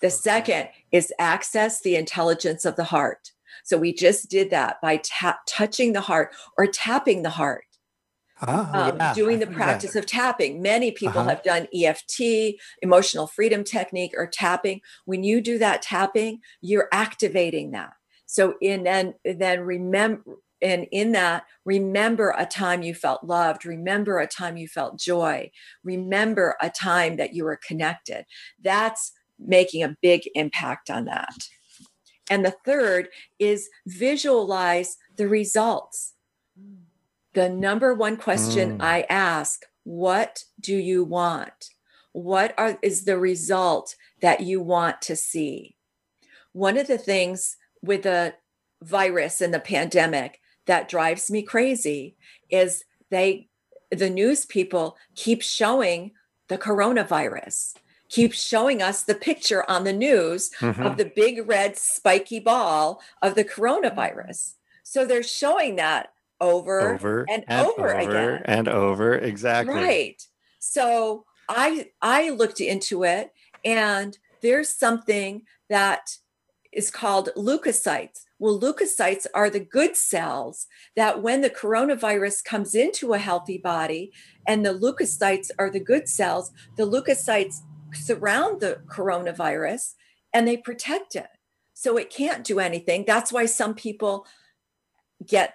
The 0.00 0.10
second 0.10 0.68
is 0.92 1.12
access 1.18 1.80
the 1.80 1.96
intelligence 1.96 2.64
of 2.64 2.76
the 2.76 2.84
heart. 2.84 3.30
So 3.64 3.78
we 3.78 3.94
just 3.94 4.28
did 4.28 4.50
that 4.50 4.80
by 4.82 5.00
tap, 5.02 5.40
touching 5.46 5.92
the 5.92 6.00
heart 6.00 6.34
or 6.58 6.66
tapping 6.66 7.22
the 7.22 7.30
heart. 7.30 7.64
Ah, 8.40 8.86
Um, 8.90 8.96
yeah, 8.98 9.14
doing 9.14 9.38
the 9.38 9.46
practice 9.46 9.94
of 9.94 10.06
tapping. 10.06 10.60
Many 10.60 10.90
people 10.90 11.20
Uh-huh. 11.20 11.30
have 11.30 11.42
done 11.42 11.68
EFT, 11.72 12.58
emotional 12.82 13.26
freedom 13.26 13.62
technique, 13.64 14.12
or 14.16 14.26
tapping. 14.26 14.80
When 15.04 15.22
you 15.24 15.40
do 15.40 15.58
that 15.58 15.82
tapping, 15.82 16.40
you're 16.60 16.88
activating 16.92 17.70
that. 17.72 17.92
So 18.26 18.54
in 18.60 18.84
then 18.84 19.14
then 19.24 19.60
remember 19.60 20.22
and 20.62 20.86
in 20.90 21.12
that 21.12 21.44
remember 21.64 22.34
a 22.38 22.46
time 22.46 22.82
you 22.82 22.94
felt 22.94 23.22
loved 23.24 23.66
remember 23.66 24.18
a 24.18 24.26
time 24.26 24.56
you 24.56 24.66
felt 24.68 24.98
joy 24.98 25.50
remember 25.82 26.56
a 26.60 26.70
time 26.70 27.16
that 27.16 27.34
you 27.34 27.44
were 27.44 27.58
connected 27.66 28.24
that's 28.62 29.12
making 29.38 29.82
a 29.82 29.96
big 30.00 30.22
impact 30.34 30.90
on 30.90 31.04
that 31.06 31.34
and 32.30 32.44
the 32.44 32.54
third 32.64 33.08
is 33.38 33.68
visualize 33.86 34.96
the 35.16 35.28
results 35.28 36.13
the 37.34 37.48
number 37.48 37.94
one 37.94 38.16
question 38.16 38.78
Mm. 38.78 38.82
I 38.82 39.06
ask, 39.10 39.64
what 39.84 40.44
do 40.60 40.74
you 40.76 41.04
want? 41.04 41.70
What 42.12 42.54
are 42.56 42.78
is 42.82 43.04
the 43.04 43.18
result 43.18 43.96
that 44.20 44.40
you 44.40 44.60
want 44.60 45.02
to 45.02 45.16
see? 45.16 45.76
One 46.52 46.78
of 46.78 46.86
the 46.86 46.98
things 46.98 47.56
with 47.82 48.04
the 48.04 48.34
virus 48.82 49.40
and 49.40 49.52
the 49.52 49.60
pandemic 49.60 50.40
that 50.66 50.88
drives 50.88 51.30
me 51.30 51.42
crazy 51.42 52.16
is 52.48 52.84
they 53.10 53.48
the 53.90 54.10
news 54.10 54.44
people 54.46 54.96
keep 55.14 55.42
showing 55.42 56.12
the 56.48 56.58
coronavirus 56.58 57.74
keep 58.08 58.32
showing 58.32 58.80
us 58.82 59.02
the 59.02 59.14
picture 59.14 59.68
on 59.70 59.84
the 59.84 59.92
news 59.92 60.50
Mhm. 60.60 60.84
of 60.86 60.96
the 60.96 61.04
big 61.04 61.48
red 61.48 61.76
spiky 61.76 62.38
ball 62.40 63.00
of 63.22 63.34
the 63.34 63.44
coronavirus 63.44 64.54
so 64.82 65.04
they're 65.04 65.22
showing 65.22 65.76
that 65.76 66.12
over, 66.40 66.94
over 66.94 67.26
and 67.28 67.44
over 67.50 67.88
again. 67.88 68.42
and 68.44 68.68
over 68.68 69.14
exactly 69.14 69.74
Right. 69.74 70.22
So 70.58 71.24
I 71.48 71.90
I 72.00 72.30
looked 72.30 72.60
into 72.60 73.04
it 73.04 73.32
and 73.64 74.16
there's 74.42 74.68
something 74.68 75.42
that 75.68 76.16
is 76.72 76.90
called 76.90 77.30
leukocytes. 77.36 78.20
Well, 78.38 78.60
leukocytes 78.60 79.26
are 79.34 79.48
the 79.48 79.60
good 79.60 79.96
cells 79.96 80.66
that 80.96 81.22
when 81.22 81.40
the 81.40 81.50
coronavirus 81.50 82.44
comes 82.44 82.74
into 82.74 83.12
a 83.12 83.18
healthy 83.18 83.58
body 83.58 84.12
and 84.46 84.66
the 84.66 84.74
leukocytes 84.74 85.50
are 85.58 85.70
the 85.70 85.80
good 85.80 86.08
cells, 86.08 86.50
the 86.76 86.84
leukocytes 86.84 87.60
surround 87.92 88.60
the 88.60 88.80
coronavirus 88.86 89.94
and 90.32 90.48
they 90.48 90.56
protect 90.56 91.14
it. 91.14 91.28
So 91.74 91.96
it 91.96 92.10
can't 92.10 92.44
do 92.44 92.58
anything. 92.58 93.04
That's 93.06 93.32
why 93.32 93.46
some 93.46 93.74
people 93.74 94.26
get 95.26 95.54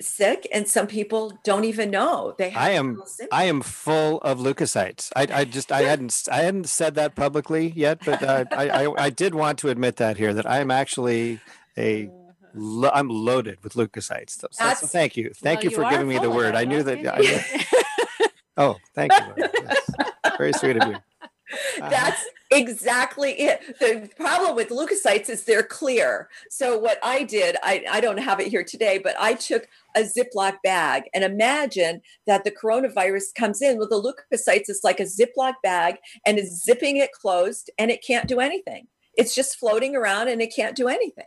sick 0.00 0.46
and 0.52 0.68
some 0.68 0.86
people 0.86 1.38
don't 1.44 1.64
even 1.64 1.90
know 1.90 2.34
they 2.38 2.50
have 2.50 2.62
I 2.62 2.70
am. 2.70 3.02
I 3.32 3.44
am 3.44 3.62
full 3.62 4.18
of 4.18 4.38
leukocytes. 4.38 5.10
I, 5.16 5.26
I 5.40 5.44
just 5.44 5.72
I 5.72 5.82
hadn't 5.82 6.24
I 6.30 6.42
hadn't 6.42 6.68
said 6.68 6.94
that 6.94 7.14
publicly 7.14 7.72
yet, 7.74 7.98
but 8.04 8.22
uh, 8.22 8.44
I, 8.52 8.68
I 8.86 9.04
I 9.06 9.10
did 9.10 9.34
want 9.34 9.58
to 9.60 9.68
admit 9.70 9.96
that 9.96 10.16
here 10.16 10.32
that 10.34 10.46
I 10.48 10.58
am 10.60 10.70
actually 10.70 11.40
a 11.76 12.08
lo- 12.54 12.90
I'm 12.94 13.08
loaded 13.08 13.58
with 13.64 13.74
leukocytes. 13.74 14.30
So, 14.40 14.48
so- 14.52 14.74
so 14.74 14.86
thank 14.86 15.16
you, 15.16 15.32
thank 15.34 15.58
Well, 15.58 15.64
you 15.64 15.70
for 15.76 15.84
are 15.84 15.90
giving 15.90 16.08
me 16.08 16.18
the 16.18 16.30
word. 16.30 16.54
it. 16.54 16.58
I 16.58 16.64
knew 16.64 16.82
that. 16.82 16.98
I 17.06 18.28
oh, 18.56 18.76
thank 18.94 19.12
you. 19.12 19.34
Yes. 19.36 19.90
Very 20.38 20.52
sweet 20.52 20.76
of 20.76 20.88
you. 20.88 20.96
Uh-huh. 21.80 21.88
That's 21.90 22.24
exactly 22.50 23.32
it. 23.32 23.78
The 23.78 24.10
problem 24.16 24.56
with 24.56 24.68
leukocytes 24.70 25.28
is 25.30 25.44
they're 25.44 25.62
clear. 25.62 26.28
So 26.50 26.78
what 26.78 26.98
I 27.02 27.22
did, 27.24 27.56
I, 27.62 27.84
I 27.90 28.00
don't 28.00 28.18
have 28.18 28.40
it 28.40 28.48
here 28.48 28.64
today, 28.64 28.98
but 28.98 29.14
I 29.18 29.34
took 29.34 29.68
a 29.96 30.00
Ziploc 30.00 30.56
bag 30.64 31.04
and 31.14 31.24
imagine 31.24 32.00
that 32.26 32.44
the 32.44 32.50
coronavirus 32.50 33.34
comes 33.36 33.62
in 33.62 33.78
with 33.78 33.90
the 33.90 34.02
leukocytes. 34.02 34.64
It's 34.68 34.84
like 34.84 35.00
a 35.00 35.04
Ziploc 35.04 35.54
bag 35.62 35.96
and 36.26 36.38
is 36.38 36.62
zipping 36.62 36.96
it 36.96 37.12
closed 37.12 37.70
and 37.78 37.90
it 37.90 38.04
can't 38.04 38.28
do 38.28 38.40
anything. 38.40 38.88
It's 39.16 39.34
just 39.34 39.56
floating 39.58 39.94
around 39.96 40.28
and 40.28 40.42
it 40.42 40.54
can't 40.54 40.76
do 40.76 40.88
anything. 40.88 41.26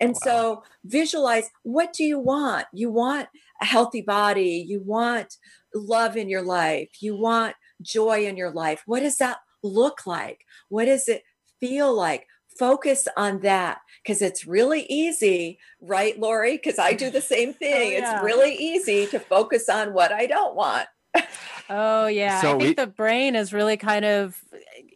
And 0.00 0.10
Wow. 0.12 0.18
so 0.22 0.62
visualize 0.84 1.50
what 1.62 1.92
do 1.92 2.04
you 2.04 2.18
want? 2.18 2.66
You 2.72 2.90
want 2.90 3.28
a 3.60 3.64
healthy 3.64 4.02
body. 4.02 4.64
You 4.68 4.80
want 4.80 5.36
love 5.74 6.16
in 6.16 6.28
your 6.28 6.42
life. 6.42 6.90
You 7.00 7.16
want 7.16 7.54
joy 7.82 8.26
in 8.26 8.36
your 8.36 8.50
life. 8.50 8.82
What 8.86 9.00
does 9.00 9.16
that 9.18 9.38
look 9.62 10.06
like? 10.06 10.44
What 10.68 10.86
does 10.86 11.08
it 11.08 11.22
feel 11.60 11.94
like? 11.94 12.26
Focus 12.58 13.06
on 13.16 13.40
that 13.40 13.78
because 14.02 14.20
it's 14.20 14.46
really 14.46 14.82
easy, 14.88 15.58
right, 15.80 16.18
Lori? 16.18 16.56
Because 16.56 16.78
I 16.78 16.92
do 16.92 17.08
the 17.10 17.20
same 17.20 17.50
oh, 17.50 17.52
thing. 17.52 17.92
yeah. 17.92 18.16
It's 18.16 18.24
really 18.24 18.54
easy 18.54 19.06
to 19.06 19.20
focus 19.20 19.68
on 19.68 19.92
what 19.92 20.12
I 20.12 20.26
don't 20.26 20.56
want. 20.56 20.88
Oh 21.70 22.06
yeah, 22.06 22.40
So 22.40 22.48
I 22.56 22.58
think 22.58 22.62
we- 22.62 22.74
the 22.74 22.86
brain 22.86 23.36
is 23.36 23.52
really 23.52 23.76
kind 23.76 24.04
of 24.04 24.42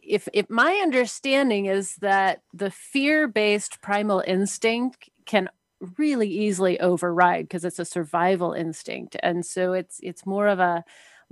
if 0.03 0.27
if 0.33 0.49
my 0.49 0.73
understanding 0.83 1.65
is 1.67 1.95
that 1.97 2.41
the 2.53 2.71
fear-based 2.71 3.81
primal 3.81 4.23
instinct 4.25 5.09
can 5.25 5.49
really 5.97 6.29
easily 6.29 6.79
override 6.79 7.45
because 7.45 7.65
it's 7.65 7.79
a 7.79 7.85
survival 7.85 8.53
instinct 8.53 9.15
and 9.21 9.45
so 9.45 9.73
it's 9.73 9.99
it's 10.01 10.25
more 10.25 10.47
of 10.47 10.59
a 10.59 10.83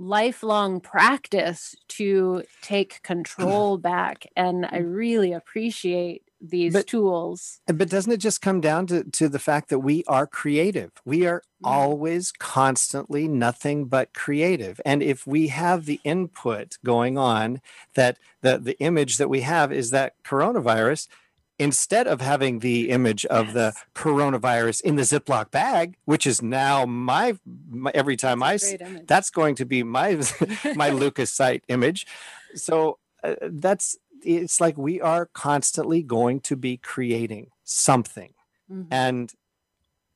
lifelong 0.06 0.80
practice 0.80 1.74
to 1.88 2.42
take 2.60 3.02
control 3.02 3.78
back 3.92 4.26
and 4.36 4.66
I 4.70 4.78
really 4.78 5.32
appreciate 5.32 6.22
these 6.40 6.72
But- 6.72 6.88
tools. 6.88 7.60
But 7.66 7.88
doesn't 7.88 8.10
it 8.10 8.16
just 8.16 8.42
come 8.42 8.60
down 8.60 8.88
to, 8.88 9.04
to 9.04 9.28
the 9.28 9.38
fact 9.38 9.68
that 9.68 9.78
we 9.78 10.02
are 10.08 10.26
creative? 10.26 10.90
We 11.04 11.24
are 11.26 11.42
Mhm. 11.62 11.70
always 11.70 12.32
constantly 12.32 13.28
nothing 13.28 13.84
but 13.84 14.12
creative. 14.12 14.80
And 14.84 15.00
if 15.04 15.24
we 15.24 15.48
have 15.48 15.84
the 15.86 16.00
input 16.02 16.78
going 16.84 17.16
on 17.16 17.60
that 17.94 18.18
the, 18.40 18.58
the 18.58 18.76
image 18.80 19.18
that 19.18 19.28
we 19.30 19.42
have 19.42 19.72
is 19.72 19.90
that 19.90 20.14
coronavirus, 20.24 21.06
instead 21.62 22.06
of 22.06 22.20
having 22.20 22.58
the 22.58 22.90
image 22.90 23.24
of 23.26 23.52
the 23.52 23.72
coronavirus 23.94 24.80
in 24.82 24.96
the 24.96 25.02
Ziploc 25.02 25.50
bag, 25.50 25.96
which 26.04 26.26
is 26.26 26.42
now 26.42 26.84
my, 26.84 27.38
my 27.70 27.90
every 27.94 28.16
time 28.16 28.42
I 28.42 28.56
see, 28.56 28.76
Great 28.76 29.06
that's 29.06 29.30
going 29.30 29.54
to 29.56 29.64
be 29.64 29.82
my 29.82 30.14
my 30.74 30.90
leukocyte 30.90 31.62
image. 31.68 32.06
So 32.54 32.98
uh, 33.22 33.34
that's 33.42 33.96
it's 34.24 34.60
like 34.60 34.76
we 34.76 35.00
are 35.00 35.26
constantly 35.26 36.02
going 36.02 36.40
to 36.40 36.56
be 36.56 36.76
creating 36.76 37.50
something. 37.64 38.34
Mhm. 38.70 38.86
And 38.90 39.32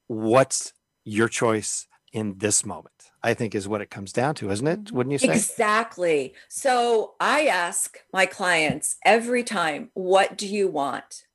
what's 0.06 0.72
your 1.04 1.28
choice 1.28 1.86
in 2.12 2.38
this 2.38 2.64
moment? 2.64 3.10
I 3.22 3.34
think 3.34 3.54
is 3.54 3.66
what 3.66 3.80
it 3.80 3.90
comes 3.90 4.12
down 4.12 4.34
to, 4.36 4.50
isn't 4.50 4.66
it? 4.66 4.84
Mhm. 4.84 4.92
Wouldn't 4.92 5.12
you 5.12 5.18
say? 5.18 5.34
Exactly. 5.34 6.34
So 6.48 7.14
I 7.20 7.46
ask 7.46 7.98
my 8.12 8.26
clients 8.26 8.96
every 9.04 9.42
time, 9.44 9.90
what 9.94 10.36
do 10.38 10.46
you 10.46 10.68
want? 10.68 11.25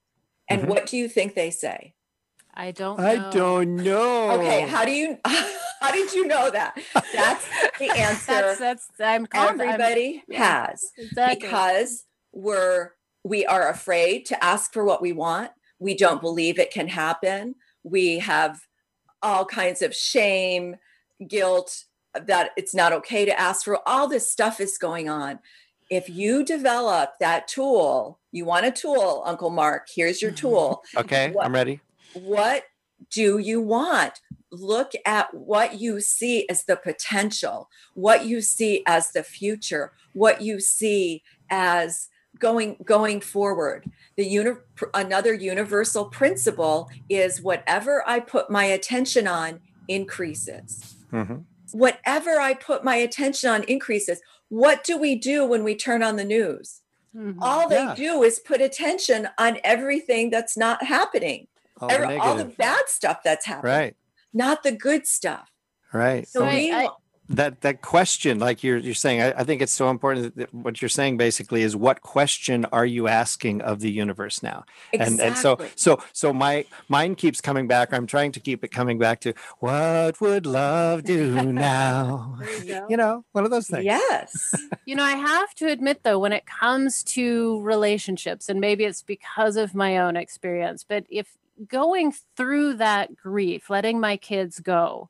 And 0.52 0.64
Mhm. 0.64 0.68
what 0.68 0.86
do 0.88 0.98
you 0.98 1.08
think 1.08 1.34
they 1.36 1.52
say? 1.52 1.96
I 2.54 2.72
don't 2.72 3.00
I 3.00 3.30
don't 3.32 3.78
know. 3.78 4.32
Okay, 4.32 4.62
how 4.62 4.84
do 4.86 4.92
you 4.92 5.18
how 5.26 5.92
did 5.92 6.14
you 6.14 6.28
know 6.28 6.50
that? 6.52 6.78
That's 7.14 7.46
the 7.80 7.90
answer 7.98 8.26
That's 8.28 8.60
that's 8.60 8.88
I'm 9.00 9.26
calm. 9.26 9.48
I'm- 9.48 9.62
everybody 9.62 10.24
has. 10.34 10.92
exactly. 10.98 11.36
because 11.48 12.06
we're 12.34 12.92
we 13.24 13.46
are 13.46 13.70
afraid 13.70 14.26
to 14.28 14.44
ask 14.44 14.74
for 14.74 14.84
what 14.84 15.02
we 15.02 15.12
want 15.14 15.52
we 15.80 15.94
don't 15.96 16.22
believe 16.22 16.58
it 16.60 16.72
can 16.72 16.88
happen 16.88 17.56
we 17.84 18.20
have 18.20 18.62
all 19.22 19.46
kinds 19.46 19.82
of 19.82 19.94
shame 19.96 20.76
guilt 21.28 21.86
that 22.26 22.52
it's 22.58 22.74
not 22.74 22.92
okay 22.94 23.26
to 23.26 23.40
ask 23.40 23.64
for 23.66 23.80
all 23.88 24.08
this 24.08 24.30
stuff 24.32 24.60
is 24.60 24.78
going 24.78 25.08
on 25.10 25.40
if 25.92 26.10
you 26.10 26.44
develop 26.44 27.12
that 27.20 27.48
tool 27.48 28.18
you 28.32 28.46
want 28.46 28.66
a 28.66 28.72
tool 28.72 29.22
uncle 29.28 29.50
mark 29.52 29.88
here's 29.94 30.22
your 30.22 30.32
tool. 30.32 30.84
Okay, 30.98 31.30
What- 31.32 31.46
I'm 31.46 31.54
ready. 31.54 31.82
what 32.14 32.64
do 33.12 33.38
you 33.40 33.60
want? 33.62 34.22
Look 34.52 34.92
at 35.06 35.34
what 35.34 35.80
you 35.80 36.00
see 36.02 36.48
as 36.50 36.64
the 36.66 36.76
potential 36.78 37.70
what 37.94 38.26
you 38.26 38.42
see 38.42 38.84
as 38.88 39.12
the 39.12 39.22
future 39.24 39.92
what 40.14 40.42
you 40.42 40.60
see 40.60 41.24
as 41.50 42.08
going 42.40 42.78
going 42.86 43.20
forward. 43.22 43.90
The 44.18 44.26
uni- 44.26 44.62
another 44.94 45.34
universal 45.34 46.06
principle 46.06 46.90
is 47.10 47.42
whatever 47.42 48.04
i 48.08 48.20
put 48.20 48.50
my 48.50 48.66
attention 48.66 49.28
on 49.28 49.60
increases. 49.88 50.96
Mhm. 51.12 51.44
Whatever 51.74 52.40
I 52.40 52.54
put 52.54 52.84
my 52.84 52.96
attention 52.96 53.50
on 53.50 53.64
increases. 53.64 54.22
What 54.50 54.84
do 54.84 54.98
we 54.98 55.16
do 55.16 55.46
when 55.46 55.64
we 55.64 55.76
turn 55.76 56.04
on 56.04 56.16
the 56.18 56.26
news? 56.26 56.82
Mhm. 57.16 57.38
All 57.42 57.68
they 57.70 57.76
Yeah. 57.76 57.96
do 57.96 58.24
is 58.24 58.40
put 58.40 58.62
attention 58.62 59.30
on 59.38 59.60
everything 59.64 60.30
that's 60.30 60.56
not 60.58 60.84
happening, 60.86 61.48
All 61.80 61.88
the 61.90 62.18
all 62.20 62.36
the 62.36 62.46
bad 62.46 62.84
stuff 62.88 63.22
that's 63.24 63.46
happening, 63.46 63.74
Right. 63.76 63.96
not 64.34 64.64
the 64.64 64.72
good 64.72 65.08
stuff. 65.08 65.50
Right. 65.94 66.28
So 66.28 66.42
Right, 66.42 66.54
we, 66.56 66.72
I- 66.72 66.88
that 67.36 67.62
that 67.62 67.82
question 67.82 68.40
like 68.40 68.64
you're 68.64 68.78
you're 68.78 68.94
saying 68.94 69.22
I, 69.22 69.32
I 69.32 69.44
think 69.44 69.62
it's 69.62 69.72
so 69.72 69.90
important 69.90 70.36
that 70.38 70.54
what 70.54 70.82
you're 70.82 70.90
saying 70.90 71.18
basically 71.18 71.62
is 71.64 71.76
what 71.76 72.02
question 72.02 72.66
are 72.66 72.86
you 72.86 73.08
asking 73.08 73.62
of 73.62 73.80
the 73.80 73.92
universe 73.92 74.44
now? 74.44 74.66
And 74.94 75.20
and 75.20 75.38
so 75.38 75.58
so 75.76 76.02
so 76.14 76.34
my 76.34 76.66
mind 76.90 77.18
keeps 77.18 77.42
coming 77.42 77.68
back. 77.68 77.94
I'm 77.94 78.08
trying 78.08 78.32
to 78.34 78.40
keep 78.40 78.64
it 78.64 78.70
coming 78.70 79.00
back 79.00 79.22
to 79.22 79.34
what 79.60 80.20
would 80.22 80.46
love 80.46 81.04
do 81.04 81.52
now? 81.54 82.38
You 82.64 82.86
you 82.90 82.98
know 82.98 83.26
one 83.32 83.46
of 83.46 83.52
those 83.52 83.68
things. 83.68 83.86
Yes, 83.86 84.54
You 84.86 84.96
know, 84.96 85.04
I 85.04 85.16
have 85.16 85.54
to 85.56 85.68
admit 85.68 86.04
though, 86.04 86.20
when 86.20 86.34
it 86.34 86.46
comes 86.46 87.04
to 87.04 87.62
relationships, 87.62 88.50
and 88.50 88.60
maybe 88.60 88.84
it's 88.84 89.02
because 89.02 89.56
of 89.56 89.74
my 89.74 89.98
own 89.98 90.18
experience, 90.18 90.84
but 90.88 91.06
if 91.10 91.38
going 91.68 92.14
through 92.36 92.76
that 92.76 93.16
grief, 93.16 93.70
letting 93.70 94.00
my 94.00 94.18
kids 94.18 94.60
go, 94.60 95.10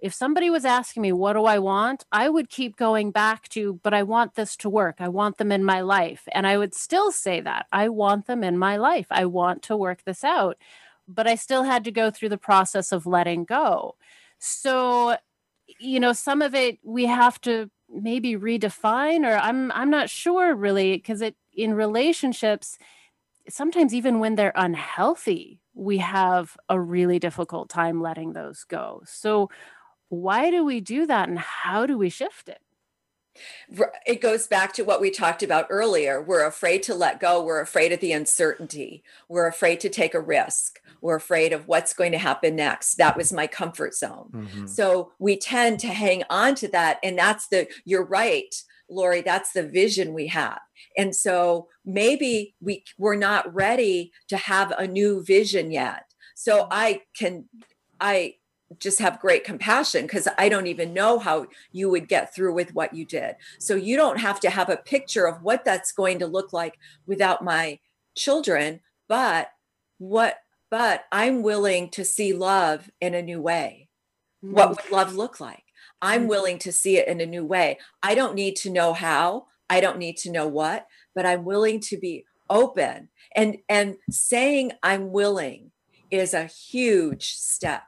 if 0.00 0.14
somebody 0.14 0.48
was 0.48 0.64
asking 0.64 1.02
me, 1.02 1.12
what 1.12 1.32
do 1.32 1.44
I 1.44 1.58
want? 1.58 2.04
I 2.12 2.28
would 2.28 2.48
keep 2.48 2.76
going 2.76 3.10
back 3.10 3.48
to, 3.50 3.80
but 3.82 3.92
I 3.92 4.04
want 4.04 4.34
this 4.34 4.56
to 4.58 4.68
work. 4.68 4.96
I 5.00 5.08
want 5.08 5.38
them 5.38 5.50
in 5.50 5.64
my 5.64 5.80
life. 5.80 6.28
And 6.32 6.46
I 6.46 6.56
would 6.56 6.74
still 6.74 7.10
say 7.10 7.40
that 7.40 7.66
I 7.72 7.88
want 7.88 8.26
them 8.26 8.44
in 8.44 8.58
my 8.58 8.76
life. 8.76 9.06
I 9.10 9.24
want 9.26 9.62
to 9.64 9.76
work 9.76 10.04
this 10.04 10.22
out. 10.22 10.56
But 11.08 11.26
I 11.26 11.34
still 11.34 11.64
had 11.64 11.84
to 11.84 11.90
go 11.90 12.10
through 12.10 12.28
the 12.28 12.38
process 12.38 12.92
of 12.92 13.06
letting 13.06 13.44
go. 13.44 13.96
So, 14.38 15.16
you 15.80 15.98
know, 15.98 16.12
some 16.12 16.42
of 16.42 16.54
it 16.54 16.78
we 16.84 17.06
have 17.06 17.40
to 17.40 17.70
maybe 17.90 18.36
redefine 18.36 19.26
or 19.26 19.36
i'm 19.38 19.72
i'm 19.72 19.90
not 19.90 20.10
sure 20.10 20.54
really 20.54 20.92
because 20.92 21.22
it 21.22 21.34
in 21.54 21.74
relationships 21.74 22.78
sometimes 23.48 23.94
even 23.94 24.18
when 24.18 24.34
they're 24.34 24.52
unhealthy 24.54 25.60
we 25.74 25.98
have 25.98 26.56
a 26.68 26.78
really 26.78 27.18
difficult 27.18 27.68
time 27.68 28.02
letting 28.02 28.32
those 28.32 28.64
go 28.64 29.02
so 29.06 29.48
why 30.08 30.50
do 30.50 30.64
we 30.64 30.80
do 30.80 31.06
that 31.06 31.28
and 31.28 31.38
how 31.38 31.86
do 31.86 31.96
we 31.98 32.08
shift 32.08 32.48
it 32.48 32.60
it 34.06 34.20
goes 34.20 34.46
back 34.46 34.72
to 34.74 34.82
what 34.82 35.00
we 35.00 35.10
talked 35.10 35.42
about 35.42 35.66
earlier. 35.70 36.20
We're 36.20 36.46
afraid 36.46 36.82
to 36.84 36.94
let 36.94 37.20
go. 37.20 37.42
We're 37.42 37.60
afraid 37.60 37.92
of 37.92 38.00
the 38.00 38.12
uncertainty. 38.12 39.02
We're 39.28 39.46
afraid 39.46 39.80
to 39.80 39.88
take 39.88 40.14
a 40.14 40.20
risk. 40.20 40.80
We're 41.00 41.16
afraid 41.16 41.52
of 41.52 41.68
what's 41.68 41.94
going 41.94 42.12
to 42.12 42.18
happen 42.18 42.56
next. 42.56 42.96
That 42.96 43.16
was 43.16 43.32
my 43.32 43.46
comfort 43.46 43.94
zone. 43.94 44.30
Mhm. 44.32 44.68
So 44.68 45.12
we 45.18 45.36
tend 45.36 45.80
to 45.80 45.88
hang 45.88 46.24
on 46.30 46.54
to 46.56 46.68
that. 46.68 46.98
And 47.02 47.18
that's 47.18 47.48
the, 47.48 47.68
you're 47.84 48.04
right, 48.04 48.54
Lori, 48.90 49.20
that's 49.20 49.52
the 49.52 49.62
vision 49.62 50.14
we 50.14 50.28
have. 50.28 50.60
And 50.96 51.14
so 51.14 51.68
maybe 51.84 52.54
we, 52.60 52.84
we're 52.96 53.16
not 53.16 53.52
ready 53.54 54.12
to 54.28 54.36
have 54.36 54.72
a 54.72 54.86
new 54.86 55.22
vision 55.22 55.70
yet. 55.70 56.04
So 56.34 56.66
I 56.70 57.02
can, 57.16 57.48
I 58.00 58.36
just 58.78 58.98
have 58.98 59.20
great 59.20 59.44
compassion 59.44 60.02
because 60.02 60.28
I 60.36 60.48
don't 60.48 60.66
even 60.66 60.92
know 60.92 61.18
how 61.18 61.46
you 61.72 61.88
would 61.90 62.08
get 62.08 62.34
through 62.34 62.54
with 62.54 62.74
what 62.74 62.94
you 62.94 63.04
did. 63.04 63.36
So 63.58 63.74
you 63.74 63.96
don't 63.96 64.18
have 64.18 64.40
to 64.40 64.50
have 64.50 64.68
a 64.68 64.76
picture 64.76 65.26
of 65.26 65.42
what 65.42 65.64
that's 65.64 65.92
going 65.92 66.18
to 66.18 66.26
look 66.26 66.52
like 66.52 66.78
without 67.06 67.42
my 67.42 67.78
children, 68.14 68.80
but 69.08 69.50
what, 69.98 70.36
but 70.70 71.04
I'm 71.10 71.42
willing 71.42 71.88
to 71.90 72.04
see 72.04 72.32
love 72.32 72.90
in 73.00 73.14
a 73.14 73.22
new 73.22 73.40
way. 73.40 73.88
What 74.40 74.70
would 74.70 74.90
love 74.90 75.14
look 75.14 75.40
like? 75.40 75.64
I'm 76.00 76.24
Mhm. 76.24 76.28
willing 76.28 76.58
to 76.60 76.72
see 76.72 76.98
it 76.98 77.08
in 77.08 77.20
a 77.20 77.26
new 77.26 77.44
way. 77.44 77.78
I 78.02 78.14
don't 78.14 78.34
need 78.34 78.56
to 78.56 78.70
know 78.70 78.92
how. 78.92 79.46
I 79.70 79.80
don't 79.80 79.98
need 79.98 80.16
to 80.18 80.30
know 80.30 80.46
what 80.46 80.86
but 81.18 81.26
i'm 81.26 81.44
willing 81.44 81.80
to 81.80 81.96
be 81.98 82.24
open. 82.48 83.08
And 83.34 83.58
and 83.68 83.96
saying 84.08 84.70
i'm 84.84 85.10
willing 85.10 85.72
is 86.12 86.32
a 86.32 86.44
huge 86.44 87.32
step 87.34 87.82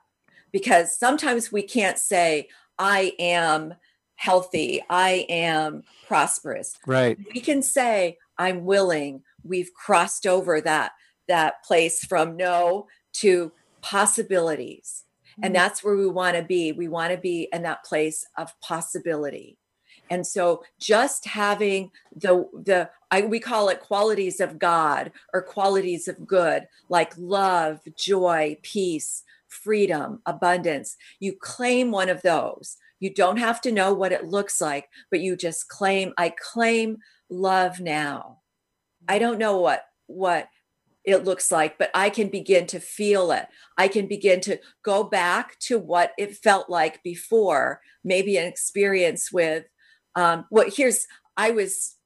because 0.52 0.96
sometimes 0.96 1.52
we 1.52 1.62
can't 1.62 1.98
say 1.98 2.48
i 2.78 3.12
am 3.18 3.74
healthy. 4.20 4.82
I 4.90 5.24
am 5.30 5.82
prosperous. 6.06 6.76
Right. 6.86 7.16
We 7.34 7.40
can 7.40 7.62
say 7.62 8.18
i'm 8.36 8.66
willing. 8.66 9.22
We've 9.42 9.72
crossed 9.72 10.26
over 10.26 10.60
that 10.60 10.92
that 11.26 11.64
place 11.64 12.04
from 12.04 12.36
no 12.36 12.86
to 13.14 13.52
possibilities. 13.80 15.04
And 15.42 15.52
mm. 15.52 15.56
that's 15.56 15.82
where 15.82 15.96
we 15.96 16.06
want 16.06 16.36
to 16.36 16.42
be. 16.42 16.72
We 16.72 16.86
want 16.86 17.12
to 17.12 17.16
be 17.16 17.48
in 17.50 17.62
that 17.62 17.82
place 17.84 18.26
of 18.36 18.52
possibility. 18.60 19.56
And 20.10 20.26
so 20.26 20.64
just 20.78 21.24
having 21.24 21.90
the 22.14 22.46
the 22.52 22.90
I, 23.10 23.22
we 23.22 23.40
call 23.40 23.70
it 23.70 23.80
qualities 23.80 24.40
of 24.40 24.58
god 24.58 25.12
or 25.32 25.40
qualities 25.40 26.08
of 26.08 26.26
good 26.26 26.68
like 26.88 27.14
love 27.16 27.80
joy 27.96 28.58
peace 28.62 29.22
freedom 29.50 30.20
abundance. 30.26 30.96
You 31.18 31.34
claim 31.38 31.90
one 31.90 32.08
of 32.08 32.22
those. 32.22 32.76
You 33.00 33.12
don't 33.12 33.38
have 33.38 33.60
to 33.62 33.72
know 33.72 33.92
what 33.92 34.12
it 34.12 34.26
looks 34.26 34.60
like 34.60 34.88
but 35.10 35.20
you 35.20 35.36
just 35.36 35.68
claim 35.68 36.12
i 36.18 36.30
claim 36.30 36.98
love 37.28 37.80
now. 37.80 38.38
I 39.08 39.18
don't 39.18 39.38
know 39.38 39.58
what 39.58 39.84
what 40.06 40.48
it 41.02 41.24
looks 41.24 41.50
like 41.50 41.78
but 41.78 41.90
i 41.94 42.10
can 42.10 42.28
begin 42.28 42.66
to 42.68 42.80
feel 42.80 43.32
it. 43.32 43.46
I 43.78 43.88
can 43.88 44.06
begin 44.06 44.40
to 44.42 44.58
go 44.84 45.04
back 45.04 45.58
to 45.60 45.78
what 45.78 46.12
it 46.18 46.36
felt 46.36 46.68
like 46.68 47.02
before 47.02 47.80
maybe 48.04 48.36
an 48.36 48.46
experience 48.46 49.32
with 49.32 49.64
um 50.14 50.44
what 50.50 50.74
here's 50.74 51.06
i 51.36 51.50
was 51.50 51.96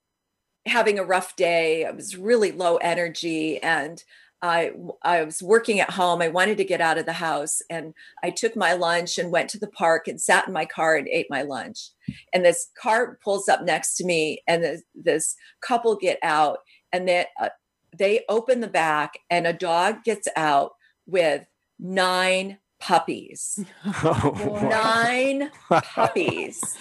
having 0.66 0.98
a 0.98 1.04
rough 1.04 1.36
day. 1.36 1.84
I 1.84 1.90
was 1.90 2.16
really 2.16 2.52
low 2.52 2.76
energy 2.76 3.62
and 3.62 4.02
I, 4.44 4.72
I 5.00 5.24
was 5.24 5.42
working 5.42 5.80
at 5.80 5.92
home. 5.92 6.20
I 6.20 6.28
wanted 6.28 6.58
to 6.58 6.64
get 6.64 6.82
out 6.82 6.98
of 6.98 7.06
the 7.06 7.14
house 7.14 7.62
and 7.70 7.94
I 8.22 8.28
took 8.28 8.54
my 8.54 8.74
lunch 8.74 9.16
and 9.16 9.32
went 9.32 9.48
to 9.50 9.58
the 9.58 9.70
park 9.70 10.06
and 10.06 10.20
sat 10.20 10.46
in 10.46 10.52
my 10.52 10.66
car 10.66 10.96
and 10.96 11.08
ate 11.08 11.28
my 11.30 11.40
lunch. 11.40 11.88
And 12.34 12.44
this 12.44 12.68
car 12.78 13.18
pulls 13.24 13.48
up 13.48 13.62
next 13.62 13.96
to 13.96 14.04
me 14.04 14.42
and 14.46 14.62
this, 14.62 14.82
this 14.94 15.34
couple 15.62 15.96
get 15.96 16.18
out 16.22 16.58
and 16.92 17.08
they, 17.08 17.24
uh, 17.40 17.48
they 17.96 18.20
open 18.28 18.60
the 18.60 18.68
back 18.68 19.18
and 19.30 19.46
a 19.46 19.54
dog 19.54 20.04
gets 20.04 20.28
out 20.36 20.72
with 21.06 21.46
nine 21.78 22.58
puppies 22.78 23.64
Oh, 24.04 24.58
nine 24.70 25.50
puppies 25.68 26.76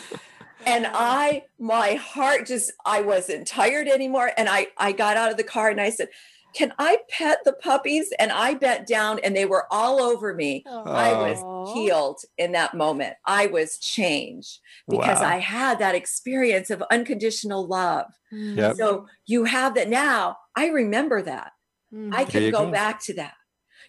and 0.65 0.87
i 0.93 1.43
my 1.59 1.93
heart 1.93 2.45
just 2.45 2.71
i 2.85 3.01
wasn't 3.01 3.47
tired 3.47 3.87
anymore 3.87 4.31
and 4.37 4.49
i 4.49 4.67
i 4.77 4.91
got 4.91 5.17
out 5.17 5.31
of 5.31 5.37
the 5.37 5.43
car 5.43 5.69
and 5.69 5.79
i 5.79 5.89
said 5.89 6.09
can 6.53 6.73
i 6.79 6.97
pet 7.09 7.39
the 7.45 7.53
puppies 7.53 8.11
and 8.19 8.31
i 8.31 8.53
bent 8.53 8.87
down 8.87 9.19
and 9.23 9.35
they 9.35 9.45
were 9.45 9.65
all 9.71 10.01
over 10.01 10.33
me 10.33 10.63
i 10.67 11.11
was 11.13 11.73
healed 11.73 12.19
in 12.37 12.51
that 12.53 12.73
moment 12.73 13.15
i 13.25 13.45
was 13.47 13.77
changed 13.77 14.59
because 14.89 15.19
Wow. 15.19 15.29
i 15.29 15.37
had 15.39 15.79
that 15.79 15.95
experience 15.95 16.69
of 16.69 16.83
unconditional 16.91 17.65
love 17.67 18.05
Mm. 18.31 18.57
Yep. 18.57 18.75
so 18.77 19.07
you 19.27 19.43
have 19.45 19.75
that 19.75 19.89
now 19.89 20.37
i 20.55 20.67
remember 20.67 21.21
that 21.21 21.51
Mhm. 21.93 22.13
I 22.15 22.25
can 22.25 22.49
go 22.51 22.65
go. 22.65 22.71
back 22.71 22.99
to 23.03 23.13
that. 23.15 23.35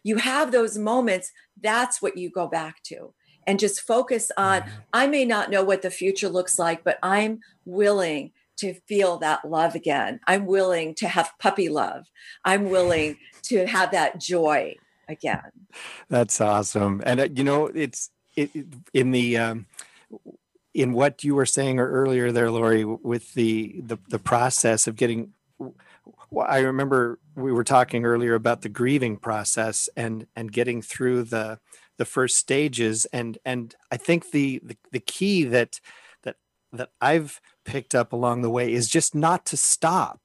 You 0.02 0.16
have 0.16 0.52
those 0.52 0.76
moments. 0.76 1.32
That's 1.62 2.02
what 2.02 2.18
you 2.18 2.28
go 2.28 2.46
back 2.48 2.82
to. 2.90 3.14
And 3.46 3.58
just 3.58 3.80
focus 3.80 4.30
on 4.36 4.60
Mm-hmm. 4.60 4.80
I 4.92 5.06
may 5.06 5.24
not 5.24 5.50
know 5.50 5.64
what 5.64 5.80
the 5.80 5.90
future 5.90 6.28
looks 6.28 6.58
like, 6.58 6.84
but 6.84 6.98
I'm 7.02 7.40
willing 7.64 8.32
to 8.58 8.74
feel 8.86 9.18
that 9.18 9.48
love 9.48 9.74
again. 9.74 10.20
I'm 10.26 10.46
willing 10.46 10.94
to 10.96 11.08
have 11.08 11.32
puppy 11.38 11.68
love. 11.68 12.06
I'm 12.44 12.70
willing 12.70 13.18
to 13.44 13.66
have 13.66 13.90
that 13.92 14.20
joy 14.20 14.76
again. 15.08 15.50
That's 16.08 16.40
awesome. 16.40 17.02
And 17.04 17.20
uh, 17.20 17.28
you 17.34 17.44
know, 17.44 17.66
it's 17.66 18.10
it, 18.36 18.50
in 18.92 19.10
the 19.10 19.38
um, 19.38 19.66
in 20.72 20.92
what 20.92 21.24
you 21.24 21.34
were 21.34 21.46
saying 21.46 21.78
earlier 21.78 22.32
there, 22.32 22.50
Lori, 22.50 22.84
with 22.84 23.34
the 23.34 23.80
the, 23.80 23.98
the 24.08 24.18
process 24.18 24.86
of 24.86 24.96
getting. 24.96 25.32
I 26.36 26.58
remember 26.58 27.20
we 27.36 27.52
were 27.52 27.64
talking 27.64 28.04
earlier 28.04 28.34
about 28.34 28.62
the 28.62 28.68
grieving 28.68 29.16
process 29.16 29.88
and 29.96 30.26
and 30.34 30.50
getting 30.50 30.82
through 30.82 31.24
the 31.24 31.60
the 31.96 32.04
first 32.04 32.36
stages 32.36 33.06
and 33.06 33.38
and 33.44 33.74
I 33.90 33.96
think 33.96 34.32
the 34.32 34.60
the, 34.64 34.76
the 34.90 35.00
key 35.00 35.44
that 35.44 35.80
that 36.24 36.36
that 36.72 36.90
I've 37.00 37.40
picked 37.64 37.94
up 37.94 38.12
along 38.12 38.42
the 38.42 38.50
way 38.50 38.72
is 38.72 38.88
just 38.88 39.14
not 39.14 39.44
to 39.46 39.56
stop 39.56 40.20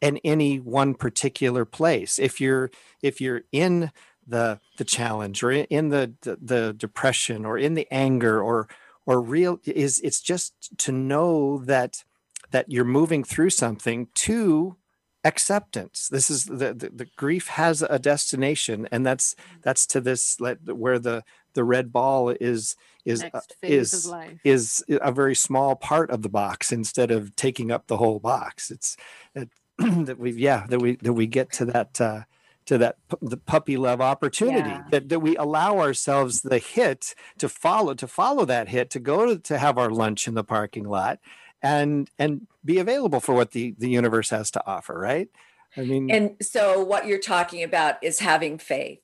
in 0.00 0.18
any 0.18 0.58
one 0.58 0.94
particular 0.94 1.64
place. 1.64 2.18
If 2.18 2.40
you're 2.40 2.70
if 3.02 3.20
you're 3.20 3.42
in 3.52 3.90
the 4.26 4.60
the 4.76 4.84
challenge 4.84 5.42
or 5.42 5.50
in, 5.52 5.88
the, 5.90 6.14
the 6.22 6.38
the 6.40 6.72
depression 6.72 7.44
or 7.44 7.58
in 7.58 7.74
the 7.74 7.88
anger 7.90 8.42
or 8.42 8.68
or 9.06 9.20
real 9.20 9.60
is 9.64 10.00
it's 10.00 10.20
just 10.20 10.76
to 10.78 10.92
know 10.92 11.58
that 11.58 12.04
that 12.50 12.70
you're 12.70 12.84
moving 12.84 13.24
through 13.24 13.50
something 13.50 14.08
to 14.14 14.76
acceptance 15.24 16.08
this 16.08 16.28
is 16.30 16.44
the, 16.44 16.74
the 16.74 16.90
the 16.94 17.08
grief 17.16 17.48
has 17.48 17.82
a 17.82 17.98
destination 17.98 18.86
and 18.92 19.06
that's 19.06 19.34
that's 19.62 19.86
to 19.86 20.00
this 20.00 20.36
where 20.66 20.98
the 20.98 21.24
the 21.54 21.64
red 21.64 21.92
ball 21.92 22.30
is 22.30 22.76
is 23.04 23.22
uh, 23.22 23.40
is 23.62 24.12
is 24.44 24.84
a 24.88 25.12
very 25.12 25.34
small 25.34 25.76
part 25.76 26.10
of 26.10 26.22
the 26.22 26.28
box 26.28 26.72
instead 26.72 27.10
of 27.10 27.34
taking 27.36 27.70
up 27.70 27.86
the 27.86 27.96
whole 27.96 28.18
box. 28.18 28.70
It's 28.70 28.96
it, 29.34 29.48
that 29.78 30.18
we 30.18 30.32
yeah 30.32 30.66
that 30.68 30.80
we 30.80 30.96
that 30.96 31.12
we 31.12 31.26
get 31.26 31.50
to 31.52 31.64
that 31.66 32.00
uh, 32.00 32.22
to 32.66 32.78
that 32.78 32.96
pu- 33.08 33.18
the 33.28 33.36
puppy 33.36 33.76
love 33.76 34.00
opportunity 34.00 34.70
Yeah. 34.70 34.84
that, 34.90 35.08
that 35.10 35.20
we 35.20 35.36
allow 35.36 35.80
ourselves 35.80 36.42
the 36.42 36.58
hit 36.58 37.14
to 37.38 37.48
follow 37.48 37.94
to 37.94 38.06
follow 38.06 38.44
that 38.46 38.68
hit 38.68 38.88
to 38.90 39.00
go 39.00 39.26
to, 39.26 39.38
to 39.38 39.58
have 39.58 39.76
our 39.76 39.90
lunch 39.90 40.26
in 40.28 40.34
the 40.34 40.44
parking 40.44 40.84
lot 40.88 41.18
and 41.62 42.08
and 42.18 42.46
be 42.64 42.78
available 42.78 43.20
for 43.20 43.34
what 43.34 43.50
the 43.50 43.74
the 43.78 43.88
universe 43.90 44.30
has 44.30 44.50
to 44.52 44.66
offer 44.66 44.98
right 44.98 45.28
i 45.76 45.82
mean 45.82 46.10
And 46.10 46.36
so 46.40 46.82
what 46.82 47.06
you're 47.06 47.18
talking 47.18 47.62
about 47.62 48.02
is 48.02 48.20
having 48.20 48.56
faith. 48.58 49.00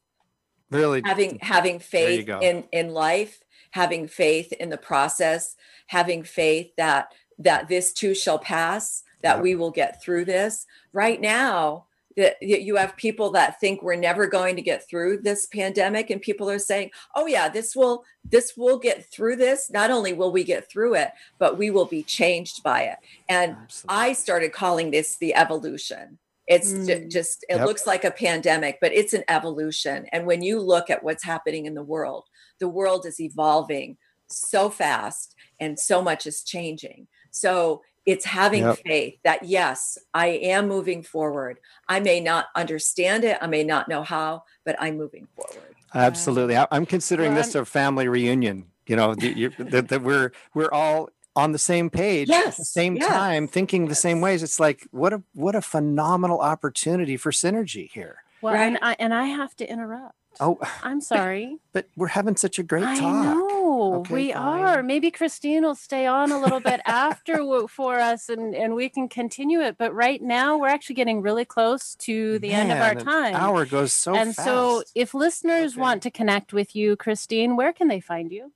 Really? 0.71 1.03
Having 1.05 1.39
having 1.43 1.79
faith 1.79 2.29
in 2.29 2.65
in 2.73 2.91
life 2.91 3.43
having 3.73 4.09
faith 4.09 4.53
in 4.53 4.69
the 4.69 4.77
process 4.77 5.57
having 5.91 6.23
faith 6.23 6.71
that 6.77 7.13
that 7.39 7.69
this 7.69 7.93
too 7.93 8.15
shall 8.15 8.39
pass 8.39 9.03
that 9.23 9.43
we 9.43 9.55
will 9.57 9.73
get 9.73 10.01
through 10.03 10.25
this. 10.25 10.67
Right 10.93 11.21
now 11.21 11.87
that 12.17 12.37
you 12.41 12.77
have 12.77 12.97
people 12.97 13.31
that 13.31 13.59
think 13.61 13.83
we're 13.83 13.97
never 13.97 14.27
going 14.27 14.55
to 14.57 14.63
get 14.63 14.89
through 14.89 15.19
this 15.19 15.47
pandemic 15.47 16.11
and 16.11 16.21
people 16.21 16.51
are 16.51 16.59
saying 16.59 16.91
oh 17.15 17.27
yeah 17.27 17.49
this 17.49 17.75
will 17.75 18.05
this 18.25 18.57
will 18.57 18.79
get 18.79 19.11
through 19.11 19.35
this. 19.35 19.69
Not 19.69 19.91
only 19.91 20.13
will 20.13 20.31
we 20.31 20.45
get 20.45 20.71
through 20.71 20.95
it 20.95 21.11
but 21.41 21.59
we 21.59 21.71
will 21.71 21.87
be 21.87 22.05
changed 22.05 22.63
by 22.63 22.83
it. 22.83 22.99
And 23.29 23.57
Absolutely. 23.63 23.97
i 23.97 24.13
started 24.13 24.53
calling 24.53 24.93
this 24.93 25.17
the 25.17 25.35
evolution 25.35 26.19
it's 26.51 26.71
ju- 26.73 26.79
Mm. 27.07 27.09
just 27.11 27.45
it 27.49 27.57
Yep. 27.57 27.67
looks 27.67 27.87
like 27.87 28.05
a 28.05 28.11
pandemic 28.11 28.79
but 28.83 28.93
it's 28.93 29.15
an 29.15 29.25
evolution 29.29 30.07
and 30.13 30.27
when 30.27 30.43
you 30.43 30.61
look 30.61 30.91
at 30.91 31.03
what's 31.03 31.25
happening 31.25 31.65
in 31.67 31.75
the 31.75 31.83
world 31.95 32.25
the 32.59 32.69
world 32.69 33.07
is 33.07 33.19
evolving 33.21 33.97
so 34.27 34.69
fast 34.69 35.35
and 35.61 35.79
so 35.79 36.03
much 36.03 36.27
is 36.27 36.43
changing 36.43 37.07
so 37.31 37.83
it's 38.07 38.25
having 38.25 38.63
Yep. 38.65 38.79
faith 38.87 39.15
that 39.25 39.45
yes 39.45 39.97
i 40.15 40.27
am 40.55 40.67
moving 40.69 41.03
forward 41.15 41.59
i 41.89 42.01
may 42.01 42.19
not 42.21 42.47
understand 42.57 43.25
it 43.25 43.39
i 43.41 43.47
may 43.47 43.65
not 43.65 43.89
know 43.89 44.03
how 44.03 44.43
but 44.67 44.75
i'm 44.81 44.97
moving 44.97 45.27
forward 45.37 45.75
Absolutely. 45.95 46.57
I, 46.57 46.67
I'm 46.71 46.87
considering 46.87 47.33
Well, 47.35 47.43
this 47.43 47.55
a 47.57 47.65
family 47.65 48.07
reunion. 48.07 48.67
You 48.87 48.95
know, 48.95 49.15
the, 49.17 49.29
you, 49.37 49.51
that, 49.59 49.89
that 49.89 50.03
we're 50.03 50.31
we're 50.55 50.71
all 50.73 51.11
on 51.37 51.53
the 51.53 51.59
same 51.59 51.91
page 51.91 52.29
at 52.31 52.57
the 52.57 52.65
same 52.65 52.97
yes, 52.97 53.09
time, 53.09 53.47
thinking 53.47 53.87
the 53.89 53.95
same 53.95 54.21
ways. 54.21 54.43
It's 54.43 54.59
like 54.61 54.87
what 54.91 55.13
a 55.13 55.23
what 55.35 55.55
a 55.55 55.63
phenomenal 55.63 56.41
opportunity 56.41 57.17
for 57.17 57.31
synergy 57.33 57.91
here. 57.91 58.19
Well, 58.43 58.55
Right. 58.55 58.63
and 58.67 58.79
I 58.83 58.97
and 58.99 59.15
I 59.15 59.27
have 59.27 59.55
to 59.57 59.71
interrupt. 59.71 60.15
Oh, 60.41 60.59
I'm 60.83 61.01
sorry. 61.13 61.59
but 61.73 61.87
we're 61.97 62.07
having 62.09 62.37
such 62.37 62.59
a 62.59 62.63
great 62.63 62.85
I 62.85 62.99
talk. 62.99 63.25
know 63.25 63.95
Okay, 64.01 64.15
we 64.15 64.33
fine. 64.33 64.43
are. 64.63 64.83
Maybe 64.83 65.11
Christine 65.11 65.63
will 65.63 65.75
stay 65.75 66.07
on 66.07 66.31
a 66.33 66.39
little 66.41 66.61
bit 66.61 66.81
after 66.87 67.37
for 67.69 67.99
us, 67.99 68.29
and 68.29 68.55
and 68.55 68.75
we 68.75 68.89
can 68.89 69.09
continue 69.09 69.61
it. 69.61 69.77
But 69.79 69.95
right 69.95 70.21
now, 70.23 70.59
we're 70.59 70.69
actually 70.69 70.97
getting 70.97 71.23
really 71.23 71.45
close 71.45 71.95
to 71.97 72.39
the 72.41 72.53
end 72.53 72.71
of 72.73 72.79
our 72.79 72.95
time. 72.95 73.35
Hour 73.35 73.65
goes 73.67 73.93
so 73.93 74.15
and 74.15 74.35
fast. 74.35 74.47
so, 74.47 74.83
if 74.95 75.15
listeners 75.15 75.73
Okay. 75.75 75.81
want 75.81 76.03
to 76.05 76.11
connect 76.11 76.53
with 76.53 76.75
you, 76.77 76.97
Christine, 76.97 77.57
where 77.57 77.73
can 77.73 77.89
they 77.89 78.01
find 78.01 78.31
you? 78.33 78.53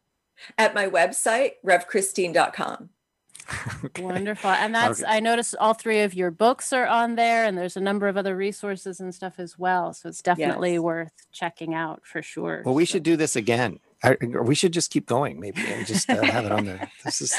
At 0.59 0.75
my 0.75 0.87
website 0.87 1.53
revchristine.com 1.65 2.91
Okay. 3.85 4.03
Wonderful. 4.03 4.49
And 4.51 4.75
that's, 4.75 5.03
Okay. 5.03 5.11
I 5.11 5.21
noticed 5.21 5.55
all 5.61 5.75
three 5.75 6.01
of 6.01 6.15
your 6.15 6.31
books 6.31 6.73
are 6.73 6.87
on 6.87 7.15
there, 7.17 7.45
and 7.45 7.59
there's 7.59 7.77
a 7.77 7.81
number 7.81 8.09
of 8.09 8.17
other 8.17 8.35
resources 8.35 9.01
and 9.01 9.15
stuff 9.15 9.35
as 9.39 9.59
well. 9.59 9.93
So 9.93 10.09
it's 10.09 10.23
definitely 10.23 10.73
Yes. 10.75 10.81
worth 10.81 11.13
checking 11.31 11.75
out 11.75 12.01
for 12.07 12.23
sure. 12.23 12.63
Well, 12.65 12.75
we 12.75 12.87
So- 12.87 12.93
should 12.93 13.03
do 13.03 13.17
this 13.17 13.37
again. 13.37 13.81
I, 14.03 14.17
or 14.33 14.43
we 14.43 14.55
should 14.55 14.73
just 14.73 14.91
keep 14.91 15.05
going, 15.07 15.41
maybe, 15.41 15.61
and 15.67 15.87
just 15.87 16.09
uh, 16.09 16.23
have 16.23 16.47
it 16.47 16.53
on 16.53 16.65
there. 16.65 16.91
This 17.05 17.21
is 17.21 17.35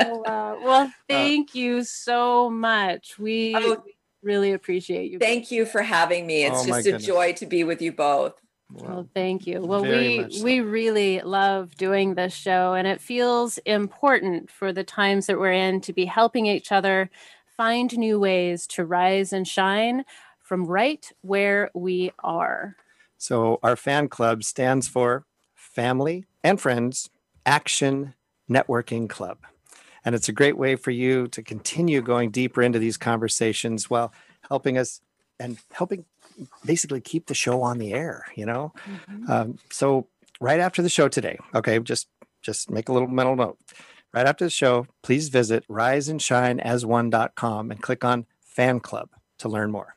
Oh, 0.00 0.22
wow. 0.26 0.58
Well, 0.62 0.92
thank 1.08 1.54
you 1.54 1.82
so 1.82 2.50
much. 2.50 3.18
We 3.18 3.54
Oh. 3.56 3.82
really 4.22 4.52
appreciate 4.52 5.10
you. 5.10 5.18
thank 5.18 5.50
you 5.50 5.64
for 5.64 5.80
having 5.80 6.26
me 6.26 6.44
it's 6.44 6.60
Oh, 6.62 6.66
just 6.66 6.80
a 6.80 6.82
goodness. 6.82 7.06
joy 7.06 7.32
to 7.34 7.46
be 7.46 7.64
with 7.64 7.80
you 7.80 7.92
both 7.92 8.34
Well, 8.70 9.08
thank 9.14 9.46
you. 9.46 9.60
Well, 9.62 9.82
very 9.82 10.24
we 10.24 10.30
so. 10.30 10.44
we 10.44 10.60
really 10.60 11.20
love 11.20 11.74
doing 11.76 12.14
this 12.14 12.34
show, 12.34 12.74
and 12.74 12.86
it 12.86 13.00
feels 13.00 13.58
important 13.58 14.50
for 14.50 14.72
the 14.72 14.84
times 14.84 15.26
that 15.26 15.38
we're 15.38 15.52
in 15.52 15.80
to 15.82 15.92
be 15.92 16.04
helping 16.04 16.46
each 16.46 16.70
other 16.70 17.10
find 17.56 17.96
new 17.96 18.20
ways 18.20 18.66
to 18.68 18.84
rise 18.84 19.32
and 19.32 19.48
shine 19.48 20.04
from 20.40 20.66
right 20.66 21.10
where 21.22 21.70
we 21.74 22.12
are. 22.20 22.76
So 23.16 23.58
our 23.62 23.74
fan 23.74 24.08
club 24.08 24.44
stands 24.44 24.86
for 24.86 25.24
Family 25.54 26.24
and 26.44 26.60
Friends 26.60 27.10
Action 27.44 28.14
Networking 28.48 29.08
Club. 29.08 29.38
And 30.04 30.14
it's 30.14 30.28
a 30.28 30.32
great 30.32 30.56
way 30.56 30.76
for 30.76 30.92
you 30.92 31.26
to 31.28 31.42
continue 31.42 32.00
going 32.00 32.30
deeper 32.30 32.62
into 32.62 32.78
these 32.78 32.96
conversations 32.96 33.90
while 33.90 34.12
helping 34.48 34.78
us 34.78 35.00
and 35.40 35.58
helping 35.72 36.04
basically 36.64 37.00
keep 37.00 37.26
the 37.26 37.34
show 37.34 37.62
on 37.62 37.78
the 37.78 37.92
air, 37.92 38.24
you 38.34 38.46
know? 38.46 38.72
Um, 39.28 39.58
so 39.70 40.06
right 40.40 40.60
after 40.60 40.82
the 40.82 40.88
show 40.88 41.08
today, 41.08 41.38
okay, 41.54 41.78
just 41.80 42.08
just 42.42 42.70
make 42.70 42.88
a 42.88 42.92
little 42.92 43.08
mental 43.08 43.36
note. 43.36 43.58
Right 44.14 44.26
after 44.26 44.44
the 44.44 44.50
show, 44.50 44.86
please 45.02 45.28
visit 45.28 45.66
riseandshineas1.com 45.68 47.70
and 47.70 47.82
click 47.82 48.04
on 48.04 48.26
fan 48.42 48.80
club 48.80 49.10
to 49.38 49.48
learn 49.48 49.70
more. 49.70 49.96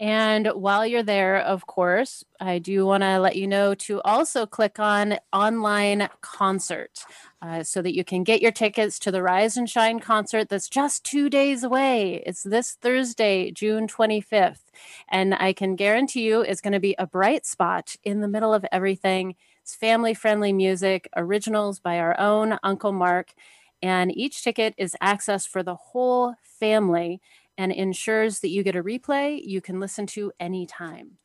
And 0.00 0.46
while 0.54 0.86
you're 0.86 1.02
there, 1.02 1.38
of 1.40 1.66
course, 1.66 2.22
I 2.38 2.60
do 2.60 2.86
want 2.86 3.02
to 3.02 3.18
let 3.18 3.34
you 3.34 3.48
know 3.48 3.74
to 3.74 4.00
also 4.02 4.46
click 4.46 4.78
on 4.78 5.18
online 5.32 6.08
concert 6.20 7.04
uh, 7.42 7.64
so 7.64 7.82
that 7.82 7.96
you 7.96 8.04
can 8.04 8.22
get 8.22 8.40
your 8.40 8.52
tickets 8.52 9.00
to 9.00 9.10
the 9.10 9.24
Rise 9.24 9.56
and 9.56 9.68
Shine 9.68 9.98
concert 9.98 10.48
that's 10.48 10.68
just 10.68 11.02
two 11.02 11.28
days 11.28 11.64
away. 11.64 12.22
It's 12.24 12.44
this 12.44 12.78
Thursday, 12.80 13.50
June 13.50 13.88
25th. 13.88 14.62
And 15.08 15.34
I 15.34 15.52
can 15.52 15.74
guarantee 15.74 16.22
you 16.22 16.42
it's 16.42 16.60
going 16.60 16.74
to 16.74 16.80
be 16.80 16.94
a 16.96 17.06
bright 17.06 17.44
spot 17.44 17.96
in 18.04 18.20
the 18.20 18.28
middle 18.28 18.54
of 18.54 18.64
everything. 18.70 19.34
It's 19.62 19.74
family 19.74 20.14
friendly 20.14 20.52
music, 20.52 21.08
originals 21.16 21.80
by 21.80 21.98
our 21.98 22.18
own 22.20 22.56
Uncle 22.62 22.92
Mark. 22.92 23.34
And 23.82 24.16
each 24.16 24.44
ticket 24.44 24.74
is 24.78 24.96
access 25.00 25.44
for 25.44 25.64
the 25.64 25.74
whole 25.74 26.34
family 26.42 27.20
and 27.58 27.72
ensures 27.72 28.38
that 28.40 28.48
you 28.48 28.62
get 28.62 28.76
a 28.76 28.82
replay 28.82 29.38
you 29.44 29.60
can 29.60 29.80
listen 29.80 30.06
to 30.06 30.32
anytime. 30.40 31.18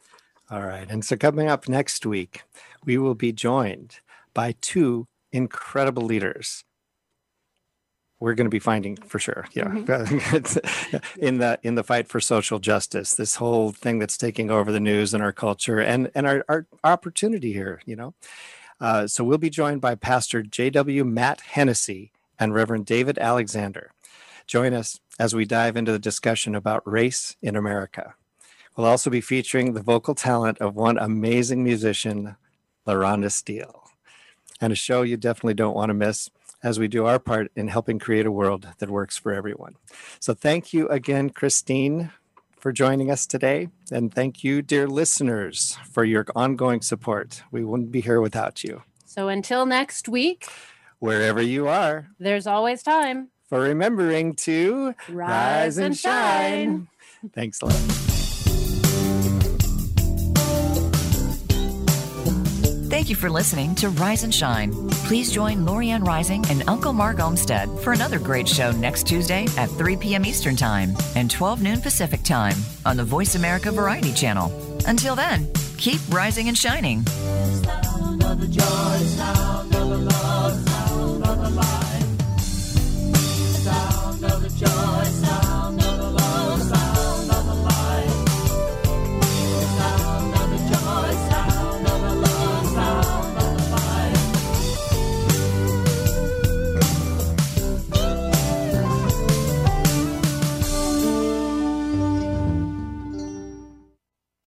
All 0.50 0.64
right. 0.64 0.90
And 0.90 1.06
so 1.06 1.16
coming 1.16 1.48
up 1.48 1.70
next 1.70 2.06
week, 2.06 2.42
we 2.84 2.98
will 2.98 3.16
be 3.16 3.32
joined 3.32 4.00
by 4.34 4.56
two 4.60 5.08
incredible 5.32 6.04
leaders. 6.04 6.66
We're 8.20 8.36
going 8.36 8.46
to 8.46 8.52
be 8.52 8.60
finding 8.60 8.96
for 8.96 9.20
sure, 9.20 9.46
yeah, 9.54 9.74
in 11.18 11.40
the 11.40 11.60
in 11.62 11.76
the 11.76 11.84
fight 11.84 12.08
for 12.08 12.22
social 12.22 12.58
justice. 12.58 13.16
This 13.16 13.36
whole 13.36 13.72
thing 13.72 14.00
that's 14.00 14.18
taking 14.18 14.50
over 14.50 14.72
the 14.72 14.80
news 14.80 15.14
and 15.14 15.22
our 15.22 15.34
culture 15.34 15.80
and 15.80 16.10
and 16.16 16.26
our, 16.26 16.46
our 16.48 16.66
opportunity 16.86 17.52
here, 17.52 17.82
you 17.86 17.98
know. 17.98 18.14
Uh, 18.80 19.08
so 19.08 19.26
we'll 19.26 19.38
be 19.38 19.50
joined 19.50 19.82
by 19.82 19.96
Pastor 19.96 20.42
J.W. 20.42 21.04
Matt 21.04 21.42
Hennessy 21.42 22.14
and 22.40 22.54
Reverend 22.54 22.86
David 22.86 23.18
Alexander. 23.18 23.92
Join 24.48 24.74
us 24.74 25.00
as 25.20 25.36
we 25.36 25.46
dive 25.46 25.78
into 25.78 25.92
the 25.92 26.00
discussion 26.00 26.56
about 26.56 26.88
race 26.88 27.36
in 27.42 27.56
America. 27.56 28.16
We'll 28.76 28.88
also 28.88 29.10
be 29.10 29.22
featuring 29.22 29.74
the 29.74 29.82
vocal 29.82 30.16
talent 30.16 30.58
of 30.60 30.76
one 30.76 30.98
amazing 30.98 31.64
musician, 31.64 32.36
LaRonda 32.88 33.32
Steele, 33.32 33.84
and 34.60 34.74
a 34.74 34.76
show 34.76 35.04
you 35.04 35.18
definitely 35.18 35.54
don't 35.54 35.76
want 35.76 35.90
to 35.90 35.94
miss 35.94 36.30
as 36.64 36.80
we 36.80 36.88
do 36.88 37.06
our 37.06 37.20
part 37.20 37.52
in 37.56 37.68
helping 37.68 38.00
create 38.00 38.26
a 38.26 38.32
world 38.32 38.70
that 38.80 38.90
works 38.90 39.18
for 39.18 39.34
everyone. 39.34 39.76
So, 40.20 40.34
thank 40.34 40.74
you 40.74 40.88
again, 40.88 41.30
Christine, 41.30 42.12
for 42.58 42.72
joining 42.72 43.12
us 43.12 43.28
today. 43.28 43.68
And 43.92 44.14
thank 44.14 44.44
you, 44.44 44.62
dear 44.62 44.88
listeners, 44.88 45.78
for 45.92 46.06
your 46.06 46.26
ongoing 46.36 46.82
support. 46.82 47.44
We 47.52 47.66
wouldn't 47.66 47.92
be 47.92 48.02
here 48.02 48.22
without 48.22 48.64
you. 48.64 48.84
So 49.06 49.28
until 49.28 49.66
next 49.66 50.08
week, 50.08 50.48
Wherever 51.04 51.42
you 51.42 51.68
are, 51.68 52.08
there's 52.18 52.48
always 52.48 52.82
time. 52.82 53.28
For 53.54 53.60
remembering 53.60 54.34
to 54.48 54.96
Rise 55.10 55.78
and 55.78 55.96
shine. 55.96 56.88
Thanks 57.34 57.62
a 57.62 57.66
lot. 57.66 57.76
Thank 62.90 63.12
you 63.12 63.16
for 63.16 63.30
listening 63.30 63.76
to 63.76 63.90
Rise 63.90 64.24
and 64.24 64.34
Shine. 64.34 64.74
Please 65.06 65.32
join 65.32 65.68
Lorianne 65.68 66.04
Rising 66.04 66.44
and 66.50 66.64
Uncle 66.68 66.94
Mark 66.94 67.20
Olmsted 67.20 67.70
for 67.82 67.94
another 67.94 68.18
great 68.18 68.50
show 68.50 68.72
next 68.72 69.06
Tuesday 69.06 69.46
at 69.56 69.70
3 69.70 69.98
p.m. 69.98 70.26
Eastern 70.26 70.56
Time 70.56 70.98
and 71.16 71.30
12 71.30 71.62
noon 71.62 71.80
Pacific 71.80 72.24
Time 72.24 72.58
on 72.88 72.98
the 72.98 73.04
VoiceAmerica 73.04 73.72
Variety 73.72 74.14
Channel. 74.14 74.52
Until 74.88 75.16
then, 75.16 75.48
keep 75.78 76.02
rising 76.10 76.48
and 76.48 76.58
shining 76.58 77.06
your 84.64 85.06
side. 85.06 85.53